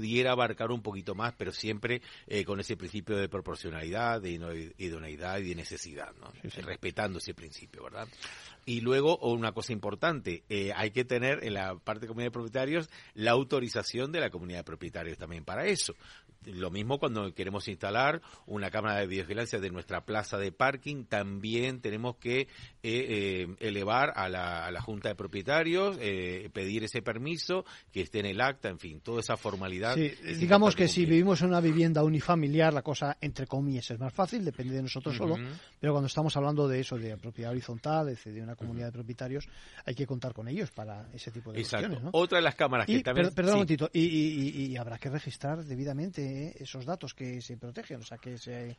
pudiera 0.00 0.32
abarcar 0.32 0.70
un 0.70 0.80
poquito 0.80 1.14
más, 1.14 1.34
pero 1.36 1.52
siempre 1.52 2.00
eh, 2.26 2.42
con 2.42 2.58
ese 2.58 2.74
principio 2.74 3.18
de 3.18 3.28
proporcionalidad, 3.28 4.22
de 4.22 4.30
idoneidad 4.78 5.38
y 5.40 5.50
de 5.50 5.54
necesidad, 5.54 6.10
¿no? 6.18 6.32
respetando 6.62 7.18
ese 7.18 7.34
principio, 7.34 7.84
¿verdad? 7.84 8.08
Y 8.64 8.80
luego, 8.80 9.18
una 9.18 9.52
cosa 9.52 9.74
importante, 9.74 10.42
eh, 10.48 10.72
hay 10.74 10.90
que 10.90 11.04
tener 11.04 11.44
en 11.44 11.52
la 11.52 11.74
parte 11.76 12.02
de 12.02 12.06
comunidad 12.06 12.28
de 12.28 12.32
propietarios 12.32 12.88
la 13.12 13.32
autorización 13.32 14.10
de 14.10 14.20
la 14.20 14.30
comunidad 14.30 14.60
de 14.60 14.64
propietarios 14.64 15.18
también 15.18 15.44
para 15.44 15.66
eso. 15.66 15.94
Lo 16.46 16.70
mismo 16.70 16.98
cuando 16.98 17.34
queremos 17.34 17.68
instalar 17.68 18.22
una 18.46 18.70
cámara 18.70 19.00
de 19.00 19.06
videovigilancia 19.06 19.60
de 19.60 19.70
nuestra 19.70 20.06
plaza 20.06 20.38
de 20.38 20.52
parking, 20.52 21.04
también 21.04 21.80
tenemos 21.82 22.16
que 22.16 22.40
eh, 22.40 22.48
eh, 22.82 23.46
elevar 23.60 24.14
a 24.16 24.30
la, 24.30 24.64
a 24.64 24.70
la, 24.70 24.80
Junta 24.80 25.10
de 25.10 25.14
Propietarios, 25.14 25.98
eh, 26.00 26.48
pedir 26.54 26.82
ese 26.84 27.02
permiso, 27.02 27.66
que 27.92 28.00
esté 28.00 28.20
en 28.20 28.26
el 28.26 28.40
acta, 28.40 28.70
en 28.70 28.78
fin, 28.78 29.00
toda 29.00 29.20
esa 29.20 29.36
formalidad. 29.36 29.96
Sí, 29.96 30.12
digamos 30.38 30.74
que 30.74 30.88
si 30.88 31.04
vivimos 31.04 31.42
en 31.42 31.48
una 31.48 31.60
vivienda 31.60 32.02
unifamiliar, 32.02 32.72
la 32.72 32.80
cosa, 32.80 33.18
entre 33.20 33.46
comillas, 33.46 33.90
es 33.90 33.98
más 33.98 34.14
fácil, 34.14 34.42
depende 34.42 34.74
de 34.74 34.82
nosotros 34.82 35.16
solo, 35.16 35.36
pero 35.78 35.92
cuando 35.92 36.06
estamos 36.06 36.34
hablando 36.38 36.66
de 36.66 36.80
eso, 36.80 36.96
de 36.96 37.18
propiedad 37.18 37.52
horizontal, 37.52 38.16
de 38.24 38.42
una 38.42 38.56
comunidad 38.56 38.86
de 38.86 38.92
propietarios, 38.92 39.46
hay 39.84 39.94
que 39.94 40.06
contar 40.06 40.32
con 40.32 40.48
ellos 40.48 40.70
para 40.70 41.06
ese 41.12 41.30
tipo 41.30 41.52
de 41.52 41.60
Exacto. 41.60 41.88
cuestiones. 41.88 42.12
¿no? 42.14 42.18
Otra 42.18 42.38
de 42.38 42.42
las 42.44 42.54
cámaras 42.54 42.86
que 42.86 43.02
también... 43.02 43.30
perdón 43.34 43.52
un 43.52 43.58
momentito, 43.58 43.90
y, 43.92 44.00
y, 44.00 44.66
y 44.68 44.76
habrá 44.78 44.96
que 44.96 45.10
registrar 45.10 45.64
debidamente 45.64 46.29
esos 46.58 46.84
datos 46.84 47.14
que 47.14 47.40
se 47.40 47.56
protegen, 47.56 48.00
o 48.00 48.04
sea, 48.04 48.18
que 48.18 48.38
se, 48.38 48.76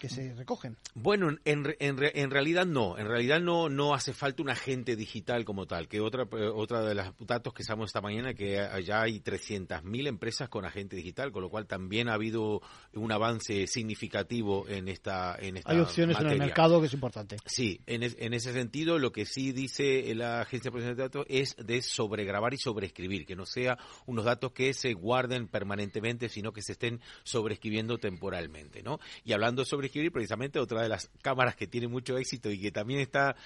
que 0.00 0.08
se 0.08 0.34
recogen. 0.34 0.76
Bueno, 0.94 1.30
en, 1.44 1.76
en, 1.78 1.96
en 2.00 2.30
realidad 2.30 2.66
no, 2.66 2.98
en 2.98 3.06
realidad 3.06 3.40
no, 3.40 3.68
no 3.68 3.94
hace 3.94 4.12
falta 4.12 4.42
un 4.42 4.50
agente 4.50 4.96
digital 4.96 5.44
como 5.44 5.66
tal, 5.66 5.88
que 5.88 6.00
otra, 6.00 6.26
otra 6.54 6.82
de 6.82 6.94
los 6.94 7.14
datos 7.20 7.52
que 7.52 7.62
estamos 7.62 7.86
esta 7.86 8.00
mañana, 8.00 8.34
que 8.34 8.68
ya 8.84 9.02
hay 9.02 9.20
300.000 9.20 10.06
empresas 10.06 10.48
con 10.48 10.64
agente 10.64 10.96
digital, 10.96 11.32
con 11.32 11.42
lo 11.42 11.50
cual 11.50 11.66
también 11.66 12.08
ha 12.08 12.14
habido 12.14 12.60
un 12.94 13.12
avance 13.12 13.66
significativo 13.66 14.68
en 14.68 14.88
esta, 14.88 15.36
en 15.40 15.56
esta 15.56 15.72
Hay 15.72 15.80
opciones 15.80 16.18
en 16.20 16.28
el 16.28 16.38
mercado 16.38 16.80
que 16.80 16.86
es 16.86 16.94
importante. 16.94 17.36
Sí, 17.46 17.80
en, 17.86 18.02
en 18.02 18.34
ese 18.34 18.52
sentido 18.52 18.98
lo 18.98 19.12
que 19.12 19.26
sí 19.26 19.52
dice 19.52 20.14
la 20.14 20.40
Agencia 20.42 20.68
de 20.68 20.72
Protección 20.72 20.96
de 20.96 21.02
Datos 21.02 21.26
es 21.28 21.56
de 21.58 21.82
sobregrabar 21.82 22.54
y 22.54 22.58
sobreescribir, 22.58 23.26
que 23.26 23.36
no 23.36 23.46
sea 23.46 23.78
unos 24.06 24.24
datos 24.24 24.52
que 24.52 24.72
se 24.74 24.94
guarden 24.94 25.48
permanentemente, 25.48 26.28
sino 26.28 26.52
que 26.52 26.62
se 26.62 26.72
estén 26.72 26.93
sobreescribiendo 27.22 27.98
temporalmente, 27.98 28.82
¿no? 28.82 29.00
Y 29.24 29.32
hablando 29.32 29.62
de 29.62 29.66
sobreescribir, 29.66 30.12
precisamente 30.12 30.58
otra 30.58 30.82
de 30.82 30.88
las 30.88 31.10
cámaras 31.22 31.56
que 31.56 31.66
tiene 31.66 31.88
mucho 31.88 32.16
éxito 32.18 32.50
y 32.50 32.60
que 32.60 32.70
también 32.70 33.00
está 33.00 33.36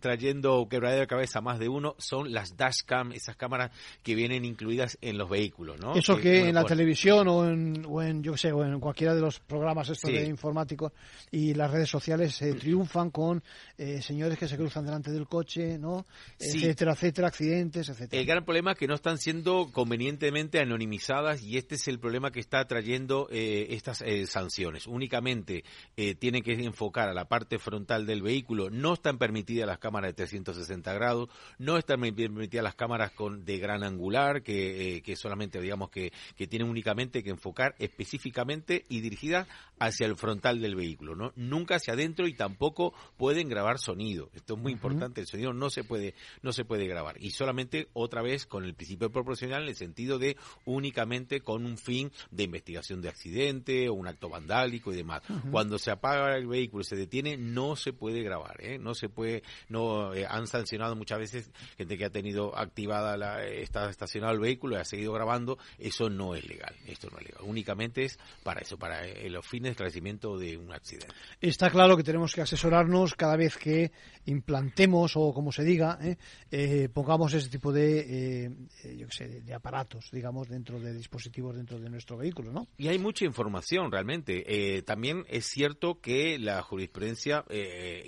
trayendo 0.00 0.66
quebradero 0.68 1.02
de 1.02 1.06
cabeza 1.06 1.38
a 1.38 1.42
más 1.42 1.58
de 1.58 1.68
uno 1.68 1.94
son 1.98 2.32
las 2.32 2.56
dashcam, 2.56 3.12
esas 3.12 3.36
cámaras 3.36 3.70
que 4.02 4.14
vienen 4.14 4.44
incluidas 4.44 4.98
en 5.00 5.18
los 5.18 5.28
vehículos, 5.28 5.80
¿no? 5.80 5.94
Eso 5.94 6.16
que, 6.16 6.48
en 6.48 6.54
la 6.54 6.64
televisión 6.64 7.28
o 7.28 7.48
en, 7.48 7.84
o 7.88 8.02
en, 8.02 8.22
yo 8.22 8.36
sé, 8.36 8.52
o 8.52 8.64
en 8.64 8.78
cualquiera 8.80 9.14
de 9.14 9.20
los 9.20 9.40
programas 9.40 9.88
estos 9.88 10.10
de 10.10 10.26
informáticos 10.26 10.92
y 11.30 11.54
las 11.54 11.70
redes 11.70 11.88
sociales 11.88 12.34
se 12.34 12.54
triunfan 12.54 13.10
con 13.10 13.42
eh, 13.78 14.00
señores 14.02 14.38
que 14.38 14.48
se 14.48 14.56
cruzan 14.56 14.84
delante 14.84 15.10
del 15.10 15.26
coche, 15.26 15.78
¿no? 15.78 16.04
Etcétera, 16.38 16.92
etcétera, 16.92 17.28
accidentes, 17.28 17.88
etcétera. 17.88 18.20
El 18.20 18.26
gran 18.26 18.44
problema 18.44 18.72
es 18.72 18.78
que 18.78 18.86
no 18.86 18.94
están 18.94 19.18
siendo 19.18 19.70
convenientemente 19.72 20.60
anonimizadas 20.60 21.42
y 21.42 21.56
este 21.56 21.76
es 21.76 21.88
el 21.88 21.98
problema 21.98 22.30
que 22.30 22.40
está 22.40 22.64
trayendo 22.66 22.91
eh, 22.94 23.68
estas 23.70 24.02
eh, 24.02 24.26
sanciones. 24.26 24.86
Únicamente 24.86 25.64
eh, 25.96 26.14
tienen 26.14 26.42
que 26.42 26.52
enfocar 26.52 27.08
a 27.08 27.14
la 27.14 27.26
parte 27.26 27.58
frontal 27.58 28.04
del 28.04 28.20
vehículo. 28.20 28.68
No 28.68 28.92
están 28.94 29.16
permitidas 29.16 29.66
las 29.66 29.78
cámaras 29.78 30.10
de 30.10 30.14
360 30.14 30.92
grados, 30.92 31.30
no 31.58 31.78
están 31.78 32.00
permitidas 32.00 32.62
las 32.62 32.74
cámaras 32.74 33.12
con 33.12 33.44
de 33.46 33.58
gran 33.58 33.82
angular, 33.82 34.42
que, 34.42 35.02
que 35.04 35.16
solamente 35.16 35.60
digamos 35.60 35.90
que, 35.90 36.12
que 36.36 36.46
tienen 36.46 36.68
únicamente 36.68 37.22
que 37.22 37.30
enfocar 37.30 37.74
específicamente 37.78 38.84
y 38.88 39.00
dirigidas 39.00 39.48
hacia 39.78 40.06
el 40.06 40.16
frontal 40.16 40.60
del 40.60 40.76
vehículo, 40.76 41.16
¿no? 41.16 41.32
Nunca 41.34 41.76
hacia 41.76 41.94
adentro 41.94 42.26
y 42.26 42.34
tampoco 42.34 42.92
pueden 43.16 43.48
grabar 43.48 43.78
sonido. 43.78 44.28
Esto 44.34 44.54
es 44.54 44.60
muy 44.60 44.72
importante, 44.72 45.20
el 45.22 45.26
sonido 45.26 45.52
no 45.54 45.70
se 45.70 45.82
puede 45.82 46.14
no 46.42 46.52
se 46.52 46.64
puede 46.64 46.86
grabar 46.86 47.16
y 47.22 47.30
solamente 47.30 47.88
otra 47.94 48.22
vez 48.22 48.46
con 48.46 48.64
el 48.64 48.74
principio 48.74 49.10
proporcional 49.10 49.62
en 49.62 49.68
el 49.70 49.76
sentido 49.76 50.18
de 50.18 50.36
únicamente 50.66 51.40
con 51.40 51.64
un 51.64 51.78
fin 51.78 52.12
de 52.30 52.44
investigación 52.44 52.81
de 52.82 53.08
accidente 53.08 53.88
o 53.88 53.94
un 53.94 54.06
acto 54.06 54.28
vandálico 54.28 54.92
y 54.92 54.96
demás. 54.96 55.22
Cuando 55.50 55.78
se 55.78 55.90
apaga 55.90 56.36
el 56.36 56.46
vehículo 56.46 56.82
y 56.82 56.84
se 56.84 56.96
detiene 56.96 57.36
no 57.36 57.76
se 57.76 57.92
puede 57.92 58.22
grabar, 58.22 58.56
¿eh? 58.60 58.78
No 58.78 58.94
se 58.94 59.08
puede 59.08 59.42
no 59.68 60.14
eh, 60.14 60.26
han 60.28 60.46
sancionado 60.46 60.96
muchas 60.96 61.18
veces 61.18 61.50
gente 61.76 61.96
que 61.96 62.04
ha 62.04 62.10
tenido 62.10 62.56
activada 62.56 63.16
la 63.16 63.44
está 63.44 63.88
estacionado 63.88 64.32
el 64.34 64.40
vehículo 64.40 64.76
y 64.76 64.80
ha 64.80 64.84
seguido 64.84 65.12
grabando, 65.12 65.58
eso 65.78 66.10
no 66.10 66.34
es 66.34 66.46
legal. 66.46 66.74
Esto 66.86 67.08
no 67.10 67.18
es 67.18 67.26
legal. 67.26 67.42
Únicamente 67.44 68.04
es 68.04 68.18
para 68.42 68.60
eso, 68.60 68.78
para 68.78 69.06
eh, 69.06 69.30
los 69.30 69.46
fines 69.46 69.64
de 69.64 69.70
esclarecimiento 69.70 70.38
de 70.38 70.56
un 70.56 70.72
accidente. 70.72 71.14
Está 71.40 71.70
claro 71.70 71.96
que 71.96 72.02
tenemos 72.02 72.34
que 72.34 72.42
asesorarnos 72.42 73.14
cada 73.14 73.36
vez 73.36 73.56
que 73.56 73.92
implantemos 74.26 75.16
o 75.16 75.32
como 75.32 75.52
se 75.52 75.64
diga, 75.64 75.98
¿eh? 76.02 76.16
Eh, 76.50 76.88
pongamos 76.92 77.32
ese 77.34 77.48
tipo 77.48 77.72
de, 77.72 78.44
eh, 78.44 78.96
yo 78.96 79.06
sé, 79.10 79.40
de, 79.40 79.54
aparatos, 79.54 80.10
digamos, 80.12 80.48
dentro 80.48 80.78
de 80.78 80.92
dispositivos 80.92 81.56
dentro 81.56 81.78
de 81.78 81.90
nuestro 81.90 82.16
vehículo, 82.16 82.52
¿no? 82.52 82.68
Y 82.78 82.88
hay 82.88 82.98
mucha 82.98 83.24
información 83.24 83.90
realmente. 83.92 84.82
también 84.82 85.24
es 85.28 85.46
cierto 85.46 86.00
que 86.00 86.38
la 86.38 86.62
jurisprudencia 86.62 87.44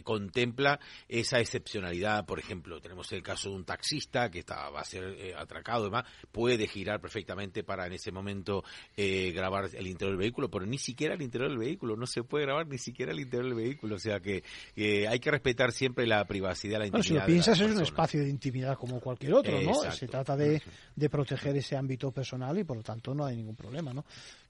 contempla 0.03 0.81
esa 1.09 1.41
excepcionalidad. 1.41 2.27
Por 2.27 2.39
ejemplo, 2.39 2.81
tenemos 2.81 3.13
el 3.13 3.23
caso 3.23 3.51
de 3.51 3.57
un 3.57 3.65
taxista 3.65 4.31
que 4.31 4.41
está, 4.41 4.71
va 4.71 4.81
a 4.81 4.85
ser 4.85 5.35
atracado, 5.37 5.83
y 5.83 5.85
demás, 5.87 6.05
puede 6.33 6.67
girar 6.67 7.01
perfectamente 7.01 7.63
para 7.63 7.87
en 7.87 7.93
ese 7.93 8.11
momento 8.11 8.65
grabar 8.97 9.71
el 9.73 9.87
interior 9.87 10.17
del 10.17 10.19
vehículo, 10.19 10.51
pero 10.51 10.67
ni 10.67 10.79
siquiera 10.79 11.15
el 11.15 11.23
interior 11.23 11.51
del 11.51 11.59
vehículo, 11.59 11.97
no 11.97 12.07
se 12.07 12.25
puede 12.25 12.47
grabar 12.47 12.67
ni 12.67 12.79
siquiera 12.79 13.13
el 13.13 13.21
interior 13.21 13.47
del 13.47 13.55
vehículo, 13.55 13.97
o 13.97 13.99
sea 13.99 14.21
que 14.21 14.43
hay 14.77 15.19
que 15.21 15.31
respetar 15.31 15.73
siempre 15.73 16.07
la 16.07 16.25
privacidad, 16.25 16.79
la 16.79 16.87
intimidad. 16.87 16.91
Bueno, 16.91 17.03
si 17.03 17.15
lo 17.15 17.27
piensas, 17.27 17.61
es 17.61 17.71
un 17.71 17.83
espacio 17.83 18.21
de 18.21 18.29
intimidad 18.29 18.77
como 18.77 19.01
cualquier 19.01 19.35
otro, 19.35 19.61
¿no? 19.61 19.75
Se 19.93 20.09
trata 20.09 20.37
de, 20.37 20.63
de, 20.95 21.11
proteger 21.11 21.57
ese 21.57 21.77
ámbito 21.77 22.11
personal 22.11 22.59
y 22.59 22.65
por 22.65 22.77
lo 22.77 22.83
tanto 22.83 23.15
no 23.15 23.25
hay 23.25 23.37
ningún 23.37 23.57
problema, 23.57 23.93
¿no? 23.93 24.05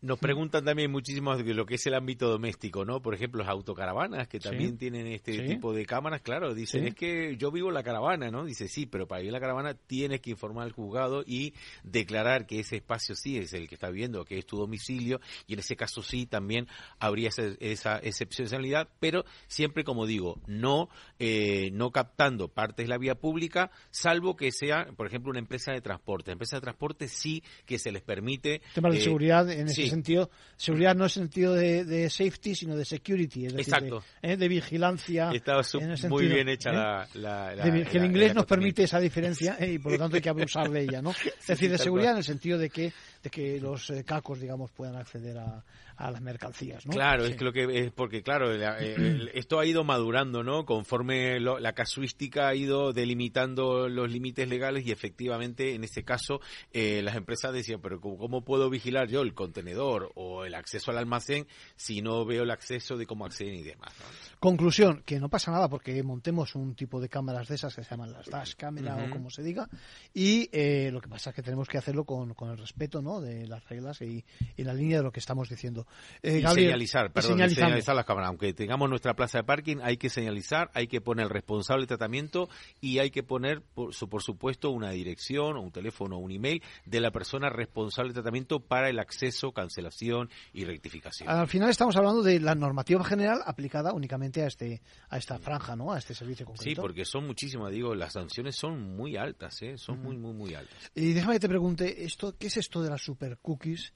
Nos 0.05 0.19
preguntan 0.19 0.67
también 0.67 0.91
muchísimo 0.91 1.35
de 1.35 1.55
lo 1.55 1.65
que 1.65 1.77
es 1.77 1.87
el 1.87 1.95
ámbito 1.95 2.29
doméstico, 2.29 2.85
¿no? 2.85 3.01
Por 3.01 3.15
ejemplo, 3.15 3.41
las 3.41 3.49
autocaravanas 3.49 4.29
que 4.29 4.39
también 4.39 4.77
tienen 4.77 5.07
este 5.07 5.47
tipo 5.47 5.73
de 5.73 5.87
cámaras, 5.87 6.21
claro, 6.21 6.53
dicen, 6.53 6.87
es 6.87 6.95
que 6.95 7.39
yo 7.39 7.51
vivo 7.51 7.69
en 7.69 7.75
la 7.75 7.83
caravana, 7.83 8.31
¿no? 8.31 8.45
Dice, 8.45 8.69
sí, 8.69 8.85
pero 8.85 9.09
para 9.09 9.21
vivir 9.21 9.31
en 9.31 9.33
la 9.33 9.41
caravana 9.41 9.73
tienes 9.73 10.21
que 10.21 10.29
informar 10.29 10.65
al 10.65 10.73
juzgado 10.73 11.25
y 11.27 11.55
declarar 11.85 12.47
que 12.47 12.61
ese 12.61 12.77
espacio 12.77 13.15
sí 13.15 13.39
es 13.39 13.55
el 13.55 13.67
que 13.67 13.77
está 13.77 13.89
viviendo, 13.89 14.27
que 14.27 14.37
es 14.37 14.45
tu 14.45 14.59
domicilio, 14.59 15.23
y 15.47 15.55
en 15.55 15.61
ese 15.61 15.75
caso 15.75 16.03
sí 16.03 16.27
también 16.27 16.69
habría 16.99 17.31
esa, 17.31 17.55
esa 17.59 17.97
excepcionalidad, 17.97 18.91
pero 19.01 19.25
siempre, 19.47 19.85
como 19.85 20.05
digo, 20.05 20.39
no, 20.47 20.91
eh, 21.19 21.71
no 21.73 21.93
captando 21.93 22.49
partes 22.49 22.85
de 22.85 22.91
la 22.91 22.99
vía 22.99 23.15
pública, 23.15 23.71
salvo 23.91 24.37
que 24.37 24.53
sea, 24.53 24.87
por 24.99 25.07
ejemplo, 25.07 25.31
una 25.31 25.39
empresa 25.41 25.73
de 25.73 25.81
transporte. 25.81 26.29
La 26.31 26.35
empresa 26.35 26.59
de 26.59 26.61
transporte 26.61 27.09
sí 27.09 27.43
que 27.65 27.79
se 27.79 27.91
les 27.91 28.03
permite... 28.03 28.61
Temas 28.75 28.93
de 28.93 29.01
seguridad 29.01 29.51
en 29.51 29.69
ese 29.69 29.94
sentido. 29.95 30.31
Seguridad 30.57 30.95
no 30.95 31.07
es 31.07 31.13
sentido 31.13 31.55
de, 31.55 32.09
safety, 32.11 32.55
sino 32.55 32.77
de 32.77 32.85
security. 32.85 33.47
Es 33.47 33.55
Exacto. 33.55 34.03
de, 34.23 34.33
eh, 34.33 34.37
de, 34.37 34.49
vigilancia. 34.49 35.31
Está 35.33 35.61
muy 36.09 36.27
bien 36.27 36.49
hecha 36.49 36.71
¿eh? 36.71 37.07
la, 37.15 37.87
Que 37.91 37.99
el 37.99 38.05
inglés 38.05 38.35
nos 38.35 38.47
permite 38.47 38.85
esa 38.85 39.01
diferencia 39.01 39.57
y 39.67 39.79
por 39.79 39.93
lo 39.93 39.99
tanto 39.99 40.17
hay 40.17 40.23
que 40.23 40.29
abusar 40.29 40.71
de 40.71 40.83
ella, 40.83 41.03
¿no? 41.03 41.11
Es 41.41 41.47
decir, 41.47 41.71
de 41.71 41.79
seguridad 41.79 42.13
en 42.13 42.19
el 42.19 42.25
sentido 42.25 42.59
de 42.59 42.71
que, 42.71 42.93
de 43.25 43.31
que 43.31 43.59
los 43.59 43.91
cacos, 44.05 44.39
digamos, 44.39 44.71
puedan 44.71 44.97
acceder 44.97 45.39
a, 45.39 45.65
a 45.97 46.11
las 46.11 46.21
mercancías, 46.21 46.87
¿no? 46.87 46.93
Claro, 46.93 47.25
es 47.25 47.37
que 47.37 47.45
lo 47.45 47.53
que 47.53 47.67
es 47.79 47.93
porque 47.93 48.23
claro, 48.23 48.53
esto 48.53 49.59
ha 49.59 49.67
ido 49.67 49.85
madurando, 49.85 50.43
¿no? 50.43 50.65
Conforme 50.65 51.39
la 51.41 51.73
casuística 51.73 52.49
ha 52.49 52.55
ido 52.55 52.93
delimitando 52.93 53.89
los 53.89 54.11
límites 54.11 54.49
legales 54.49 54.87
y 54.87 54.93
efectivamente 54.93 55.75
en 55.75 55.85
este 55.85 56.05
caso 56.05 56.41
eh, 56.73 57.01
las 57.03 57.17
empresas 57.17 57.53
decían, 57.53 57.81
pero 57.81 58.01
¿cómo 58.01 58.45
puedo 58.45 58.71
vigilar 58.71 59.09
yo 59.09 59.23
el 59.23 59.35
contenedor 59.35 60.11
o 60.15 60.45
el 60.45 60.55
acceso 60.55 60.91
al 60.91 60.99
almacén 60.99 61.47
si 61.77 62.03
no 62.03 62.25
veo 62.25 62.43
el 62.43 62.51
acceso 62.51 62.97
de 62.97 63.07
cómo 63.07 63.25
acceden 63.25 63.55
y 63.55 63.63
demás? 63.63 63.93
Conclusión, 64.41 65.03
que 65.07 65.21
no 65.21 65.29
pasa 65.29 65.51
nada 65.53 65.69
porque 65.69 66.03
montemos 66.03 66.55
un 66.55 66.75
tipo 66.75 67.01
de 67.01 67.09
cámaras 67.09 67.49
de 67.49 67.55
esas 67.55 67.75
que 67.75 67.85
se 67.85 67.91
llaman 67.91 68.13
las 68.13 68.27
dash 68.27 68.55
camera 68.55 68.97
o 68.97 69.11
como 69.11 69.31
se 69.31 69.43
diga 69.43 69.69
y 70.13 70.49
eh, 70.53 70.91
lo 70.93 71.01
que 71.01 71.09
pasa 71.09 71.31
es 71.31 71.37
que 71.37 71.43
tenemos 71.43 71.69
que 71.69 71.79
hacerlo 71.79 72.05
con, 72.05 72.35
con 72.35 72.51
el 72.51 72.59
respeto, 72.59 73.01
¿no? 73.01 73.14
De 73.21 73.47
las 73.47 73.69
reglas 73.69 74.01
y, 74.03 74.25
en 74.57 74.67
la 74.67 74.75
línea 74.75 74.99
de 74.99 75.05
lo 75.05 75.13
que 75.13 75.21
estamos 75.21 75.49
diciendo. 75.49 75.87
Eh, 76.23 76.41
y 76.45 76.47
señalizar, 76.47 77.13
perdón, 77.13 77.39
señalizar 77.51 77.95
las 77.95 78.05
cámaras. 78.05 78.29
Aunque 78.29 78.53
tengamos 78.53 78.89
nuestra 78.89 79.15
plaza 79.15 79.39
de 79.39 79.45
parking, 79.45 79.77
hay 79.83 79.97
que 79.97 80.09
señalizar, 80.09 80.71
hay 80.75 80.87
que 80.87 81.01
poner 81.01 81.25
el 81.25 81.31
responsable 81.31 81.83
de 81.83 81.89
tratamiento 81.89 82.49
y 82.81 82.99
hay 82.99 83.11
que 83.11 83.23
poner, 83.23 83.63
por, 83.63 83.93
por 84.09 84.23
supuesto, 84.23 84.71
una 84.71 84.91
dirección, 84.91 85.57
un 85.57 85.71
teléfono, 85.71 86.19
un 86.19 86.31
email 86.31 86.63
de 86.85 87.01
la 87.01 87.11
persona 87.11 87.51
responsable 87.51 88.11
de 88.11 88.15
tratamiento 88.15 88.61
para 88.61 88.89
el 88.91 88.99
acceso, 88.99 89.53
cancelación 89.53 90.31
y 90.53 90.65
rectificación. 90.65 91.29
Al 91.29 91.49
final 91.49 91.71
estamos 91.71 91.97
hablando 91.97 92.23
de 92.23 92.41
la 92.41 92.55
normativa 92.55 93.05
general 93.05 93.41
aplicada 93.45 93.93
únicamente 93.93 94.43
a 94.43 94.47
este 94.47 94.83
a 95.09 95.19
esta 95.19 95.39
franja, 95.39 95.77
¿no? 95.77 95.93
A 95.93 95.99
este 95.99 96.15
servicio 96.15 96.47
concreto. 96.47 96.71
Sí, 96.71 96.75
porque 96.75 97.05
son 97.05 97.27
muchísimas, 97.27 97.73
digo, 97.73 97.95
las 97.95 98.13
sanciones 98.13 98.57
son 98.57 98.97
muy 98.97 99.17
altas, 99.17 99.61
¿eh? 99.63 99.77
Son 99.77 100.01
muy, 100.01 100.17
muy, 100.17 100.33
muy 100.33 100.55
altas. 100.55 100.91
Y 100.95 101.13
déjame 101.13 101.35
que 101.35 101.41
te 101.41 101.49
pregunte, 101.49 102.05
esto, 102.05 102.37
¿qué 102.39 102.49
es 102.49 102.57
esto 102.57 102.83
de 102.83 102.91
las 102.91 103.04
super 103.05 103.39
cookies? 103.39 103.93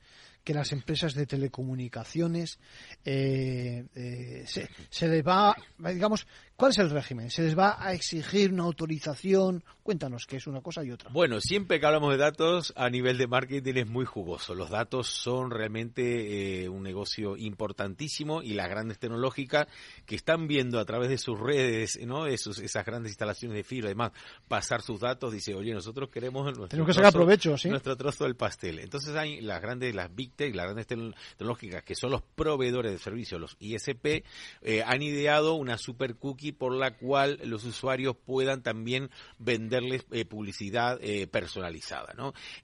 que 0.49 0.55
las 0.55 0.73
empresas 0.73 1.13
de 1.13 1.27
telecomunicaciones 1.27 2.59
eh, 3.05 3.85
eh, 3.95 4.45
se, 4.47 4.67
se 4.89 5.07
les 5.07 5.23
va, 5.23 5.55
digamos, 5.77 6.27
¿Cuál 6.59 6.73
es 6.73 6.79
el 6.79 6.91
régimen? 6.91 7.31
¿Se 7.31 7.43
les 7.43 7.57
va 7.57 7.77
a 7.79 7.93
exigir 7.93 8.53
una 8.53 8.65
autorización? 8.65 9.63
Cuéntanos, 9.85 10.27
que 10.27 10.39
es 10.39 10.49
una 10.49 10.61
cosa 10.61 10.83
y 10.85 10.91
otra. 10.91 11.09
Bueno, 11.13 11.41
siempre 11.41 11.79
que 11.79 11.87
hablamos 11.87 12.11
de 12.11 12.17
datos, 12.17 12.75
a 12.77 12.91
nivel 12.91 13.17
de 13.17 13.29
marketing 13.29 13.75
es 13.77 13.87
muy 13.87 14.05
jugoso. 14.05 14.57
Los 14.57 14.69
datos 14.69 15.07
son 15.07 15.53
realmente 15.53 16.65
eh, 16.65 16.69
un 16.69 16.83
negocio 16.83 17.37
importantísimo 17.37 18.43
y 18.43 18.55
las 18.55 18.69
grandes 18.69 18.99
tecnológicas 18.99 19.69
que 20.05 20.17
están 20.17 20.49
viendo 20.49 20.81
a 20.81 20.85
través 20.85 21.11
de 21.11 21.19
sus 21.19 21.39
redes, 21.39 21.97
¿no? 22.05 22.27
Esos, 22.27 22.59
esas 22.59 22.85
grandes 22.85 23.13
instalaciones 23.13 23.57
de 23.57 23.63
fibra, 23.63 23.87
además, 23.87 24.11
pasar 24.49 24.83
sus 24.83 24.99
datos, 24.99 25.33
dice, 25.33 25.55
oye, 25.55 25.73
nosotros 25.73 26.11
queremos 26.11 26.43
nuestro, 26.43 26.67
Tenemos 26.67 26.89
que 26.89 26.95
sacar 26.95 27.13
provecho, 27.13 27.57
¿sí? 27.57 27.69
nuestro 27.69 27.97
trozo 27.97 28.25
del 28.25 28.35
pastel. 28.35 28.81
Entonces 28.81 29.15
hay 29.15 29.41
las 29.43 29.63
grandes, 29.63 29.95
las 29.95 30.13
Big 30.13 30.33
Tech, 30.33 30.53
las 30.57 30.65
grandes 30.67 30.89
tecnológicas, 30.89 31.85
que 31.85 31.95
son 31.95 32.11
los 32.11 32.23
proveedores 32.23 32.91
de 32.91 32.99
servicios, 32.99 33.41
los 33.41 33.57
ISP, 33.61 34.25
eh, 34.63 34.83
han 34.85 35.03
ideado 35.03 35.55
una 35.55 35.79
super 35.79 36.17
cookie 36.17 36.48
por 36.53 36.75
la 36.75 36.97
cual 36.97 37.39
los 37.45 37.65
usuarios 37.65 38.17
puedan 38.17 38.63
también 38.63 39.11
venderles 39.39 40.05
eh, 40.11 40.25
publicidad 40.25 40.99
eh, 41.03 41.27
personalizada. 41.27 42.15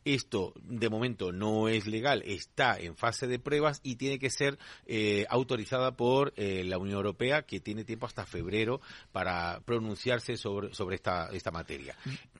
Esto 0.05 0.53
de 0.62 0.89
momento 0.89 1.32
no 1.32 1.68
es 1.68 1.87
legal, 1.87 2.22
está 2.26 2.78
en 2.78 2.97
fase 2.97 3.26
de 3.26 3.39
pruebas 3.39 3.80
y 3.82 3.97
tiene 3.97 4.18
que 4.18 4.30
ser 4.30 4.59
eh, 4.87 5.26
autorizada 5.28 5.97
por 5.97 6.32
la 6.37 6.78
Unión 6.78 6.97
Europea, 6.97 7.43
que 7.43 7.61
tiene 7.61 7.85
tiempo 7.85 8.07
hasta 8.07 8.26
febrero 8.26 8.80
para 9.12 9.61
pronunciarse 9.64 10.37
sobre, 10.37 10.68
esta, 10.95 11.51
materia. 11.53 11.97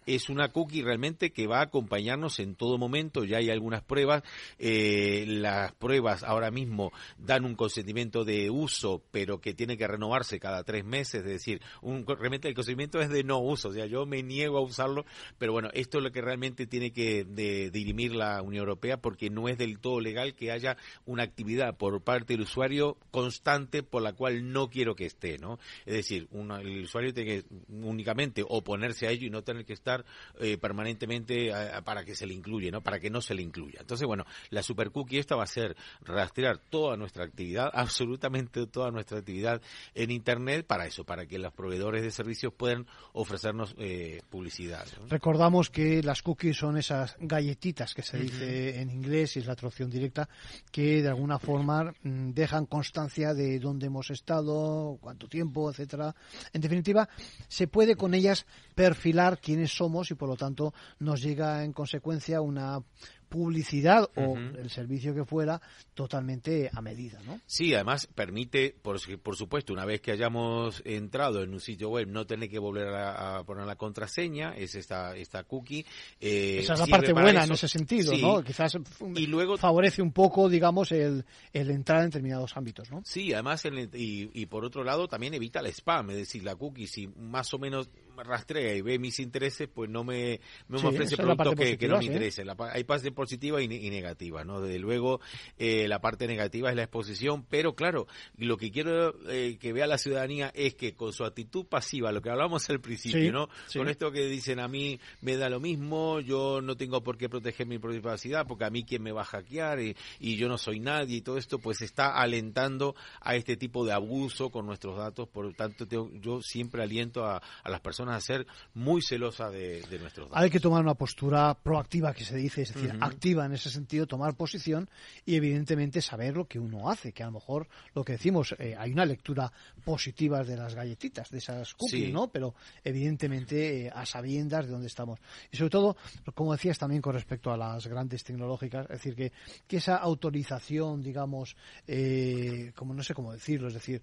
Es 0.07 0.29
una 0.29 0.49
cookie 0.49 0.83
realmente 0.83 1.33
que 1.33 1.47
va 1.47 1.61
a 1.61 1.65
acompañarnos 1.65 2.39
en 2.39 2.55
todo 2.55 2.79
momento, 2.79 3.25
ya 3.25 3.39
hay 3.39 3.51
algunas 3.51 3.83
pruebas, 3.83 4.23
las 4.59 5.73
pruebas 5.73 6.23
ahora 6.23 6.51
mismo 6.51 6.93
dan 7.19 7.45
un 7.45 7.55
consentimiento 7.55 8.25
de 8.25 8.51
uso, 8.51 9.03
pero 9.11 9.41
que 9.41 9.55
tiene 9.55 9.77
que 9.77 9.87
renovarse 9.87 10.41
cada 10.41 10.65
tres 10.65 10.85
meses, 10.85 11.25
es 11.25 11.33
decir, 11.35 11.61
un, 11.83 12.07
realmente 12.07 12.49
el 12.49 12.55
consentimiento 12.55 13.01
es 13.01 13.09
de 13.11 13.25
no 13.25 13.39
uso, 13.39 13.69
o 13.69 13.73
sea, 13.73 13.87
yo 13.87 14.07
me 14.07 14.23
niego 14.23 14.59
a 14.59 14.63
usarlo, 14.63 15.05
pero 15.39 15.53
bueno, 15.53 15.69
esto 15.75 15.99
es 15.99 16.05
lo 16.05 16.13
que 16.13 16.21
realmente 16.21 16.67
tiene 16.67 16.93
que 16.93 17.25
dirimir 17.73 18.15
la 18.15 18.43
Unión 18.43 18.63
Europea 18.63 18.97
porque 18.99 19.31
no 19.31 19.49
es 19.49 19.59
del 19.59 19.79
todo 19.79 20.01
legal 20.01 20.35
que 20.35 20.51
haya 20.51 20.77
una 21.07 21.23
actividad 21.23 21.77
por 21.77 22.03
parte 22.03 22.35
del 22.35 22.43
usuario 22.43 22.97
constante 23.11 23.83
por 23.83 24.03
la 24.03 24.13
cual 24.13 24.53
no 24.53 24.69
quiero 24.69 24.95
que 24.95 25.07
esté, 25.07 25.39
¿no? 25.39 25.59
Es 25.87 25.95
decir, 25.95 26.29
el 26.33 26.85
usuario 26.85 27.13
tiene 27.13 27.43
que 27.43 27.45
únicamente 27.69 28.45
oponerse 28.47 29.07
a 29.07 29.11
ello 29.11 29.27
y 29.27 29.31
no 29.31 29.43
tener 29.43 29.65
que 29.65 29.73
estar 29.73 30.05
eh, 30.41 30.59
permanentemente 30.59 31.51
para 31.85 32.05
que 32.05 32.15
se 32.15 32.27
le 32.27 32.35
incluya, 32.35 32.71
¿no? 32.71 32.83
Para 32.83 32.99
que 33.01 33.11
no 33.11 33.21
se 33.21 33.35
le 33.35 33.43
incluya. 33.43 33.81
Entonces, 33.81 34.07
bueno, 34.07 34.25
la 34.51 34.63
super 34.63 34.91
cookie 34.91 35.19
esta 35.19 35.37
va 35.37 35.45
a 35.45 35.49
ser 35.49 35.77
rastrear 36.03 36.59
toda 36.59 36.97
nuestra 36.97 37.25
actividad, 37.25 37.71
absolutamente 37.75 38.67
toda 38.67 38.91
nuestra 38.91 39.19
actividad 39.19 39.61
en 39.95 40.11
Internet 40.11 40.67
para 40.67 40.87
eso, 40.87 41.05
para 41.05 41.24
que 41.27 41.39
los 41.39 41.53
proveedores 41.53 42.03
de 42.03 42.11
servicios 42.11 42.53
puedan 42.53 42.87
ofrecernos 43.13 43.75
eh, 43.79 44.21
publicidad. 44.31 44.87
Recordamos 45.09 45.71
que 45.71 46.03
las 46.03 46.23
cookies 46.23 46.57
son 46.57 46.77
esas 46.77 47.17
galletitas 47.21 47.95
que 47.95 48.03
se 48.03 48.19
dice 48.19 48.81
en 48.81 48.91
inglés 48.91 49.37
y 49.37 49.41
es 49.41 49.47
la 49.47 49.57
traducción 49.57 49.91
directa 49.91 50.29
que 50.71 51.03
de 51.03 51.09
alguna 51.09 51.39
forma 51.39 51.93
mm, 52.03 52.31
dejan 52.31 52.67
constancia 52.67 53.35
de 53.35 53.59
dónde 53.59 53.87
hemos 53.87 54.11
estado, 54.11 54.99
cuánto 55.01 55.29
tiempo, 55.29 55.71
etcétera. 55.71 56.15
En 56.53 56.61
definitiva, 56.61 57.09
se 57.49 57.69
puede 57.69 57.97
con 57.97 58.15
ellas 58.15 58.47
perfilar 58.75 59.39
quiénes 59.41 59.73
somos 59.73 60.11
y 60.11 60.15
por 60.15 60.29
lo 60.29 60.37
tanto 60.37 60.75
nos 60.99 61.23
llega 61.23 61.65
en 61.65 61.73
consecuencia 61.73 62.41
una 62.41 62.81
publicidad 63.29 64.09
o 64.17 64.37
el 64.37 64.71
servicio 64.71 65.15
que 65.15 65.25
fuera 65.25 65.61
totalmente 65.95 66.71
a 66.73 66.81
medida, 66.81 67.21
¿no? 67.27 67.41
Sí, 67.47 67.75
además 67.75 68.07
permite, 68.07 68.75
por, 68.81 68.99
por 69.21 69.37
supuesto, 69.37 69.73
una 69.73 69.85
vez 69.85 70.01
que 70.01 70.13
hayamos 70.13 70.83
entrado 70.85 71.43
en 71.43 71.53
un 71.53 71.61
sitio 71.61 71.91
web, 71.91 72.09
no 72.09 72.27
tener 72.27 72.49
que 72.49 72.59
volver 72.59 72.89
a, 72.89 73.43
poner 73.45 73.67
la 73.67 73.77
contraseña, 73.77 74.55
es 74.55 74.75
esta, 74.75 75.17
esta 75.17 75.45
cookie. 75.45 75.85
Eh, 76.21 76.59
Esa 76.61 76.75
es 76.75 76.81
la 76.81 76.87
parte 76.87 77.13
buena 77.13 77.45
en 77.45 77.53
ese 77.53 77.69
sentido, 77.69 78.17
¿no? 78.17 78.43
Quizás 78.43 78.77
y 79.15 79.27
luego, 79.27 79.57
favorece 79.57 80.03
un 80.03 80.13
poco, 80.13 80.49
digamos, 80.49 80.93
el, 80.93 81.25
el 81.53 81.71
entrar 81.71 82.01
en 82.01 82.07
determinados 82.07 82.57
ámbitos, 82.57 82.91
¿no? 82.91 83.03
Sí, 83.05 83.33
además, 83.33 83.65
y, 83.65 84.31
y 84.33 84.47
por 84.47 84.65
otro 84.65 84.85
lado, 84.85 85.09
también 85.09 85.35
evita 85.35 85.61
el 85.61 85.67
spam, 85.67 86.11
es 86.11 86.17
decir, 86.17 86.45
la 86.45 86.57
cookie, 86.57 86.87
si 86.87 87.07
más 87.07 87.53
o 87.55 87.59
menos 87.59 87.89
rastrea 88.23 88.75
y 88.75 88.81
ve 88.83 88.99
mis 88.99 89.19
intereses, 89.19 89.69
pues 89.73 89.91
no 89.91 90.05
me, 90.05 90.41
me, 90.69 90.79
ofrece 90.79 91.17
productos 91.17 91.55
que, 91.55 91.89
no 91.89 91.99
me 91.99 92.05
interesen. 92.05 92.49
hay 92.73 92.85
parte 92.85 93.11
positiva 93.13 93.61
y, 93.63 93.69
negativa, 93.69 94.45
¿no? 94.45 94.61
Desde 94.61 94.79
luego, 94.79 95.21
eh, 95.59 95.89
la 95.89 96.01
parte 96.01 96.27
negativa 96.27 96.71
es 96.71 96.77
la 96.77 96.83
exposición, 96.85 97.45
pero 97.49 97.75
claro, 97.75 98.07
lo 98.37 98.57
que 98.57 98.71
quiero 98.71 99.15
eh, 99.29 99.59
que 99.59 99.73
vea 99.73 99.87
la 99.87 99.99
ciudadanía 99.99 100.53
es 100.55 100.75
que 100.75 100.95
con 100.95 101.13
su 101.13 101.25
actitud 101.25 101.67
pasiva, 101.67 102.13
lo 102.13 102.23
que 102.23 102.31
hablamos 102.31 102.69
al 102.71 102.81
principio, 102.81 103.33
¿no? 103.33 103.49
Con 103.73 103.89
esto 103.89 104.13
que 104.13 104.27
dicen 104.27 104.61
a 104.61 104.69
mí 104.69 105.01
me 105.21 105.37
da 105.37 105.49
lo 105.49 105.61
mismo, 105.61 106.21
yo 106.21 106.61
no 106.61 106.77
tengo 106.77 107.03
por 107.03 107.17
qué 107.17 107.29
proteger 107.29 107.67
mi 107.67 107.79
privacidad, 107.79 108.47
porque 108.47 108.65
a 108.65 108.71
mí 108.71 108.85
quién 108.85 109.03
me 109.03 109.13
va 109.13 109.23
a 109.23 109.25
hackear 109.25 109.81
y, 109.81 109.95
yo 110.35 110.49
no 110.49 110.59
soy 110.59 110.81
nadie 110.81 111.19
y 111.19 111.21
todo 111.21 111.39
esto, 111.39 111.59
pues 111.59 111.81
está 111.81 112.21
alentando 112.21 112.97
a 113.21 113.37
este 113.37 113.57
tipo 113.57 113.85
de 113.87 113.93
abuso 113.93 114.51
con 114.51 114.67
nuestros 114.67 114.99
datos. 114.99 115.29
Por 115.29 115.47
lo 115.47 115.53
tanto, 115.53 115.87
yo 116.21 116.43
siempre 116.43 116.83
aliento 116.83 117.25
a, 117.25 117.41
las 117.65 117.81
personas 117.81 118.04
a 118.09 118.21
ser 118.21 118.47
muy 118.75 119.03
celosas 119.03 119.53
de, 119.53 119.83
nuestros 120.01 120.29
datos. 120.29 120.43
Hay 120.43 120.51
que 120.51 120.61
tomar 120.61 120.83
una 120.83 120.95
postura 120.95 121.55
proactiva, 121.55 122.13
que 122.13 122.25
se 122.25 122.37
dice, 122.37 122.63
es 122.63 122.75
decir, 122.75 122.97
activa 123.01 123.47
en 123.47 123.53
ese 123.53 123.71
sentido, 123.71 124.07
tomar 124.07 124.35
posición 124.35 124.89
y 125.25 125.37
evidentemente 125.37 126.01
saber 126.01 126.37
lo 126.37 126.47
que 126.47 126.59
uno 126.59 126.91
hace, 126.91 127.13
que 127.13 127.23
a 127.23 127.27
lo 127.27 127.33
mejor 127.33 127.69
lo 127.95 128.05
que 128.05 128.13
decimos, 128.13 128.55
eh, 128.59 128.75
hay 128.79 128.93
una 128.93 129.05
lectura 129.05 129.53
positiva 129.85 130.43
de 130.45 130.57
las 130.57 130.75
galletitas, 130.75 131.31
de 131.31 131.39
esas 131.39 131.75
cookies, 131.75 132.13
¿no? 132.13 132.29
Pero 132.29 132.55
evidentemente 132.83 133.87
eh, 133.87 133.93
a 133.95 134.05
sabiendas 134.07 134.67
de 134.67 134.73
dónde 134.73 134.89
estamos. 134.89 135.21
Y 135.51 135.57
sobre 135.57 135.71
todo, 135.71 135.97
como 136.35 136.53
decías 136.53 136.79
también 136.79 137.03
con 137.03 137.15
respecto 137.15 137.53
a 137.53 137.57
las 137.57 137.87
grandes 137.87 138.25
tecnológicas, 138.25 138.85
es 138.85 138.99
decir, 138.99 139.15
que, 139.15 139.33
que 139.67 139.77
esa 139.77 139.97
autorización, 139.97 141.03
digamos, 141.03 141.57
eh, 141.87 142.73
como 142.75 142.95
no 142.95 143.03
sé 143.03 143.15
cómo 143.15 143.33
decirlo, 143.33 143.69
es 143.69 143.75
decir, 143.75 144.03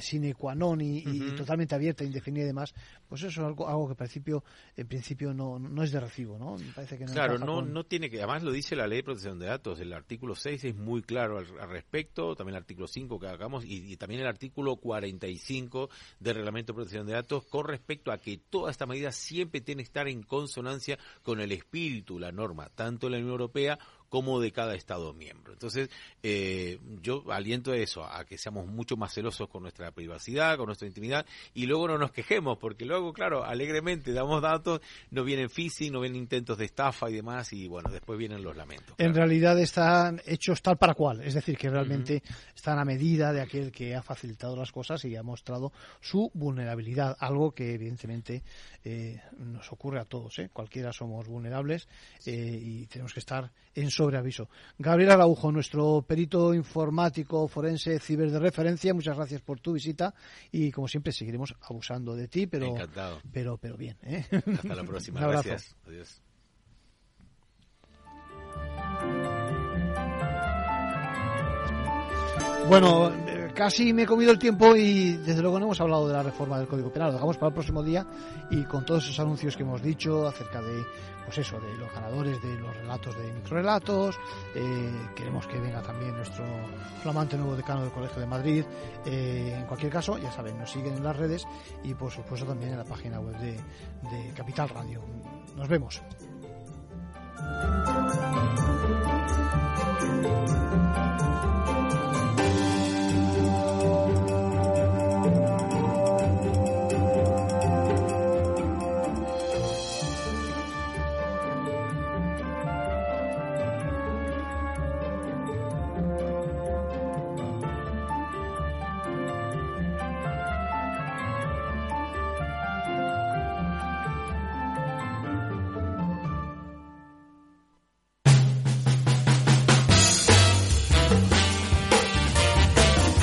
sine 0.00 0.34
qua 0.34 0.54
non 0.54 0.80
y, 0.80 1.02
totalmente 1.36 1.74
abierta, 1.74 2.04
indefinida 2.04 2.44
y 2.44 2.48
demás, 2.48 2.74
pues 3.08 3.22
eso 3.22 3.37
es 3.40 3.46
algo, 3.46 3.68
algo 3.68 3.86
que 3.86 3.92
en 3.92 3.96
principio, 3.96 4.44
en 4.76 4.86
principio 4.86 5.34
no, 5.34 5.58
no 5.58 5.82
es 5.82 5.92
de 5.92 6.00
recibo, 6.00 6.38
¿no? 6.38 6.56
Me 6.56 6.72
parece 6.72 6.98
que 6.98 7.04
no 7.04 7.12
claro, 7.12 7.38
no, 7.38 7.62
no 7.62 7.84
tiene 7.84 8.10
que, 8.10 8.18
además 8.18 8.42
lo 8.42 8.52
dice 8.52 8.76
la 8.76 8.86
ley 8.86 8.98
de 8.98 9.04
protección 9.04 9.38
de 9.38 9.46
datos, 9.46 9.80
el 9.80 9.92
artículo 9.92 10.34
6 10.34 10.64
es 10.64 10.76
muy 10.76 11.02
claro 11.02 11.38
al, 11.38 11.68
respecto, 11.68 12.34
también 12.34 12.56
el 12.56 12.62
artículo 12.62 12.86
5 12.86 13.18
que 13.18 13.26
hagamos 13.26 13.64
y, 13.64 13.96
también 13.96 14.20
el 14.20 14.26
artículo 14.26 14.76
45 14.76 15.90
del 16.20 16.36
reglamento 16.36 16.72
de 16.72 16.76
protección 16.76 17.06
de 17.06 17.14
datos 17.14 17.44
con 17.46 17.66
respecto 17.66 18.12
a 18.12 18.18
que 18.18 18.38
toda 18.38 18.70
esta 18.70 18.86
medida 18.86 19.12
siempre 19.12 19.60
tiene 19.60 19.82
que 19.82 19.88
estar 19.88 20.08
en 20.08 20.22
consonancia 20.22 20.98
con 21.22 21.40
el 21.40 21.52
espíritu, 21.52 22.18
la 22.18 22.32
norma, 22.32 22.68
tanto 22.74 23.06
en 23.06 23.12
la 23.12 23.18
Unión 23.18 23.32
Europea 23.32 23.78
como 24.08 24.40
de 24.40 24.52
cada 24.52 24.74
Estado 24.74 25.12
miembro. 25.12 25.52
Entonces, 25.52 25.90
eh, 26.22 26.78
yo 27.02 27.24
aliento 27.30 27.74
eso, 27.74 28.04
a 28.04 28.24
que 28.24 28.38
seamos 28.38 28.66
mucho 28.66 28.96
más 28.96 29.12
celosos 29.12 29.48
con 29.48 29.62
nuestra 29.62 29.90
privacidad, 29.90 30.56
con 30.56 30.66
nuestra 30.66 30.88
intimidad, 30.88 31.26
y 31.54 31.66
luego 31.66 31.88
no 31.88 31.98
nos 31.98 32.12
quejemos, 32.12 32.58
porque 32.58 32.84
luego, 32.84 33.12
claro, 33.12 33.44
alegremente 33.44 34.12
damos 34.12 34.42
datos, 34.42 34.80
no 35.10 35.24
vienen 35.24 35.50
phishing, 35.50 35.92
no 35.92 36.00
vienen 36.00 36.22
intentos 36.22 36.58
de 36.58 36.64
estafa 36.64 37.10
y 37.10 37.14
demás, 37.14 37.52
y 37.52 37.68
bueno, 37.68 37.90
después 37.90 38.18
vienen 38.18 38.42
los 38.42 38.56
lamentos. 38.56 38.94
En 38.98 39.14
realidad 39.14 39.58
están 39.58 40.20
hechos 40.26 40.62
tal 40.62 40.76
para 40.76 40.94
cual, 40.94 41.20
es 41.22 41.34
decir, 41.34 41.56
que 41.56 41.68
realmente 41.68 42.22
están 42.54 42.78
a 42.78 42.84
medida 42.84 43.32
de 43.32 43.40
aquel 43.40 43.70
que 43.70 43.94
ha 43.94 44.02
facilitado 44.02 44.56
las 44.56 44.72
cosas 44.72 45.04
y 45.04 45.16
ha 45.16 45.22
mostrado 45.22 45.72
su 46.00 46.30
vulnerabilidad, 46.34 47.16
algo 47.20 47.52
que 47.52 47.74
evidentemente 47.74 48.42
eh, 48.84 49.20
nos 49.38 49.70
ocurre 49.72 50.00
a 50.00 50.04
todos, 50.04 50.38
¿eh? 50.38 50.50
cualquiera 50.52 50.92
somos 50.92 51.26
vulnerables 51.26 51.88
eh, 52.26 52.58
y 52.60 52.86
tenemos 52.86 53.12
que 53.12 53.20
estar 53.20 53.50
en 53.74 53.90
sobre 53.98 54.16
aviso. 54.16 54.48
Gabriel 54.78 55.10
Araujo, 55.10 55.50
nuestro 55.50 56.02
perito 56.06 56.54
informático, 56.54 57.48
forense, 57.48 57.98
ciber 57.98 58.30
de 58.30 58.38
referencia, 58.38 58.94
muchas 58.94 59.16
gracias 59.16 59.40
por 59.40 59.58
tu 59.58 59.72
visita 59.72 60.14
y 60.52 60.70
como 60.70 60.86
siempre 60.86 61.10
seguiremos 61.12 61.56
abusando 61.62 62.14
de 62.14 62.28
ti, 62.28 62.46
pero, 62.46 62.66
Encantado. 62.66 63.18
pero, 63.32 63.58
pero 63.58 63.76
bien. 63.76 63.96
¿eh? 64.04 64.24
Hasta 64.30 64.74
la 64.76 64.84
próxima. 64.84 65.20
Gracias. 65.28 65.74
Adiós. 65.84 66.22
Bueno, 72.68 73.10
casi 73.54 73.92
me 73.92 74.02
he 74.02 74.06
comido 74.06 74.30
el 74.30 74.38
tiempo 74.38 74.76
y 74.76 75.16
desde 75.16 75.42
luego 75.42 75.58
no 75.58 75.64
hemos 75.66 75.80
hablado 75.80 76.06
de 76.06 76.14
la 76.14 76.22
reforma 76.22 76.58
del 76.58 76.68
Código 76.68 76.92
Penal. 76.92 77.08
Lo 77.08 77.14
dejamos 77.14 77.36
para 77.36 77.48
el 77.48 77.54
próximo 77.54 77.82
día 77.82 78.06
y 78.50 78.62
con 78.64 78.84
todos 78.84 79.04
esos 79.04 79.18
anuncios 79.18 79.56
que 79.56 79.64
hemos 79.64 79.82
dicho 79.82 80.26
acerca 80.28 80.62
de 80.62 80.84
pues 81.28 81.46
eso, 81.46 81.60
de 81.60 81.76
los 81.76 81.92
ganadores 81.92 82.40
de 82.40 82.56
los 82.58 82.74
relatos 82.74 83.14
de 83.18 83.30
microrelatos. 83.30 84.18
Eh, 84.54 85.08
queremos 85.14 85.46
que 85.46 85.60
venga 85.60 85.82
también 85.82 86.16
nuestro 86.16 86.42
flamante 87.02 87.36
nuevo 87.36 87.54
decano 87.54 87.82
del 87.82 87.92
Colegio 87.92 88.18
de 88.18 88.26
Madrid. 88.26 88.64
Eh, 89.04 89.54
en 89.54 89.66
cualquier 89.66 89.92
caso, 89.92 90.16
ya 90.16 90.32
saben, 90.32 90.58
nos 90.58 90.70
siguen 90.70 90.94
en 90.94 91.04
las 91.04 91.14
redes 91.14 91.46
y 91.84 91.92
por 91.92 92.10
supuesto 92.10 92.46
también 92.46 92.72
en 92.72 92.78
la 92.78 92.84
página 92.84 93.20
web 93.20 93.36
de, 93.40 93.52
de 93.52 94.32
Capital 94.34 94.70
Radio. 94.70 95.02
Nos 95.54 95.68
vemos. 95.68 96.00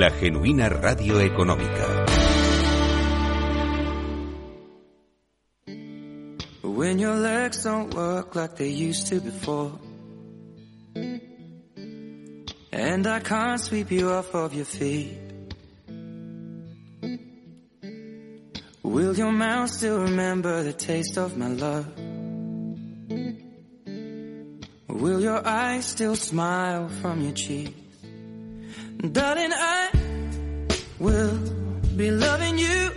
La 0.00 0.08
genuina 0.08 0.70
radio 0.70 1.20
económica. 1.20 2.06
When 6.62 6.98
your 6.98 7.16
legs 7.16 7.64
don't 7.64 7.92
work 7.92 8.34
like 8.34 8.56
they 8.56 8.70
used 8.70 9.08
to 9.08 9.20
before. 9.20 9.72
And 12.72 13.06
I 13.06 13.20
can't 13.20 13.60
sweep 13.60 13.90
you 13.90 14.08
off 14.08 14.34
of 14.34 14.54
your 14.54 14.64
feet. 14.64 15.18
Will 18.82 19.14
your 19.14 19.32
mouth 19.32 19.68
still 19.68 20.00
remember 20.00 20.62
the 20.62 20.72
taste 20.72 21.18
of 21.18 21.36
my 21.36 21.48
love? 21.48 21.86
Will 24.88 25.20
your 25.20 25.46
eyes 25.46 25.84
still 25.84 26.16
smile 26.16 26.88
from 26.88 27.20
your 27.20 27.34
cheeks? 27.34 27.89
Darling, 29.00 29.50
I 29.54 29.90
will 30.98 31.38
be 31.96 32.10
loving 32.10 32.58
you 32.58 32.90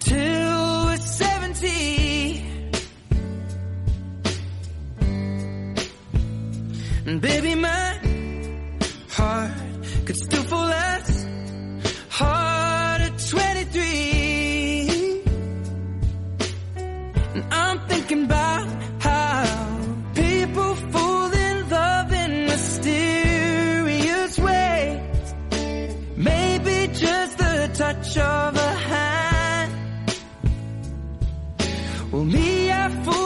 till 0.00 0.86
we're 0.86 0.96
70. 0.96 2.42
And 7.04 7.20
baby, 7.20 7.54
my 7.56 8.00
heart 9.10 9.50
could 10.06 10.16
still 10.16 10.44
fall 10.44 10.64
as 10.64 11.26
hard 12.08 12.55
touch 27.76 28.16
of 28.16 28.56
a 28.56 28.72
hand. 28.88 29.72
Well, 32.10 32.24
me, 32.24 32.70
I 32.70 32.88
fall 33.04 33.25